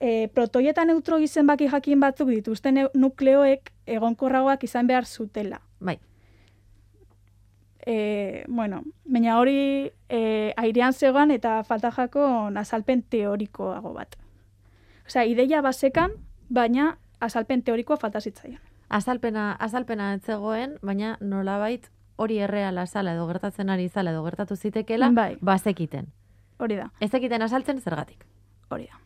e, 0.00 0.28
protoi 0.34 0.68
eta 0.68 0.84
neutroi 0.84 1.28
zenbaki 1.28 1.68
jakin 1.68 2.00
batzuk 2.00 2.32
dituzten 2.32 2.86
nukleoek 2.94 3.72
egonkorragoak 3.86 4.64
izan 4.64 4.86
behar 4.86 5.04
zutela. 5.04 5.60
Bai. 5.80 5.98
E, 7.86 8.44
bueno, 8.48 8.82
baina 9.04 9.38
hori 9.38 9.90
e, 10.08 10.52
airean 10.56 10.92
zegoan 10.92 11.30
eta 11.30 11.62
falta 11.64 11.90
jako 11.92 12.50
azalpen 12.56 13.02
teorikoago 13.02 13.92
bat. 13.92 14.16
Osea, 15.06 15.24
ideia 15.28 15.60
basekan, 15.60 16.12
baina 16.48 16.96
azalpen 17.20 17.62
teorikoa 17.62 17.96
falta 17.96 18.20
zitzaion. 18.20 18.60
Azalpena, 18.88 19.52
azalpena 19.52 20.14
ez 20.14 20.22
zegoen, 20.22 20.78
baina 20.82 21.18
nolabait 21.20 21.90
hori 22.16 22.38
erreala 22.38 22.86
zala 22.86 23.14
edo 23.14 23.26
gertatzen 23.28 23.70
ari 23.70 23.88
zala 23.88 24.12
edo 24.12 24.22
gertatu 24.24 24.56
zitekela, 24.56 25.10
Bai. 25.10 25.36
bazekiten. 25.40 26.06
Hori 26.58 26.76
da. 26.76 26.90
Ez 27.00 27.12
ekiten 27.14 27.42
azaltzen 27.42 27.80
zergatik. 27.80 28.24
Hori 28.70 28.86
da. 28.86 29.00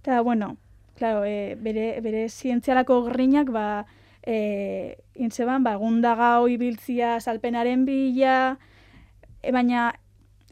Eta, 0.00 0.22
bueno, 0.22 0.56
claro, 0.96 1.24
e, 1.24 1.56
bere, 1.60 2.00
bere 2.00 2.28
zientzialako 2.28 3.02
grinak, 3.10 3.50
ba, 3.52 3.84
e, 4.22 4.98
intzeban, 5.14 5.64
ba, 5.64 5.76
gundagau 5.76 6.48
ibiltzia 6.48 7.20
salpenaren 7.20 7.84
bila, 7.84 8.58
e, 9.42 9.52
baina 9.52 9.94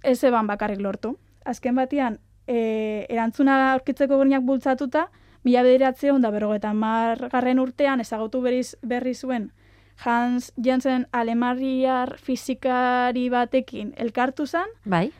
ez 0.03 0.23
eban 0.25 0.47
bakarrik 0.47 0.81
lortu. 0.81 1.16
Azken 1.45 1.75
batean, 1.75 2.19
e, 2.47 3.07
erantzuna 3.09 3.73
aurkitzeko 3.75 4.19
grinak 4.19 4.43
bultzatuta, 4.43 5.09
mila 5.45 5.62
bederatzeon 5.62 6.21
da 6.23 6.31
berrogeta 6.31 6.73
margarren 6.75 7.59
urtean 7.59 8.01
ezagutu 8.01 8.41
berriz, 8.43 8.77
berri 8.83 9.14
zuen 9.14 9.53
Hans 9.99 10.53
Jensen 10.57 11.09
alemariar 11.11 12.19
fizikari 12.23 13.29
batekin 13.31 13.95
elkartu 13.97 14.47
zen, 14.47 14.69
Bai? 14.85 15.11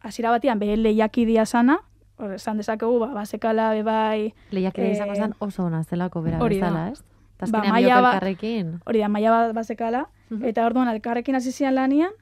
hasiera 0.00 0.30
batean 0.30 0.58
bere 0.58 0.76
lehiakidia 0.76 1.46
sana, 1.46 1.78
hor 2.18 2.32
esan 2.34 2.58
dezakegu, 2.58 2.98
ba, 2.98 3.12
basekala 3.14 3.70
bebai, 3.74 4.32
Lehiak 4.50 4.78
ere 4.78 4.88
Eh, 4.88 4.92
izango 4.96 5.14
zen 5.14 5.34
oso 5.38 5.64
ona 5.64 5.84
zelako 5.84 6.22
bera 6.22 6.38
bezala, 6.42 6.88
ez? 6.90 7.04
Eta 7.42 7.50
Ba, 7.50 7.58
azkenean 7.58 7.82
biok 7.82 8.02
ba- 8.02 8.12
elkarrekin. 8.14 8.80
hori 8.86 8.98
da, 9.00 9.08
maila 9.08 9.30
bat 9.30 9.54
basekala, 9.54 10.06
Mhm. 10.30 10.44
eta 10.44 10.66
orduan 10.66 10.88
elkarrekin 10.88 11.34
hasi 11.34 11.50
zian 11.52 11.74
lanian, 11.74 12.12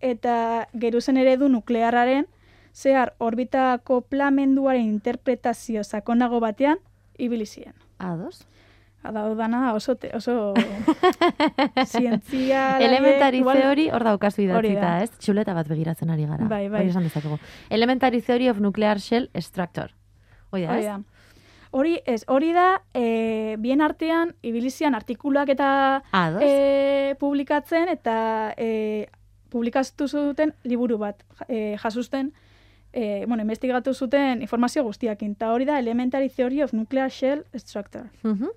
eta 0.00 0.68
geruzen 0.74 1.16
eredu 1.16 1.48
nuklearraren, 1.48 2.26
zehar 2.74 3.14
orbitako 3.18 4.02
plamenduaren 4.02 4.82
interpretazio 4.84 5.84
sakonago 5.84 6.40
batean, 6.40 6.78
ibili 7.16 7.46
ziren. 7.46 7.72
Ados? 7.98 8.46
Adau 9.02 9.34
dana 9.36 9.72
oso, 9.72 9.94
te, 9.94 10.10
oso 10.16 10.52
zientzia... 11.86 12.78
Elementari 12.80 13.38
igual- 13.38 13.60
theory 13.60 13.88
hor 13.90 14.04
daukazu 14.04 14.42
idatzita, 14.42 14.80
da. 14.80 15.02
ez? 15.04 15.10
Txuleta 15.18 15.54
bat 15.54 15.68
begiratzen 15.70 16.10
ari 16.10 16.26
gara. 16.26 16.44
Bai, 16.50 16.68
bai. 16.68 16.80
Hori 16.82 16.90
esan 16.90 17.06
dezakegu. 17.06 17.38
Elementary 17.70 18.20
theory 18.20 18.48
of 18.48 18.60
nuclear 18.60 18.98
shell 19.00 19.30
extractor. 19.34 19.92
Hoi 20.50 20.62
da, 20.62 20.72
Hori 20.72 20.84
ez? 20.86 20.86
Da. 21.70 21.78
Hori, 21.78 22.00
ez, 22.06 22.24
hori 22.28 22.52
da, 22.52 22.82
e, 22.94 23.56
bien 23.58 23.80
artean, 23.80 24.34
ibilizian 24.42 24.94
artikuluak 24.94 25.48
eta 25.48 26.02
Ados? 26.12 26.42
e, 26.42 27.14
publikatzen, 27.18 27.88
eta 27.88 28.54
e, 28.56 29.08
publikatu 29.50 30.08
zuten 30.08 30.54
liburu 30.64 30.98
bat, 30.98 31.22
e, 31.48 31.76
jasusten, 31.78 32.32
e, 32.92 33.24
bueno, 33.26 33.42
investigatu 33.42 33.94
zuten 33.94 34.42
informazio 34.42 34.82
guztiakin, 34.84 35.32
eta 35.32 35.52
hori 35.52 35.64
da 35.64 35.78
Elementary 35.78 36.28
Theory 36.28 36.62
of 36.62 36.72
Nuclear 36.72 37.10
Shell 37.10 37.44
Structure. 37.54 38.10
Mhm. 38.22 38.48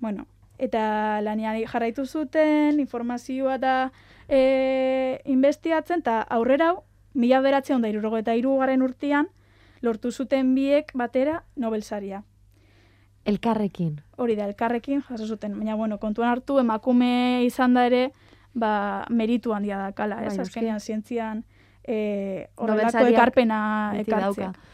Bueno, 0.00 0.26
eta 0.58 1.20
lanean 1.22 1.64
jarraitu 1.66 2.06
zuten, 2.06 2.80
informazioa 2.80 3.56
eta 3.56 3.92
e, 4.28 5.20
investigatzen, 5.24 6.00
eta 6.04 6.20
aurrera 6.22 6.70
hau, 6.70 6.82
mila 7.14 7.40
beratzen 7.40 7.80
da 7.82 7.88
eta 7.88 8.34
irugarren 8.34 8.82
urtean, 8.82 9.28
lortu 9.84 10.10
zuten 10.12 10.54
biek 10.56 10.92
batera 10.96 11.42
Nobel 11.56 11.82
saria. 11.82 12.24
Elkarrekin. 13.24 14.00
Hori 14.20 14.36
da, 14.36 14.46
elkarrekin 14.48 15.02
jaso 15.08 15.26
zuten. 15.26 15.56
Baina, 15.58 15.76
bueno, 15.76 15.98
kontuan 15.98 16.28
hartu, 16.28 16.58
emakume 16.60 17.44
izan 17.44 17.74
da 17.76 17.86
ere, 17.88 18.10
ba, 18.52 19.06
meritu 19.08 19.54
handia 19.56 19.78
da 19.80 19.92
kala, 19.96 20.22
ez? 20.24 20.34
Bai, 20.36 20.44
Azkenean, 20.44 20.80
zientzian, 20.80 21.44
e, 21.82 22.48
horrelako 22.56 23.06
ekarpena 23.08 23.58
Beti 23.96 24.10
ekartzea. 24.10 24.52
dauka. 24.52 24.72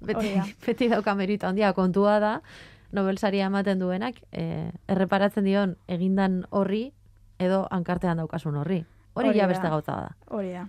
Beti, 0.00 0.34
beti 0.66 0.90
dauka 0.94 1.14
meritu 1.18 1.48
handia 1.50 1.72
kontua 1.74 2.18
da, 2.22 2.40
Nobel 2.92 3.18
saria 3.18 3.50
ematen 3.50 3.82
duenak, 3.82 4.22
eh, 4.32 4.70
erreparatzen 4.88 5.44
dion 5.44 5.76
egindan 5.92 6.46
horri, 6.48 6.94
edo 7.38 7.66
hankartean 7.70 8.16
daukasun 8.16 8.56
horri. 8.56 8.84
Hori, 9.18 9.34
ja 9.36 9.48
beste 9.50 9.68
gauza 9.68 9.92
da. 9.92 10.16
Hori 10.30 10.54
da. 10.54 10.68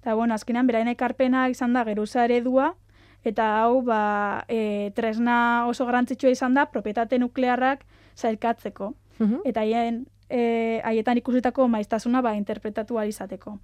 Eta, 0.00 0.14
bueno, 0.14 0.34
azkenean, 0.34 0.66
beraien 0.70 0.88
ekarpena 0.88 1.48
izan 1.50 1.74
da 1.74 1.82
geruza 1.84 2.24
eredua, 2.24 2.76
eta 3.24 3.62
hau, 3.62 3.82
ba, 3.82 4.44
e, 4.48 4.90
tresna 4.94 5.66
oso 5.68 5.86
garrantzitsua 5.86 6.30
izan 6.30 6.54
da, 6.54 6.66
propietate 6.70 7.18
nuklearrak 7.18 7.84
zailkatzeko. 8.16 8.94
Mhm. 9.18 9.40
eta 9.44 9.60
haien 9.60 10.06
e, 10.30 10.80
haietan 10.84 11.18
ikusitako 11.18 11.68
maiztasuna 11.68 12.22
ba, 12.22 12.36
interpretatu 12.36 12.98
ahal 12.98 13.08
izateko. 13.08 13.58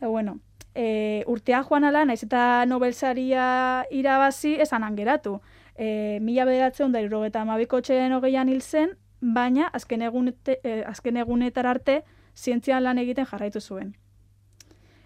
E, 0.00 0.06
bueno, 0.06 0.38
e, 0.74 1.24
urtea 1.26 1.62
joan 1.64 1.84
ala, 1.84 2.04
naiz 2.04 2.22
eta 2.24 2.64
Nobel 2.66 2.94
saria 2.94 3.86
irabazi 3.90 4.56
esan 4.60 4.84
angeratu. 4.84 5.40
E, 5.76 6.18
mila 6.20 6.44
bederatzen 6.44 6.92
da 6.92 7.00
irrogeta 7.00 7.40
amabiko 7.40 7.80
txeden 7.80 8.12
hogeian 8.12 8.48
hil 8.48 8.60
zen, 8.60 8.96
baina 9.20 9.68
azken, 9.72 10.02
egunete, 10.02 10.58
e, 10.64 10.82
azken 10.86 11.16
egunetar 11.16 11.66
arte 11.66 12.02
zientzian 12.36 12.84
lan 12.84 12.98
egiten 12.98 13.26
jarraitu 13.26 13.60
zuen. 13.60 13.94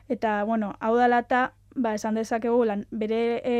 Eta, 0.08 0.42
bueno, 0.44 0.74
hau 0.80 0.96
dela 0.98 1.22
eta, 1.24 1.52
ba, 1.74 1.94
esan 1.94 2.14
dezakegu, 2.18 2.64
lan, 2.64 2.84
bere 2.90 3.40
e, 3.44 3.56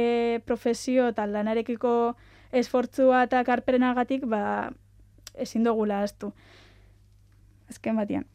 profesio 0.47 1.09
eta 1.13 1.27
lanarekiko 1.27 2.15
esfortzua 2.55 3.25
eta 3.29 3.43
karperenagatik, 3.45 4.27
ba, 4.31 4.71
ezin 5.35 5.65
dugula 5.67 6.03
astu. 6.07 6.33
Azken 7.71 7.97
batean. 7.97 8.27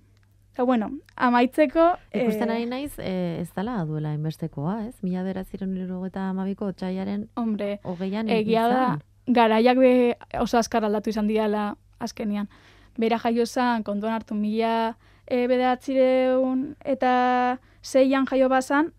Eta, 0.54 0.66
bueno, 0.68 0.90
amaitzeko... 1.16 1.94
Ikusten 2.12 2.50
eh, 2.50 2.56
ari 2.56 2.66
naiz, 2.68 2.94
eh, 3.00 3.40
ez 3.40 3.50
dala 3.56 3.78
duela 3.88 4.12
inbestekoa, 4.18 4.82
ez? 4.90 4.96
Mila 5.06 5.24
beratziren 5.24 5.78
eta 6.06 6.30
amabiko 6.30 6.72
txaiaren 6.74 7.30
Hombre, 7.36 7.80
hogeian 7.84 8.28
egia 8.28 8.68
da, 8.68 8.88
garaiak 9.28 9.78
be 9.78 10.18
oso 10.42 10.58
azkar 10.58 10.84
aldatu 10.84 11.14
izan 11.14 11.28
diala 11.28 11.76
azkenian. 12.00 12.50
Bera 12.98 13.20
jaio 13.20 13.46
zan, 13.46 13.84
kontuan 13.84 14.14
hartu 14.14 14.36
mila 14.36 14.98
e, 15.26 15.48
bederatzireun 15.48 16.76
eta 16.84 17.60
zeian 17.84 18.26
jaio 18.28 18.50
bazan, 18.50 18.92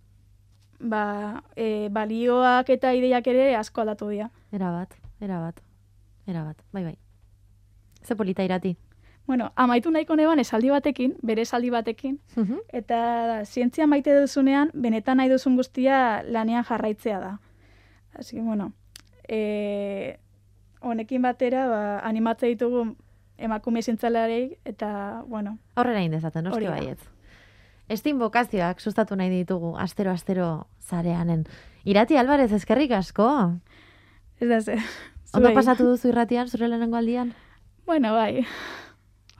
ba, 0.80 1.42
e, 1.56 1.88
balioak 1.92 2.70
eta 2.70 2.94
ideiak 2.94 3.26
ere 3.26 3.54
asko 3.56 3.80
aldatu 3.82 4.08
dira. 4.08 4.30
Era 4.52 4.70
bat, 4.72 4.94
era 5.20 5.38
bat, 5.40 5.60
era 6.26 6.44
bat, 6.44 6.56
bai 6.72 6.84
bai. 6.84 6.98
Ze 8.02 8.16
polita 8.16 8.42
irati. 8.44 8.76
Bueno, 9.26 9.52
amaitu 9.54 9.90
nahiko 9.92 10.16
neban 10.16 10.40
esaldi 10.40 10.70
batekin, 10.70 11.16
bere 11.22 11.42
esaldi 11.42 11.70
batekin, 11.70 12.18
Mhm. 12.36 12.56
eta 12.72 13.44
zientzia 13.44 13.86
maite 13.86 14.14
duzunean, 14.18 14.70
benetan 14.74 15.18
nahi 15.18 15.28
duzun 15.28 15.56
guztia 15.56 16.22
lanean 16.24 16.64
jarraitzea 16.64 17.20
da. 17.20 17.40
Así 18.14 18.36
que, 18.36 18.42
bueno, 18.42 18.72
e, 19.28 20.18
honekin 20.80 21.22
batera, 21.22 21.68
ba, 21.68 21.98
animatze 22.00 22.46
ditugu 22.46 22.96
emakume 23.38 23.82
zintzalarei, 23.82 24.58
eta, 24.64 25.22
bueno, 25.28 25.58
Aurrera 25.76 26.02
indezaten, 26.02 26.44
noski 26.44 26.66
baietz. 26.66 27.00
Estin 27.90 28.20
bokazioak 28.22 28.78
sustatu 28.78 29.16
nahi 29.18 29.32
ditugu, 29.32 29.72
astero-astero 29.82 30.68
zareanen. 30.86 31.42
Irati 31.84 32.16
Alvarez, 32.16 32.52
eskerrik 32.54 32.92
asko. 32.94 33.26
ez 34.40 34.48
da 34.48 34.60
ze. 34.60 34.76
Ondo 35.34 35.50
pasatu 35.54 35.84
duzu 35.88 36.08
irratian, 36.08 36.48
zure 36.48 36.68
lehenengo 36.68 36.96
aldian? 36.96 37.34
Bueno, 37.86 38.14
bai. 38.14 38.46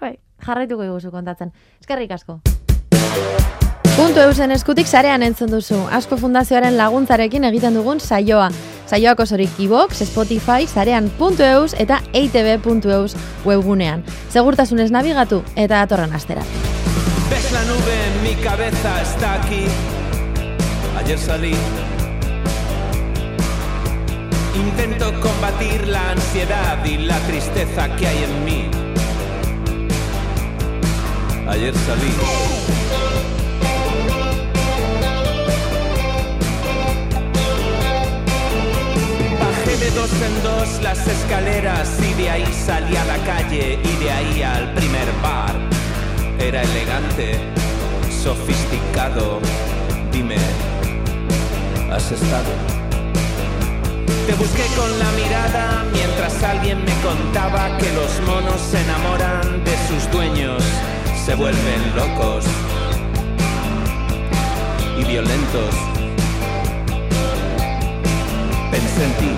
Bai. 0.01 0.19
Jarraituko 0.43 0.85
iguzu 0.85 1.11
kontatzen. 1.11 1.53
Eskerrik 1.81 2.11
asko. 2.11 2.41
Puntu 3.97 4.21
eusen 4.21 4.51
eskutik 4.51 4.87
sarean 4.87 5.23
entzun 5.23 5.51
duzu. 5.51 5.79
Asko 5.91 6.17
Fundazioaren 6.17 6.77
laguntzarekin 6.77 7.45
egiten 7.45 7.75
dugun 7.75 8.01
saioa. 8.01 8.51
Saioak 8.87 9.21
osorik 9.21 9.61
iBox, 9.63 10.03
Spotify, 10.11 10.67
sarean 10.67 11.11
puntu 11.19 11.47
eus 11.47 11.75
eta 11.79 12.01
eitb.eus 12.13 13.15
webgunean. 13.47 14.03
Segurtasunez 14.31 14.91
nabigatu 14.91 15.45
eta 15.55 15.85
datorren 15.85 16.19
astera. 16.19 16.43
Ves 17.31 17.53
la 17.53 17.63
nube 17.65 17.97
mi 18.23 18.35
cabeza, 18.43 19.03
está 19.03 19.35
aquí. 19.35 19.67
Ayer 20.99 21.19
salí. 21.19 21.55
Intento 24.55 25.13
combatir 25.21 25.87
la 25.87 26.11
ansiedad 26.11 26.85
y 26.85 26.99
la 26.99 27.19
tristeza 27.21 27.89
que 27.97 28.07
hay 28.09 28.25
en 28.25 28.45
mí. 28.45 28.71
Ayer 31.49 31.75
salí. 31.87 32.13
Bajé 39.41 39.77
de 39.77 39.91
dos 39.93 40.11
en 40.13 40.43
dos 40.43 40.83
las 40.83 41.07
escaleras 41.07 41.89
y 42.01 42.15
de 42.21 42.31
ahí 42.31 42.47
salí 42.67 42.97
a 42.97 43.05
la 43.05 43.19
calle 43.19 43.79
y 43.83 44.05
de 44.05 44.11
ahí 44.11 44.43
al 44.43 44.75
primer 44.75 45.07
bar. 45.23 45.80
Era 46.41 46.63
elegante, 46.63 47.39
sofisticado. 48.11 49.41
Dime, 50.11 50.37
¿has 51.93 52.11
estado? 52.11 52.51
Te 54.27 54.33
busqué 54.35 54.65
con 54.75 54.99
la 54.99 55.11
mirada 55.13 55.85
mientras 55.93 56.43
alguien 56.43 56.83
me 56.85 56.93
contaba 57.03 57.77
que 57.77 57.93
los 57.93 58.21
monos 58.27 58.61
se 58.61 58.81
enamoran 58.81 59.65
de 59.65 59.77
sus 59.87 60.11
dueños, 60.11 60.63
se 61.25 61.35
vuelven 61.35 61.95
locos 61.95 62.47
y 64.99 65.05
violentos. 65.05 65.75
Pensé 68.71 69.05
en 69.05 69.13
ti 69.15 69.31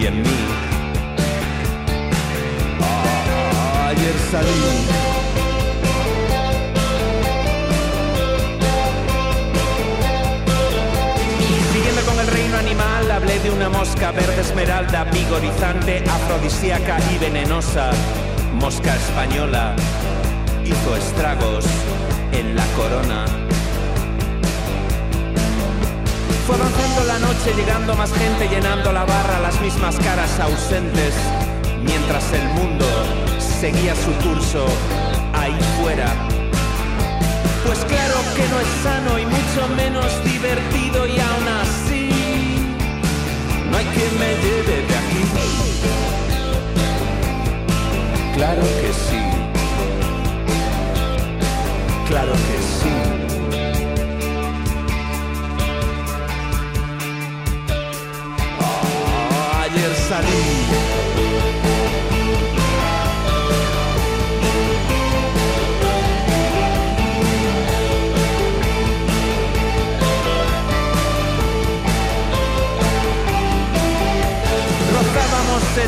y 0.00 0.06
en 0.06 0.22
mí. 0.22 0.65
Ayer 3.96 4.14
salí. 4.30 5.06
Animal, 12.56 13.10
hablé 13.10 13.38
de 13.40 13.50
una 13.50 13.68
mosca 13.68 14.12
verde 14.12 14.40
esmeralda, 14.40 15.04
vigorizante, 15.04 16.02
afrodisíaca 16.08 16.96
y 17.14 17.18
venenosa. 17.18 17.90
Mosca 18.54 18.96
española 18.96 19.76
hizo 20.64 20.96
estragos 20.96 21.66
en 22.32 22.56
la 22.56 22.64
corona. 22.76 23.26
Fue 26.46 26.56
avanzando 26.56 27.04
la 27.04 27.18
noche, 27.18 27.52
llegando 27.54 27.94
más 27.94 28.12
gente, 28.12 28.48
llenando 28.48 28.90
la 28.92 29.04
barra, 29.04 29.40
las 29.40 29.60
mismas 29.60 29.96
caras 29.96 30.40
ausentes, 30.40 31.14
mientras 31.84 32.32
el 32.32 32.48
mundo 32.48 33.25
seguía 33.60 33.94
su 33.96 34.12
curso 34.28 34.66
ahí 35.32 35.56
fuera. 35.80 36.35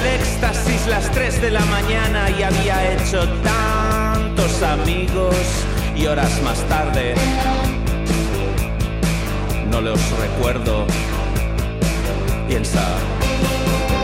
El 0.01 0.07
éxtasis 0.20 0.86
las 0.86 1.11
3 1.11 1.42
de 1.42 1.51
la 1.51 1.64
mañana 1.66 2.30
y 2.30 2.42
había 2.42 2.92
hecho 2.92 3.20
tantos 3.42 4.62
amigos 4.62 5.36
y 5.96 6.07
horas 6.07 6.40
más 6.42 6.61
tarde 6.68 7.14
no 9.70 9.80
los 9.80 10.01
recuerdo. 10.18 10.86
Piensa, 12.49 12.82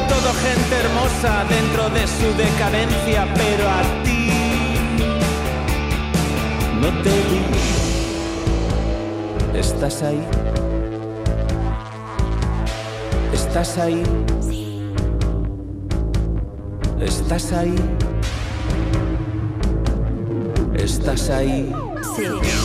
todo 0.08 0.32
gente 0.34 0.76
hermosa 0.84 1.44
dentro 1.48 1.88
de 1.90 2.06
su 2.06 2.36
decadencia, 2.36 3.26
pero 3.34 3.68
a 3.68 3.82
ti 4.04 4.30
no 6.80 6.88
te 7.02 7.10
vi. 7.10 7.42
¿Estás 9.58 10.02
ahí? 10.02 10.22
¿Estás 13.32 13.78
ahí? 13.78 14.02
¿Estás 17.24 17.52
ahí? 17.52 17.74
¿Estás 20.74 21.30
ahí? 21.30 21.72
Estaba 22.02 22.63